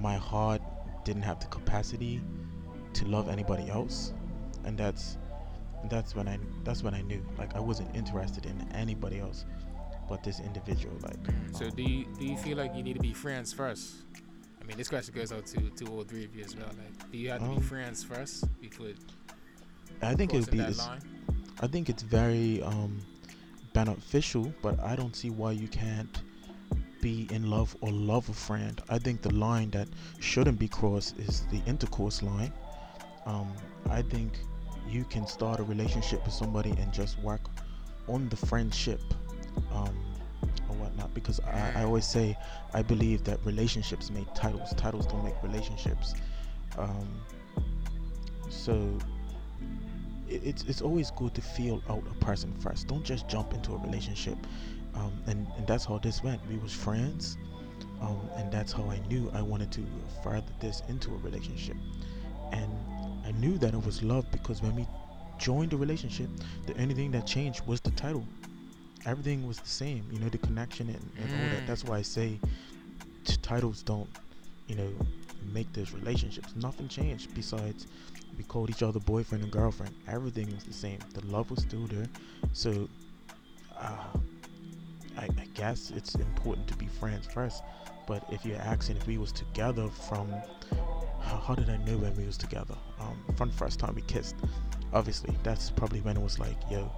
[0.00, 0.60] my heart
[1.04, 2.20] didn't have the capacity
[2.92, 4.12] to love anybody else,
[4.64, 5.16] and that's
[5.88, 9.44] that's when I that's when I knew like I wasn't interested in anybody else
[10.08, 10.94] but this individual.
[11.02, 11.16] Like,
[11.52, 13.94] So um, do you do you feel like you need to be friends first?
[14.60, 16.66] I mean, this question goes out to to all three of you as well.
[16.66, 18.88] Like, do you have to be Um, friends first before
[20.02, 21.00] I think it would be line?
[21.60, 23.00] I think it's very um,
[23.72, 26.22] beneficial, but I don't see why you can't
[27.00, 28.80] be in love or love a friend.
[28.88, 29.88] I think the line that
[30.20, 32.52] shouldn't be crossed is the intercourse line.
[33.26, 33.52] Um,
[33.90, 34.38] I think
[34.88, 37.40] you can start a relationship with somebody and just work
[38.08, 39.00] on the friendship
[39.72, 39.96] um,
[40.68, 41.12] or whatnot.
[41.14, 42.36] Because I, I always say
[42.74, 44.72] I believe that relationships make titles.
[44.76, 46.14] Titles don't make relationships.
[46.78, 47.08] Um,
[48.48, 48.98] so
[50.28, 52.88] it- it's it's always good to feel out a person first.
[52.88, 54.38] Don't just jump into a relationship.
[54.94, 56.46] Um, and and that's how this went.
[56.48, 57.38] We was friends,
[58.00, 59.86] um, and that's how I knew I wanted to
[60.22, 61.76] further this into a relationship.
[62.52, 62.70] And
[63.26, 64.86] I knew that it was love because when we
[65.38, 66.28] joined the relationship,
[66.66, 68.26] the only thing that changed was the title.
[69.04, 71.64] Everything was the same, you know, the connection and, and all that.
[71.64, 71.66] Mm.
[71.66, 72.40] That's why I say
[73.24, 74.08] t- titles don't,
[74.66, 74.90] you know,
[75.52, 76.54] make those relationships.
[76.54, 77.86] Nothing changed besides
[78.36, 79.94] we called each other boyfriend and girlfriend.
[80.06, 81.04] Everything was the same.
[81.14, 82.08] The love was still there.
[82.52, 82.88] So,
[83.76, 84.18] uh,
[85.16, 87.62] I, I guess it's important to be friends first.
[88.06, 90.32] But if you're asking if we was together from,
[91.20, 92.74] how, did I know when we was together?
[93.00, 94.36] Um, from the first time we kissed.
[94.92, 96.90] Obviously, that's probably when it was like, yo,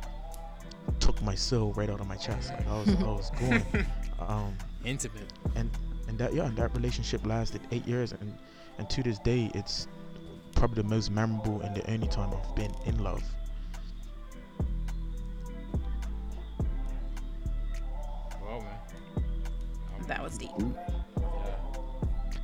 [1.00, 2.50] took my soul right out of my chest.
[2.50, 3.86] Like I was, I was going.
[4.20, 5.32] Um, Intimate.
[5.54, 5.70] and
[6.08, 8.36] and that yeah, and that relationship lasted eight years, and
[8.78, 9.86] and to this day, it's
[10.54, 13.22] probably the most memorable and the only time I've been in love.
[20.06, 20.50] That was deep.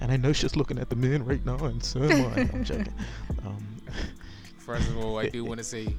[0.00, 2.40] And I know she's looking at the men right now, and so am I.
[2.52, 2.92] I'm joking.
[3.46, 3.76] Um,
[4.58, 5.94] First of all, I do want to say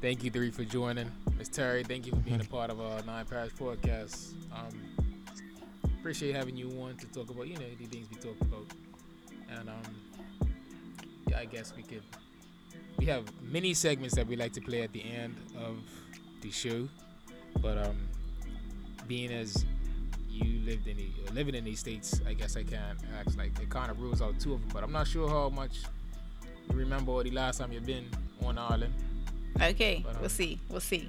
[0.00, 1.10] thank you three for joining.
[1.38, 4.34] Miss Terry, thank you for being a part of our Nine Parish podcast.
[4.52, 5.14] Um,
[5.98, 8.64] appreciate having you on to talk about, you know, the things we talked about.
[9.50, 9.94] And um,
[11.28, 12.02] yeah, I guess we could.
[12.98, 15.76] We have many segments that we like to play at the end of
[16.42, 16.88] the show,
[17.60, 17.96] but um,
[19.06, 19.64] being as
[20.40, 23.36] you lived in the living in these states, I guess I can't ask.
[23.38, 25.78] Like it kind of rules out two of them, but I'm not sure how much
[26.70, 28.06] you remember the last time you've been
[28.44, 28.94] on Ireland.
[29.60, 30.58] Okay, But, um, we'll see.
[30.68, 31.08] We'll see.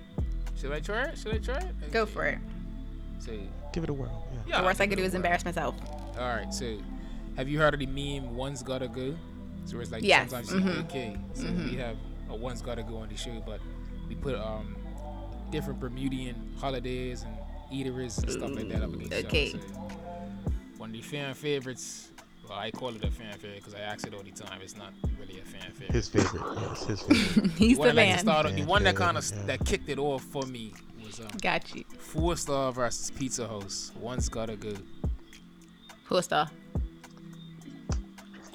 [0.60, 1.18] Should I try it?
[1.18, 1.92] Should I try it?
[1.92, 2.40] Go for it.
[3.20, 3.32] So,
[3.72, 4.28] give it a whirl.
[4.34, 4.40] Yeah.
[4.48, 4.62] yeah.
[4.62, 5.76] the worst I could do is embarrass myself.
[6.20, 6.52] All right.
[6.54, 6.78] So,
[7.38, 9.16] have you heard of the meme "One's Gotta Go"?
[9.66, 10.86] So it's like Yes, sometimes you mhm.
[10.86, 11.16] okay.
[11.36, 11.70] So Mhm.
[11.70, 11.96] we have
[12.30, 13.60] a "One's Gotta Go" on the show, but
[14.10, 14.76] we put um
[15.52, 17.36] different Bermudian holidays and
[17.72, 19.28] eateries and stuff like that up against each other.
[19.28, 19.52] Okay.
[19.52, 19.58] So,
[20.78, 22.10] one of the fan favorites.
[22.48, 24.60] Well, I call it a fan favorite because I ask it all the time.
[24.62, 25.92] It's not really a fan favorite.
[25.94, 26.42] His favorite.
[26.60, 27.52] Yes, his favorite.
[27.58, 28.42] He's one the that like to man.
[28.44, 29.44] start, the one that kind of yeah.
[29.44, 30.74] that kicked it off for me
[31.06, 31.84] was um, Got you.
[31.98, 33.92] Four Star versus Pizza House.
[34.00, 34.74] One's gotta go.
[36.12, 36.50] Four star.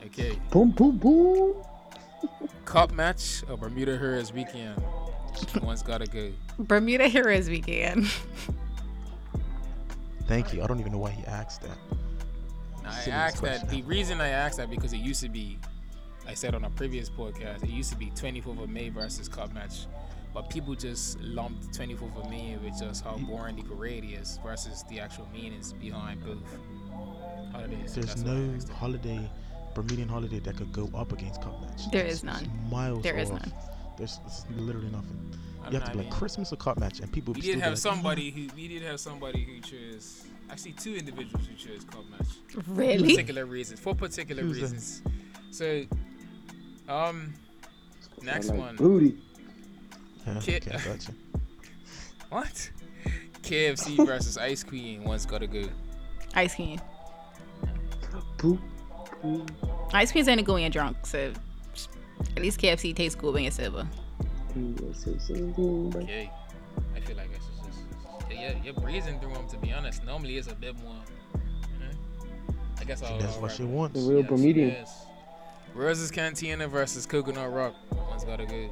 [0.05, 0.39] Okay.
[0.51, 1.55] Boom, boom, boom.
[2.67, 4.83] Cup match of Bermuda Heroes weekend.
[5.63, 6.33] One's gotta go.
[6.59, 8.13] Bermuda Heroes weekend.
[10.27, 10.63] Thank you.
[10.63, 11.77] I don't even know why he asked that.
[12.83, 13.61] Now, I Silly asked that.
[13.61, 13.69] question.
[13.69, 15.59] The reason I asked that because it used to be,
[16.27, 19.53] I said on a previous podcast, it used to be 24th of May versus Cup
[19.55, 19.87] match,
[20.35, 24.85] but people just lumped 24th of May with just how boring the parade is versus
[24.91, 26.39] the actual meanings behind both
[27.53, 27.95] holidays.
[27.95, 28.75] There's That's no asked it.
[28.75, 29.31] holiday,
[29.75, 31.91] Bermudian holiday that could go up against Cup Match.
[31.93, 32.51] There It's is none.
[32.71, 33.41] Miles There is off.
[33.43, 33.53] none.
[33.97, 35.19] There's, there's literally nothing.
[35.67, 37.35] I You have to I be like Christmas or Cup Match, and people.
[37.35, 40.73] We still did be have like, somebody who we did have somebody who chose actually
[40.73, 42.29] two individuals who chose cup match
[42.69, 42.99] Really?
[42.99, 44.63] for particular reasons for particular Who's that?
[44.63, 45.03] reasons.
[45.51, 45.83] So,
[46.89, 47.35] um,
[48.23, 48.77] next like one.
[48.77, 49.17] Booty.
[50.27, 51.15] Yeah, Kid- okay, I got you.
[52.31, 52.71] What?
[53.43, 55.05] KFC versus Ice Queen.
[55.05, 55.63] One's gotta go.
[56.35, 56.81] Ice cream.
[58.39, 58.59] Boop.
[59.23, 59.51] boop.
[59.95, 61.33] Ice cream's only good when you're drunk, so
[62.37, 63.87] at least KFC tastes good when you're sober.
[64.57, 66.31] You gonna say something, but- Okay.
[66.95, 67.79] I feel like it's just, just,
[68.29, 69.47] just yeah, you're breezing through them.
[69.49, 70.95] To be honest, normally it's a bit more.
[71.35, 72.55] You know?
[72.81, 73.19] I guess I'll.
[73.19, 74.03] That's I'll what wrap she wants.
[74.05, 74.69] The real Bermudian.
[74.69, 75.05] Yes.
[75.75, 77.75] Rose's Cantina versus Coconut Rock.
[78.09, 78.71] One's gotta go.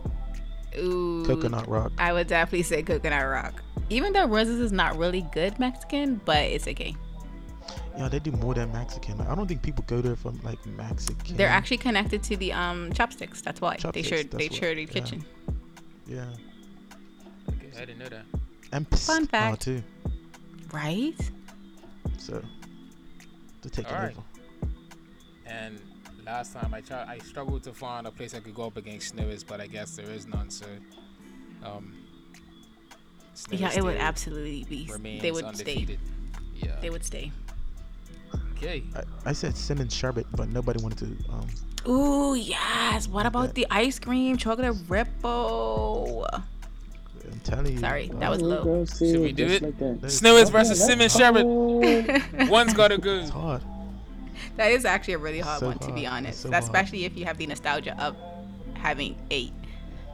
[0.81, 1.24] Ooh.
[1.27, 1.93] Coconut rock.
[1.98, 3.62] I would definitely say coconut rock.
[3.90, 6.97] Even though Roses is not really good Mexican, but it's okay.
[7.97, 9.20] Yeah, they do more than Mexican.
[9.20, 11.36] I don't think people go there for like Mexican.
[11.36, 13.40] They're actually connected to the um chopsticks.
[13.43, 15.24] That's why they Chopsticks, shared they that's shared the kitchen.
[15.47, 15.53] yeah.
[16.10, 18.24] Okay, I didn't know that.
[18.72, 19.62] And Fun Piscina fact.
[19.62, 19.82] too.
[20.72, 21.31] Right?
[22.18, 22.43] So
[23.62, 24.12] to take it Alright.
[24.12, 24.22] over.
[25.47, 25.81] And
[26.24, 29.09] last time I tried, I struggled to find a place I could go up against
[29.09, 30.51] Snivers, but I guess there is none.
[30.51, 30.66] So,
[31.62, 31.94] um,
[33.35, 35.18] Snivers Yeah, it would absolutely be.
[35.20, 35.98] They would undefeated.
[36.55, 36.72] Yeah.
[36.72, 36.78] stay.
[36.81, 37.32] They would stay.
[38.65, 38.82] Okay.
[38.97, 41.31] I, I said cinnamon sherbet, but nobody wanted to.
[41.32, 41.49] Um,
[41.86, 43.09] Ooh yes.
[43.09, 43.55] What about that.
[43.55, 46.27] the ice cream chocolate ripple?
[46.32, 47.78] I'm telling you.
[47.78, 48.65] Sorry, uh, that was Oh, low.
[48.65, 49.62] girl, say Should we do it?
[49.62, 50.01] Like that.
[50.01, 51.47] there's- versus that's Simmons Sherbet.
[52.49, 53.16] One's gotta go.
[53.16, 53.62] It's hard.
[54.57, 56.62] That is actually a really hard So one to be honest, So hard.
[56.62, 58.16] especially if you have the nostalgia of
[58.74, 59.53] having ate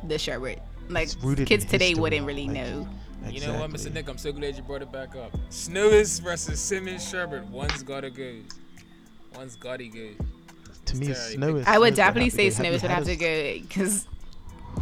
[0.04, 0.60] the sherbet.
[0.88, 2.88] Like It's kids today history, wouldn't really like, know.
[3.28, 3.92] You know what, Mr.
[3.92, 4.08] Nick?
[4.08, 5.36] I'm so glad you brought it back up.
[5.50, 7.44] Snivers versus Simmons Sherbet.
[7.48, 8.36] One's gotta go.
[9.36, 10.08] One's gotta go.
[10.86, 11.62] To me, Terry, snow.
[11.66, 12.54] I would definitely say go.
[12.56, 14.06] Snippets would have to go because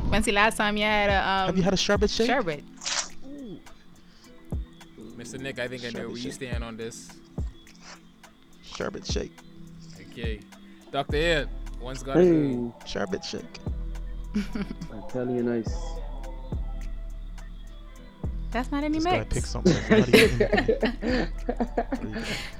[0.08, 2.28] when's the last time you had a um Have you had a sherbet shake?
[2.28, 2.64] sherbet?
[5.16, 5.38] Mr.
[5.40, 6.32] Nick, I think I know Sherbet where you shake.
[6.34, 7.10] stand on this.
[8.62, 9.36] Sherbet shake.
[10.12, 10.40] Okay.
[10.92, 11.16] Dr.
[11.16, 11.48] Ed,
[11.80, 12.74] one's gotta Hey, go.
[12.86, 13.58] Sherbet shake.
[15.08, 15.76] Italian ice.
[18.50, 19.34] That's not any This guy mix.
[19.34, 19.74] picked something.
[19.88, 20.40] that's not in
[21.02, 21.30] it.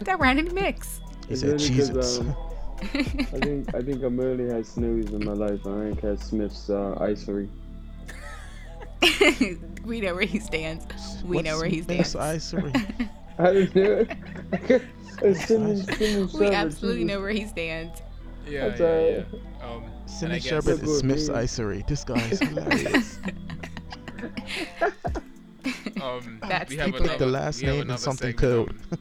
[0.01, 1.01] That ran any mix.
[1.27, 2.19] He It's said only 'cause, Cheez-Its.
[2.21, 2.35] um,
[2.81, 5.67] I think I think I'm only had snowies in my life.
[5.67, 7.49] I ain't had Smith's uh, icery.
[9.85, 10.87] we know where he stands.
[11.25, 12.11] We What's know where he stands.
[12.11, 12.75] Smith's stands.
[12.75, 13.09] icery?
[13.39, 14.07] I don't know.
[15.21, 17.15] It's Simmons, Simmons We sherbet, absolutely Jesus.
[17.17, 18.03] know where he stands.
[18.47, 19.27] Yeah, That's yeah, alright.
[19.61, 19.67] yeah.
[19.69, 21.37] Um, and I Cinnamon guess- sherbet That's is Smith's it is.
[21.37, 21.85] icery.
[21.89, 23.19] This guy is hilarious.
[26.03, 27.01] Um, That's we have people.
[27.05, 28.69] another, the last name and something segment code.
[28.93, 28.99] on-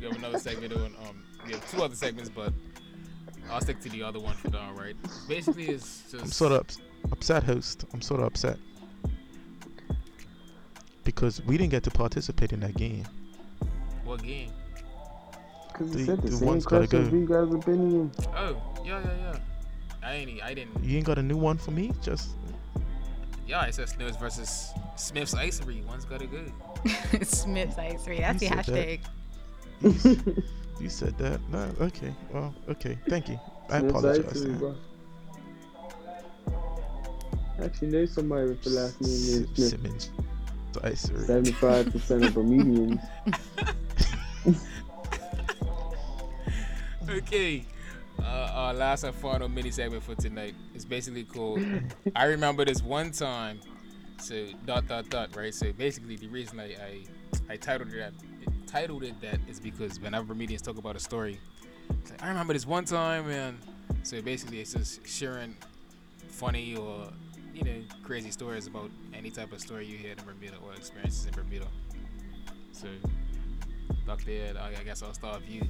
[0.00, 0.86] we have another segment on.
[0.86, 2.52] Um, we have two other segments, but
[3.50, 4.96] I'll stick to the other one for now, right?
[5.28, 6.22] Basically, it's just.
[6.24, 6.78] I'm sort of ups-
[7.12, 7.84] upset, host.
[7.92, 8.58] I'm sort of upset
[11.04, 13.04] because we didn't get to participate in that game.
[14.04, 14.50] What game?
[15.74, 17.16] Cause The- said the, the same one's gotta questions go.
[17.18, 18.10] we guys have been in.
[18.34, 19.38] Oh, yeah, yeah, yeah.
[20.02, 20.30] I ain't.
[20.30, 20.82] e- I didn't.
[20.84, 21.92] You ain't got a new one for me?
[22.02, 22.30] Just
[23.46, 25.82] Yeah, I said Snooze versus Smith's Icery.
[25.86, 26.44] One's gotta go.
[27.22, 28.20] Smith's ice cream.
[28.22, 28.98] That's the You said that.
[29.82, 30.42] hashtag.
[30.80, 31.40] you said that.
[31.50, 32.14] No, okay.
[32.32, 32.98] Well, okay.
[33.08, 33.38] Thank you.
[33.70, 34.26] I Smith's apologize.
[34.30, 34.58] icery, man.
[34.58, 34.74] bro.
[37.62, 39.68] Actually, know somebody with the last name S- named Smith.
[39.70, 40.10] Simmons.
[40.82, 41.20] Icery.
[41.24, 43.00] Seventy-five percent of Bermudians.
[47.08, 47.64] Okay.
[48.22, 51.60] Uh, our last and final mini segment for tonight is basically called
[52.16, 53.60] I remember this one time.
[54.18, 55.54] So dot dot dot right.
[55.54, 57.04] So basically the reason I I,
[57.50, 58.12] I titled it that
[58.74, 61.38] titled it that is because whenever comedians talk about a story,
[62.00, 63.56] it's like, I remember this one time and
[64.02, 65.54] so basically it's just sharing
[66.26, 67.06] funny or
[67.54, 71.24] you know crazy stories about any type of story you heard in Bermuda or experiences
[71.26, 71.66] in Bermuda.
[72.72, 72.88] So
[74.06, 74.30] Dr.
[74.32, 75.62] Ed, I guess I'll start with you.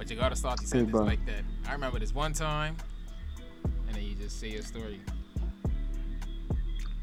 [0.00, 1.04] But you gotta start the sentence bro.
[1.04, 1.42] like that.
[1.68, 2.74] I remember this one time,
[3.86, 4.98] and then you just say your story.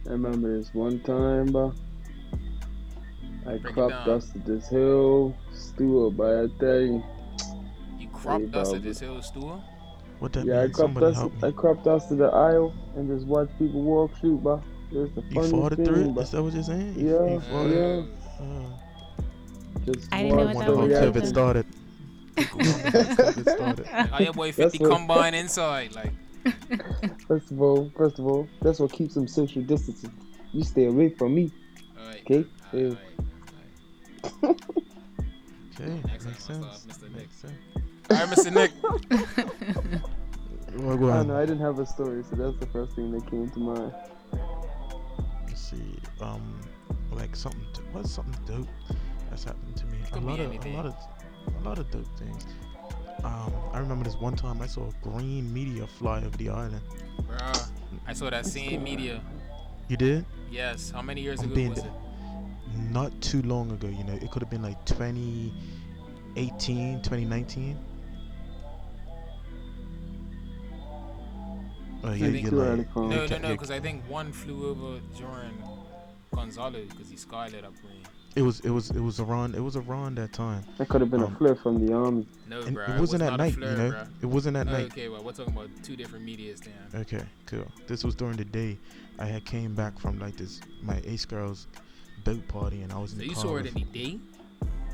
[0.07, 1.75] I remember this one time, bro.
[3.45, 7.03] I Break crop dusted this hill, stew up, but I tell you.
[7.99, 9.61] You crop Hey, dusted this hill stool.
[10.17, 10.75] What that Yeah, I means?
[10.75, 11.53] crop dusted, I me.
[11.53, 14.59] crop dusted the aisle and just watch people walk through, bro.
[14.91, 16.13] It was the You funniest fought it thing, through?
[16.13, 16.23] bro.
[16.23, 16.95] Is that what you're saying?
[16.97, 18.05] Yeah, You, you fought it?
[18.39, 18.43] yeah.
[18.43, 20.97] Uh, Just I didn't know what that the was.
[20.97, 21.65] how COVID started.
[22.37, 23.85] COVID started.
[23.87, 25.93] How your boy 50 what- combine inside?
[25.95, 26.11] Like,
[27.27, 30.11] First of all, first of all, that's what keeps them social distancing.
[30.53, 31.51] You stay away from me,
[31.99, 32.21] alright.
[32.21, 32.45] okay?
[32.73, 32.97] All right.
[34.23, 34.61] All right.
[35.79, 36.65] Okay, Next makes sense.
[36.65, 37.03] start, Mr.
[37.03, 37.15] Nick.
[37.17, 37.53] Makes sense.
[38.11, 38.23] alright.
[38.23, 38.51] Alright, Mr.
[39.91, 40.01] Nick.
[40.79, 41.27] Well, go I on.
[41.29, 43.93] know I didn't have a story, so that's the first thing that came to mind.
[45.47, 45.97] Let's see.
[46.21, 46.59] Um,
[47.11, 47.61] like something.
[47.73, 48.67] d- What's something dope
[49.29, 49.97] that's happened to me?
[50.11, 50.73] Could a be lot of, anything.
[50.73, 50.95] a lot of,
[51.47, 52.45] a lot of dope things.
[53.23, 56.81] Um, I remember this one time I saw a green meteor fly over the island.
[57.23, 57.69] Bruh,
[58.05, 59.21] I saw that same media.
[59.87, 60.23] You did?
[60.51, 60.91] Yes.
[60.91, 61.93] How many years I'm ago was the- it?
[62.91, 64.13] Not too long ago, you know.
[64.13, 67.77] It could have been like 2018, 2019.
[72.03, 73.51] Oh, you, think you're like, No, no, no.
[73.53, 75.57] Because I think one flew over during
[76.33, 77.96] Gonzalo because he sky lit up green.
[78.37, 80.63] It was it was it was around it was around that time.
[80.77, 82.27] That could have been Um, a flare from the army.
[82.47, 82.83] No, And bro.
[82.85, 83.91] it wasn't was at night, flare, you know.
[83.91, 84.07] bruh.
[84.21, 84.85] It wasn't at Oh, night.
[84.91, 87.01] Okay, well, we're talking about two different medias then.
[87.01, 87.65] Okay, cool.
[87.87, 88.77] This was during the day.
[89.17, 91.65] I had came back from like this my ace girls
[92.23, 93.41] boat party and I was in So the you car.
[93.43, 94.19] saw it with- in the day?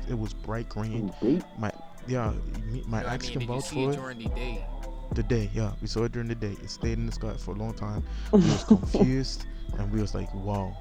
[0.08, 1.12] it was bright green.
[1.58, 1.70] My
[2.06, 2.32] Yeah,
[2.88, 3.96] my No, I ex mean, can did you vouch see for it it.
[4.00, 4.66] during the day?
[5.12, 6.56] The day, yeah, we saw it during the day.
[6.62, 8.02] It stayed in the sky for a long time.
[8.32, 9.44] We was confused
[9.78, 10.74] and we was like, wow.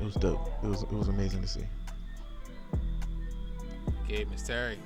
[0.00, 0.50] It was dope.
[0.62, 1.64] It was it was amazing to see.
[4.04, 4.78] Okay, Miss Terry.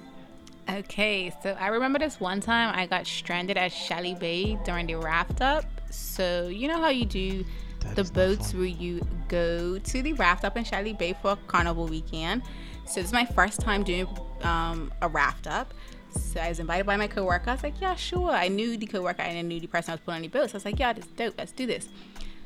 [0.68, 4.96] Okay, so I remember this one time I got stranded at Shelly Bay during the
[4.96, 5.64] raft up.
[5.90, 7.44] So you know how you do
[7.80, 11.86] That the boats where you go to the raft up in Shelly Bay for Carnival
[11.86, 12.42] weekend.
[12.86, 14.06] So this is my first time doing
[14.42, 15.72] um, a raft up.
[16.10, 17.50] So I was invited by my coworker.
[17.50, 18.30] I was like, yeah, sure.
[18.30, 20.50] I knew the coworker and I knew the person I was pulling the boat.
[20.50, 21.34] So I was like, yeah, this dope.
[21.36, 21.88] Let's do this.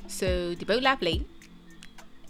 [0.06, 1.28] So the boat left late,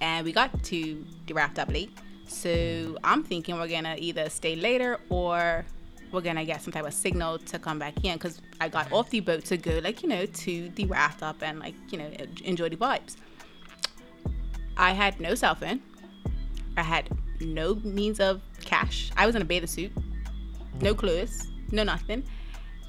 [0.01, 1.91] and we got to the raft up late.
[2.27, 5.65] So I'm thinking we're gonna either stay later or
[6.12, 9.11] we're gonna get some type of signal to come back in because I got off
[9.11, 12.11] the boat to go like you know to the raft up and like you know
[12.45, 13.16] enjoy the vibes.
[14.77, 15.81] I had no cell phone.
[16.77, 17.09] I had
[17.41, 19.11] no means of cash.
[19.16, 19.93] I was in a bathing suit,
[20.81, 21.01] no mm-hmm.
[21.01, 22.25] clothes, no nothing,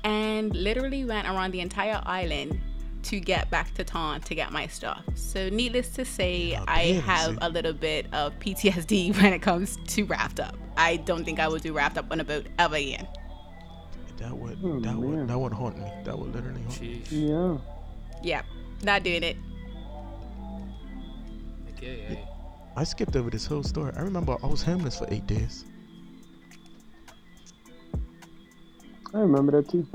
[0.03, 2.59] and literally went around the entire island
[3.03, 5.03] to get back to town to get my stuff.
[5.15, 7.37] So needless to say, A I bathing have suit.
[7.41, 10.55] a little bit of PTSD when it comes to raft up.
[10.77, 13.07] I don't think I would do raft up on a boat ever again.
[14.17, 15.01] That would Oh, that man.
[15.01, 15.89] would that would haunt me.
[16.03, 17.01] That would literally haunt me.
[17.09, 17.57] Yeah.
[18.21, 18.41] Yeah,
[18.83, 19.37] not doing it.
[21.77, 22.27] Okay, hey.
[22.75, 23.93] I skipped over this whole story.
[23.95, 25.63] I remember I was homeless for eight days.
[29.13, 29.87] I remember that too.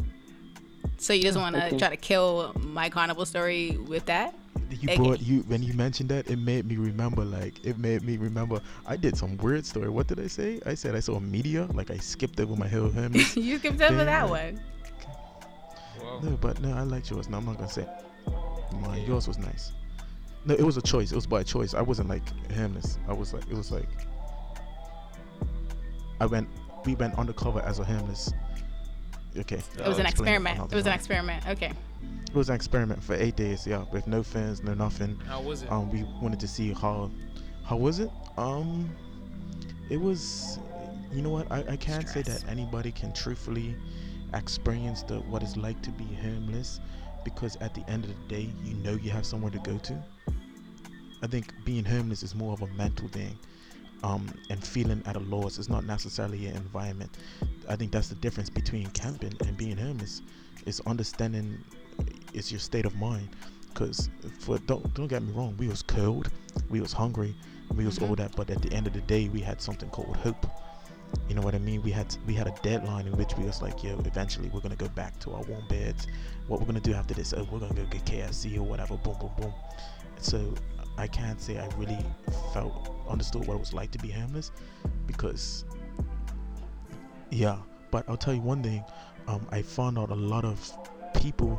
[0.98, 1.78] So you just want to okay.
[1.78, 4.34] try to kill my carnival story with that?
[4.70, 4.96] You Okay.
[4.96, 8.60] brought you when you mentioned that it made me remember like it made me remember
[8.86, 9.88] I did some weird story.
[9.88, 10.60] What did I say?
[10.66, 13.36] I said I saw a media like I skipped over my whole homeless.
[13.36, 14.60] you skipped over that one.
[16.00, 17.28] Well, no, but no, I liked yours.
[17.28, 17.86] No, I'm not gonna say
[18.72, 19.00] mine.
[19.02, 19.08] Yeah.
[19.08, 19.72] Yours was nice.
[20.44, 21.12] No, it was a choice.
[21.12, 21.74] It was by choice.
[21.74, 22.22] I wasn't like
[22.52, 22.98] homeless.
[23.08, 23.88] I was like it was like
[26.20, 26.48] I went
[26.84, 28.32] we went undercover as a homeless.
[29.36, 29.56] Okay.
[29.56, 30.72] It was Oh, an explain it experiment.
[30.72, 31.48] It was an experiment.
[31.48, 31.72] Okay.
[32.28, 35.18] It was an experiment for eight days, yeah, with no fans, no nothing.
[35.26, 35.70] how was it?
[35.70, 37.10] Um, we wanted to see how,
[37.64, 38.10] how was it?
[38.36, 38.90] Um,
[39.88, 40.58] it was,
[41.12, 41.50] you know what?
[41.50, 43.76] I, I can't say that anybody can truthfully
[44.34, 46.80] experience the what it's like to be homeless,
[47.24, 50.02] because at the end of the day, you know you have somewhere to go to.
[51.22, 53.38] I think being homeless is more of a mental thing,
[54.04, 55.58] um, and feeling at a loss.
[55.58, 57.16] It's not necessarily an environment.
[57.68, 60.20] I think that's the difference between camping and being homeless.
[60.66, 61.58] It's understanding
[62.34, 63.30] it's your state of mind.
[63.72, 66.30] Cause for don't don't get me wrong, we was cold,
[66.70, 67.34] we was hungry,
[67.74, 70.16] we was all that, but at the end of the day, we had something called
[70.18, 70.46] hope.
[71.28, 71.82] You know what I mean?
[71.82, 74.76] We had we had a deadline in which we was like, yo, eventually we're gonna
[74.76, 76.06] go back to our warm beds.
[76.46, 77.32] What we're gonna do after this?
[77.32, 78.96] Oh, we're gonna go get KFC or whatever.
[78.96, 79.52] Boom, boom, boom.
[80.18, 80.54] So
[80.96, 82.04] I can't say I really
[82.52, 84.52] felt understood what it was like to be homeless,
[85.06, 85.64] because
[87.30, 87.58] yeah.
[87.90, 88.84] But I'll tell you one thing.
[89.28, 90.72] Um, I found out a lot of
[91.14, 91.58] people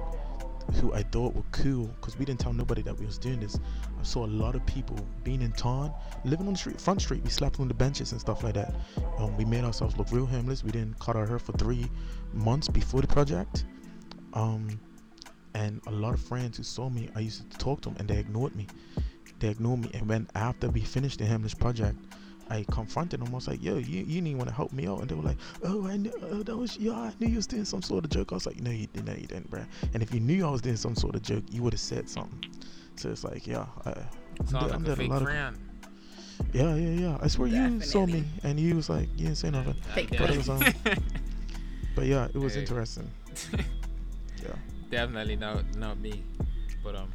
[0.81, 3.59] who I thought were cool because we didn't tell nobody that we was doing this.
[3.99, 5.93] I saw a lot of people being in town,
[6.23, 7.23] living on the street, front street.
[7.23, 8.73] We slept on the benches and stuff like that.
[9.17, 10.63] Um, we made ourselves look real homeless.
[10.63, 11.89] We didn't cut our hair for three
[12.33, 13.65] months before the project.
[14.33, 14.79] Um,
[15.53, 18.07] and a lot of friends who saw me, I used to talk to them and
[18.07, 18.67] they ignored me.
[19.45, 19.91] They ignored me.
[19.93, 21.95] And when after we finished the homeless project,
[22.49, 23.27] I confronted them.
[23.31, 25.21] I was like, "Yo, you you didn't want to help me out," and they were
[25.21, 28.03] like, "Oh, I knew oh, that was yeah, I knew you was doing some sort
[28.05, 29.05] of joke." I was like, "No, you didn't.
[29.05, 29.67] No, you didn't, bruh.
[29.93, 32.09] And if you knew I was doing some sort of joke, you would have said
[32.09, 32.39] something."
[32.95, 35.21] So it's like, yeah, I, I'm, Sounds dead- like I'm a dead a fake lot
[35.21, 35.57] of friend.
[36.53, 37.17] yeah, yeah, yeah.
[37.21, 39.75] I swear you saw me and you was like, you didn't say nothing.
[39.93, 40.63] Fake But it was um,
[41.95, 42.61] but yeah, it was Hey.
[42.61, 43.07] interesting.
[44.41, 44.55] Yeah.
[44.91, 46.23] Definitely not not me.
[46.83, 47.09] But um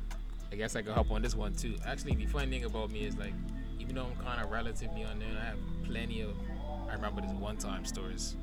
[0.53, 1.77] I guess I can hop on this one too.
[1.87, 3.35] Actually the funny thing about me is like
[3.79, 6.31] even though I'm kinda relatively unknown, I have plenty of
[6.89, 8.37] I remember this one time stories.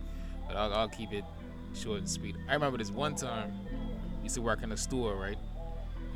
[0.48, 1.26] But I'll, I'll keep it
[1.74, 2.36] short and sweet.
[2.48, 3.54] I remember this one time
[4.24, 5.38] used to work in a store, right?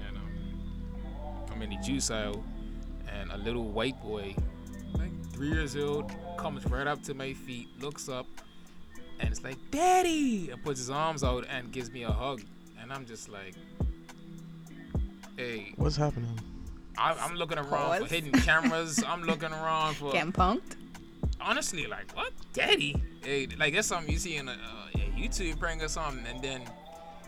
[0.07, 2.43] And um I'm in the juice aisle
[3.11, 4.35] and a little white boy,
[4.93, 8.26] like three years old, comes right up to my feet, looks up,
[9.19, 10.49] and it's like, Daddy!
[10.49, 12.41] And puts his arms out and gives me a hug.
[12.81, 13.55] And I'm just like,
[15.38, 16.40] hey, What's happening?
[16.98, 17.99] I, I'm looking around Pause.
[18.02, 19.03] for hidden cameras.
[19.08, 20.76] I'm looking around for, Getting punked.
[21.40, 22.32] honestly, like, what?
[22.53, 22.95] Daddy?
[23.24, 24.56] Hey, like, that's something you see in a, uh,
[24.95, 26.26] a YouTube prank or something.
[26.26, 26.62] And then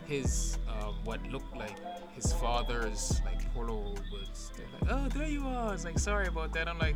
[0.06, 1.76] his um, what looked like
[2.14, 4.52] his father's like Polaroid was.
[4.56, 6.94] They're like, "Oh, there you are." It's like, "Sorry about that." I'm like,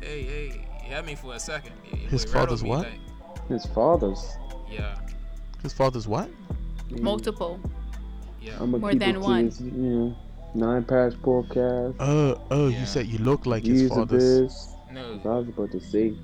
[0.00, 1.72] "Hey, hey, you had me for a second.
[1.92, 2.88] You- you His went right father's me, what?
[2.88, 4.36] like- His father's.
[4.70, 4.98] yeah,
[5.62, 6.28] His father's what?
[6.90, 7.60] Mm, Multiple.
[8.42, 8.58] yeah.
[8.64, 9.44] More than one.
[9.46, 10.16] His, you know,
[10.54, 11.96] Nine Parish podcast.
[12.00, 12.80] Oh, oh, Yeah.
[12.80, 14.22] you said you look like his Years of father's.
[14.22, 14.68] this.
[14.92, 16.14] no, I was about to say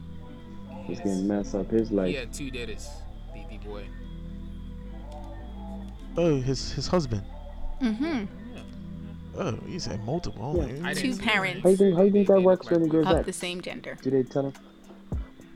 [0.87, 2.17] he's gonna mess up his he life.
[2.17, 2.89] had two daddies,
[3.35, 3.85] DD boy.
[6.17, 7.23] Oh, his his husband.
[7.83, 8.25] Mm-hmm.
[9.37, 10.57] Oh, you said multiple.
[10.69, 10.93] Yeah.
[10.95, 11.63] Two didn't parents.
[11.63, 11.97] How you think?
[11.97, 13.27] How you think that works look when it like grows Of up?
[13.27, 13.97] the same gender.
[14.01, 14.53] Do they tell him?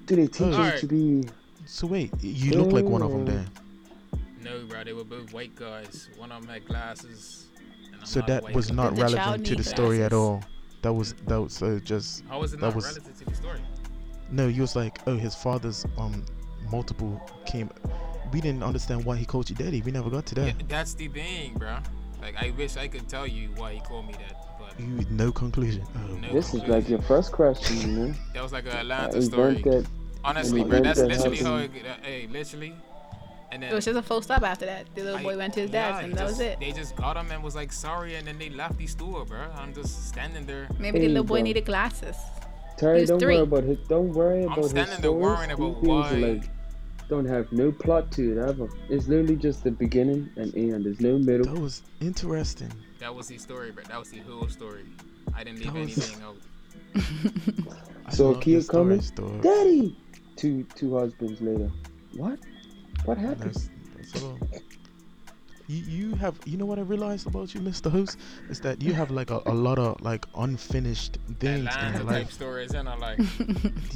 [0.07, 0.79] Do they teach him Alright.
[0.81, 1.25] to be?
[1.65, 3.47] So wait, you look like one of them then.
[4.43, 6.09] No, bro, they were both white guys.
[6.17, 7.48] One of them had glasses.
[8.17, 10.43] And I'm So that was not The relevant to the story at all.
[10.83, 13.35] That was that was uh, just How was it that not was- relative to the
[13.35, 13.61] story?
[14.31, 14.47] no.
[14.47, 16.25] You was like, oh, his father's um
[16.71, 17.71] multiple came.
[18.33, 19.81] We didn't understand why he called you daddy.
[19.83, 20.47] We never got to that.
[20.49, 21.79] Yeah, that's the thing, bro.
[22.21, 25.33] Like, I wish I could tell you why he called me that, but You no
[25.33, 25.85] conclusion.
[25.97, 26.33] Oh, No.
[26.33, 28.15] This is like your first question, you know.
[28.35, 29.57] that was like an Uh, Atlanta story.
[29.61, 29.87] event that
[30.25, 31.77] Honestly, bro, event that's that literally how happened.
[31.77, 31.87] it.
[31.87, 32.75] Uh, hey, literally.
[33.51, 34.87] And then It was just a full stop after that.
[34.95, 36.61] The little I- boy went to his yeah, dad's, he and that was it.
[36.61, 39.47] They just got him and was like sorry, and then they left the store, bro.
[39.57, 40.69] I'm just standing there.
[40.79, 41.43] Maybe the little boy bro.
[41.45, 42.17] needed glasses.
[42.77, 43.35] Terry, don't three.
[43.37, 43.89] worry about it.
[43.89, 45.23] Don't worry I'm about his standing there stories.
[45.25, 46.11] worrying about things why.
[46.13, 46.51] Like,
[47.09, 48.69] don't have no plot to it ever.
[48.91, 50.85] It's literally just the beginning and end.
[50.85, 51.53] There's no middle.
[51.55, 52.71] that was interesting.
[52.99, 53.83] That was the story, bro.
[53.85, 54.85] That was the whole story.
[55.35, 56.37] I didn't leave That was- anything out.
[58.13, 59.01] So love Kia coming?
[59.01, 59.39] story.
[59.41, 59.97] Daddy.
[60.37, 61.71] Two two husbands later.
[62.15, 62.39] What?
[63.09, 63.55] What happened?
[63.55, 63.71] That's,
[64.13, 64.39] that's all.
[65.67, 67.91] You, you have you know what I realized about you, Mr.
[67.91, 68.17] Host,
[68.49, 72.07] is that you have like a, a lot of like unfinished things in Atlanta your
[72.07, 72.33] type life.
[72.33, 73.19] stories, and I'm like,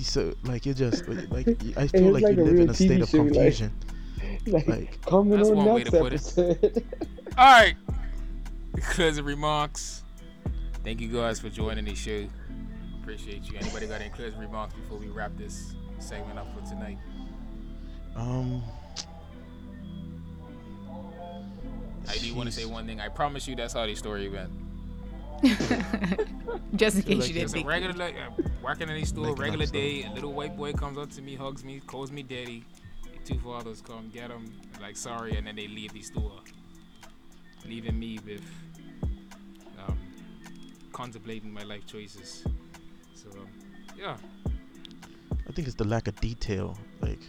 [0.02, 3.02] So like you're just like I feel like, like you live in a state TV
[3.02, 3.72] of show, like- confusion.
[4.46, 6.14] like, like- coming That's on one way next to put it.
[6.14, 6.84] episode.
[7.38, 7.74] all right.
[8.90, 10.02] Closing remarks.
[10.84, 12.26] Thank you guys for joining the show.
[13.00, 13.56] Appreciate you.
[13.58, 16.98] Anybody got any closing remarks before we wrap this segment up for tonight?
[18.16, 18.62] Um,
[22.12, 23.00] I do want to say one thing.
[23.00, 24.50] I promise you that's how the story went.
[26.76, 27.66] Just in case like you didn't It's a think.
[27.66, 28.30] regular, like, uh,
[28.62, 30.04] working in a store, Making regular day.
[30.04, 32.64] A little white boy comes up to me, hugs me, calls me daddy.
[33.24, 36.40] Two fathers come get him, like sorry, and then they leave the store,
[37.64, 38.42] leaving me with
[39.86, 39.96] um,
[40.92, 42.44] contemplating my life choices.
[43.14, 43.46] So um,
[43.96, 44.16] yeah,
[45.48, 46.76] I think it's the lack of detail.
[47.00, 47.20] Like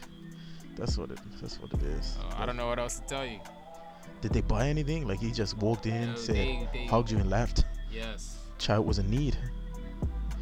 [0.76, 2.18] that's what it that's what it is.
[2.20, 3.40] uh, I don't know what else to tell you.
[4.24, 5.06] Did they buy anything?
[5.06, 7.66] Like he just walked in, No, said, they- they- hugged you, and left.
[7.92, 8.38] Yes.
[8.58, 9.36] Child was in need.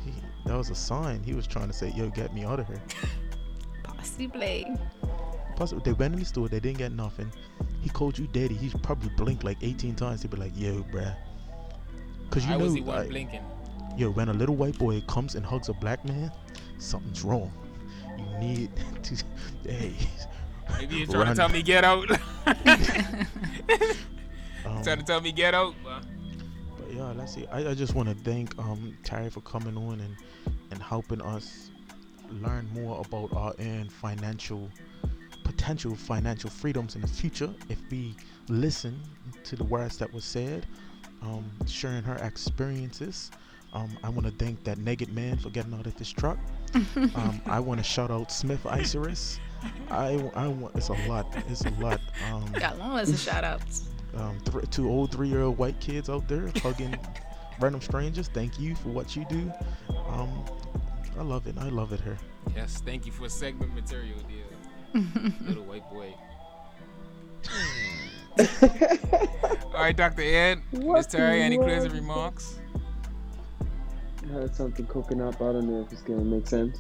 [0.06, 0.14] He,
[0.46, 1.24] that was a sign.
[1.24, 2.82] He was trying to say, "Yo, get me out of here."
[3.84, 4.68] Possibly.
[5.56, 7.32] Plus, they went in the store, they didn't get nothing.
[7.82, 8.54] He called you daddy.
[8.54, 10.22] He probably blinked like 18 times.
[10.22, 11.16] He'd be like, "Yo, bruh,"
[12.30, 13.42] because you I know, was the one like, blinking.
[13.98, 16.32] yo, when a little white boy comes and hugs a black man,
[16.78, 17.52] something's wrong.
[18.18, 18.70] You need
[19.04, 19.24] to,
[19.68, 19.96] hey,
[20.78, 21.28] Maybe you're trying Run.
[21.30, 22.10] to tell me get out.
[24.66, 25.74] um, trying to tell me get out.
[25.84, 26.02] Well,
[26.78, 27.46] But yeah, let's see.
[27.48, 30.16] I, I just want to thank um Terry for coming on and
[30.72, 31.70] and helping us
[32.42, 34.70] learn more about our own financial
[35.44, 38.16] potential financial freedoms in the future if we
[38.48, 39.00] listen
[39.44, 40.66] to the words that were said.
[41.24, 43.30] Um, sharing her experiences.
[43.74, 46.40] Um, I want to thank that naked man for getting out of this truck.
[47.16, 49.38] Um, I want to shout out Smith Isurus.
[49.90, 51.28] I, I want it's a lot.
[51.50, 52.00] It's a lot.
[52.32, 53.88] Um, Got long list of shout outs.
[54.16, 56.98] um, th- two old three year old white kids out there hugging
[57.60, 58.28] random strangers.
[58.30, 59.52] Thank you for what you do.
[60.08, 60.44] Um,
[61.20, 61.56] I love it.
[61.58, 62.18] I love it here.
[62.56, 65.04] yes, thank you for segment material, dear.
[65.42, 66.14] Little white boy.
[69.74, 70.22] All right, Dr.
[70.22, 72.60] Ed, Miss What Terry, any closing remarks?
[74.30, 75.36] I had something cooking up.
[75.42, 76.78] I don't know if it's gonna make sense.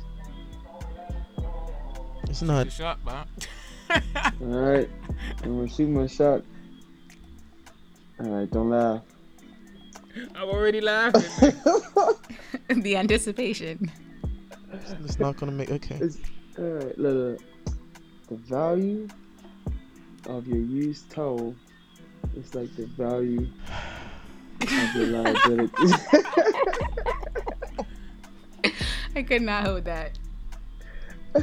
[2.31, 2.65] It's Shoot not.
[2.65, 3.27] your shot, Bob.
[4.41, 4.89] All right,
[5.43, 6.45] I'm gonna shoot my shot.
[8.21, 9.01] All right, don't laugh.
[10.35, 11.21] I'm already laughing.
[12.81, 13.91] the anticipation.
[15.03, 15.71] It's not gonna make.
[15.71, 15.95] Okay.
[15.95, 16.19] It's,
[16.57, 17.41] all right, look, look.
[18.29, 19.09] The value
[20.27, 21.53] of your used toe
[22.37, 23.45] is like the value
[24.61, 25.93] of your liability.
[29.17, 30.17] I could not hold that.
[31.35, 31.41] I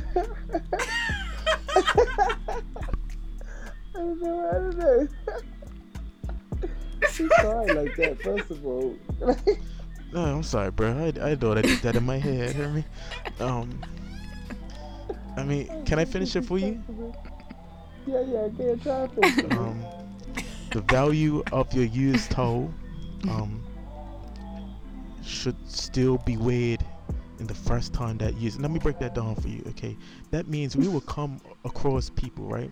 [3.94, 4.48] don't know.
[4.48, 5.08] I don't know.
[7.12, 8.20] She cried like that.
[8.22, 8.96] First of all,
[10.12, 10.96] No, I'm sorry, bro.
[10.98, 12.54] I, I thought I did that in my head.
[12.54, 12.84] Hear me?
[13.40, 13.80] Um.
[15.36, 16.82] I mean, can I finish it for you?
[18.06, 18.46] Yeah, yeah.
[18.46, 19.52] I can't try it.
[19.52, 19.84] Um.
[20.72, 22.72] the value of your used toe
[23.28, 23.64] um,
[25.24, 26.84] should still be weighed
[27.38, 28.58] in the first time that use.
[28.58, 29.62] Let me break that down for you.
[29.68, 29.96] Okay,
[30.30, 32.70] that means we will come across people, right?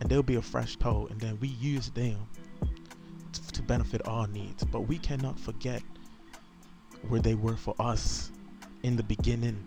[0.00, 2.26] And there'll be a fresh toe, and then we use them
[3.32, 4.64] t- to benefit our needs.
[4.64, 5.82] But we cannot forget
[7.08, 8.30] where they were for us
[8.82, 9.62] in the beginning.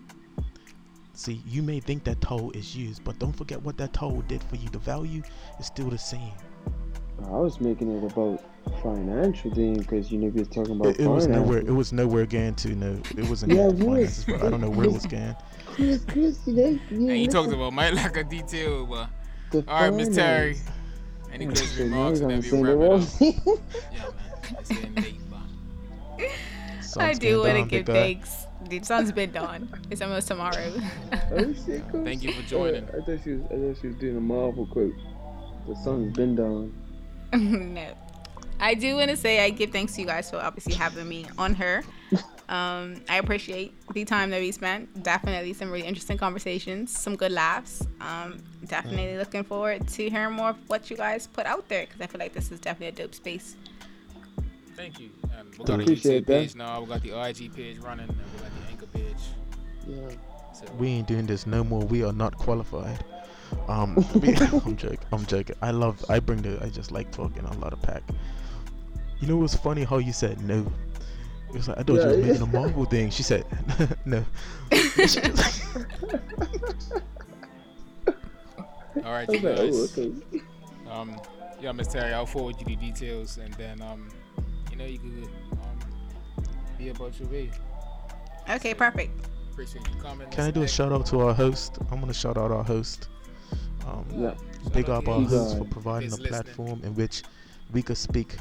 [1.13, 4.43] See, you may think that toe is used, but don't forget what that toe did
[4.43, 4.69] for you.
[4.69, 5.21] The value
[5.59, 6.33] is still the same.
[7.25, 8.43] I was making it about
[8.81, 11.59] financial thing because you know we was talking about It, it was nowhere.
[11.59, 12.75] It was nowhere going to.
[12.75, 13.87] No, it wasn't Yeah, going to it was.
[13.87, 15.35] finances, but I don't know where it was going.
[15.65, 19.09] Chris, Chris, they, yeah, And you talked listen, about my lack of detail, but
[19.51, 20.57] the all right, Miss Terry.
[21.33, 23.01] Any closing remarks we then we wrap it up?
[23.21, 23.57] Yeah, man.
[24.59, 25.15] It's late,
[26.93, 28.47] but I do want to give thanks.
[28.69, 29.69] The sun's been done.
[29.89, 30.71] It's almost tomorrow.
[31.31, 32.03] Oh, shit, cool.
[32.03, 32.83] thank you for joining.
[32.85, 33.41] Uh, I thought she was.
[33.45, 34.93] I thought she was doing a Marvel quote.
[35.67, 36.73] The sun's been down.
[37.37, 37.93] no.
[38.59, 41.25] I do want to say I give thanks to you guys for obviously having me
[41.37, 41.83] on her.
[42.47, 45.03] Um, I appreciate the time that we spent.
[45.03, 47.87] Definitely some really interesting conversations, some good laughs.
[48.01, 52.01] Um, definitely looking forward to hearing more of what you guys put out there because
[52.01, 53.55] I feel like this is definitely a dope space.
[54.75, 55.11] Thank you.
[55.39, 56.41] Um, we got a Appreciate YouTube that.
[56.41, 56.81] page now.
[56.81, 58.09] We got the IG page running.
[58.09, 59.15] And we got the Anchor page.
[59.87, 60.09] Yeah.
[60.53, 61.81] So We ain't doing this no more.
[61.85, 63.03] We are not qualified.
[63.67, 64.99] Um, we- I'm joking.
[65.11, 65.55] I'm joking.
[65.61, 66.03] I love.
[66.09, 66.63] I bring the.
[66.63, 68.03] I just like talking a lot of pack.
[69.19, 70.65] You know, it was funny how you said no.
[71.49, 72.25] It was like I thought you Yeah, was yeah.
[72.25, 73.09] making a Marvel thing.
[73.11, 73.45] She said
[74.05, 74.23] no.
[79.03, 79.97] all right, I you was like, oh, guys.
[79.97, 80.41] okay.
[80.89, 81.19] Um,
[81.61, 84.09] yeah, Miss Terry, I'll forward you the details, and then um,
[84.71, 85.79] you know, you could um,
[86.77, 87.49] be about your way.
[88.49, 89.27] Okay, perfect.
[89.51, 90.29] Appreciate you coming.
[90.29, 91.77] Can I do a shout out to our host?
[91.91, 93.09] I'm gonna shout out our host.
[93.87, 94.35] Um, Yeah.
[94.73, 95.27] big up our you.
[95.27, 95.71] host for God.
[95.71, 96.43] providing a Is listening.
[96.43, 97.23] platform in which
[97.71, 98.35] we could speak,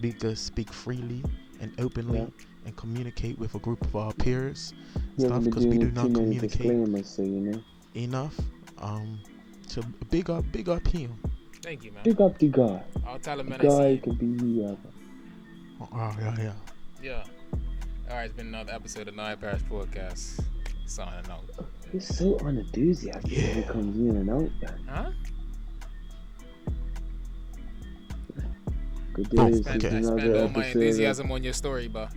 [0.00, 1.22] we could speak freely
[1.60, 2.26] and openly Yeah.
[2.66, 4.72] and communicate with a group of our peers.
[5.16, 7.62] He Stuff because we do not communicate disclaimers, so you know.
[7.94, 8.38] enough.
[8.78, 9.20] Um,
[9.66, 11.18] so big up, big up him.
[11.62, 12.04] Thank you, man.
[12.04, 12.82] Big up the guy.
[13.06, 14.78] I'll tell him The when I see guy could be whoever.
[15.80, 16.52] Oh yeah, yeah.
[17.02, 17.24] Yeah.
[18.08, 20.40] All right, it's been another episode of Nine Parish Podcast.
[20.86, 21.66] Signing out.
[21.92, 23.66] He's so unenthusiastic when he Yeah.
[23.68, 24.50] comes in and out.
[24.88, 25.10] Huh?
[29.14, 29.60] Good Oh, days.
[29.60, 29.96] Spend, Okay.
[29.96, 32.12] It's spend all my enthusiasm on your story, but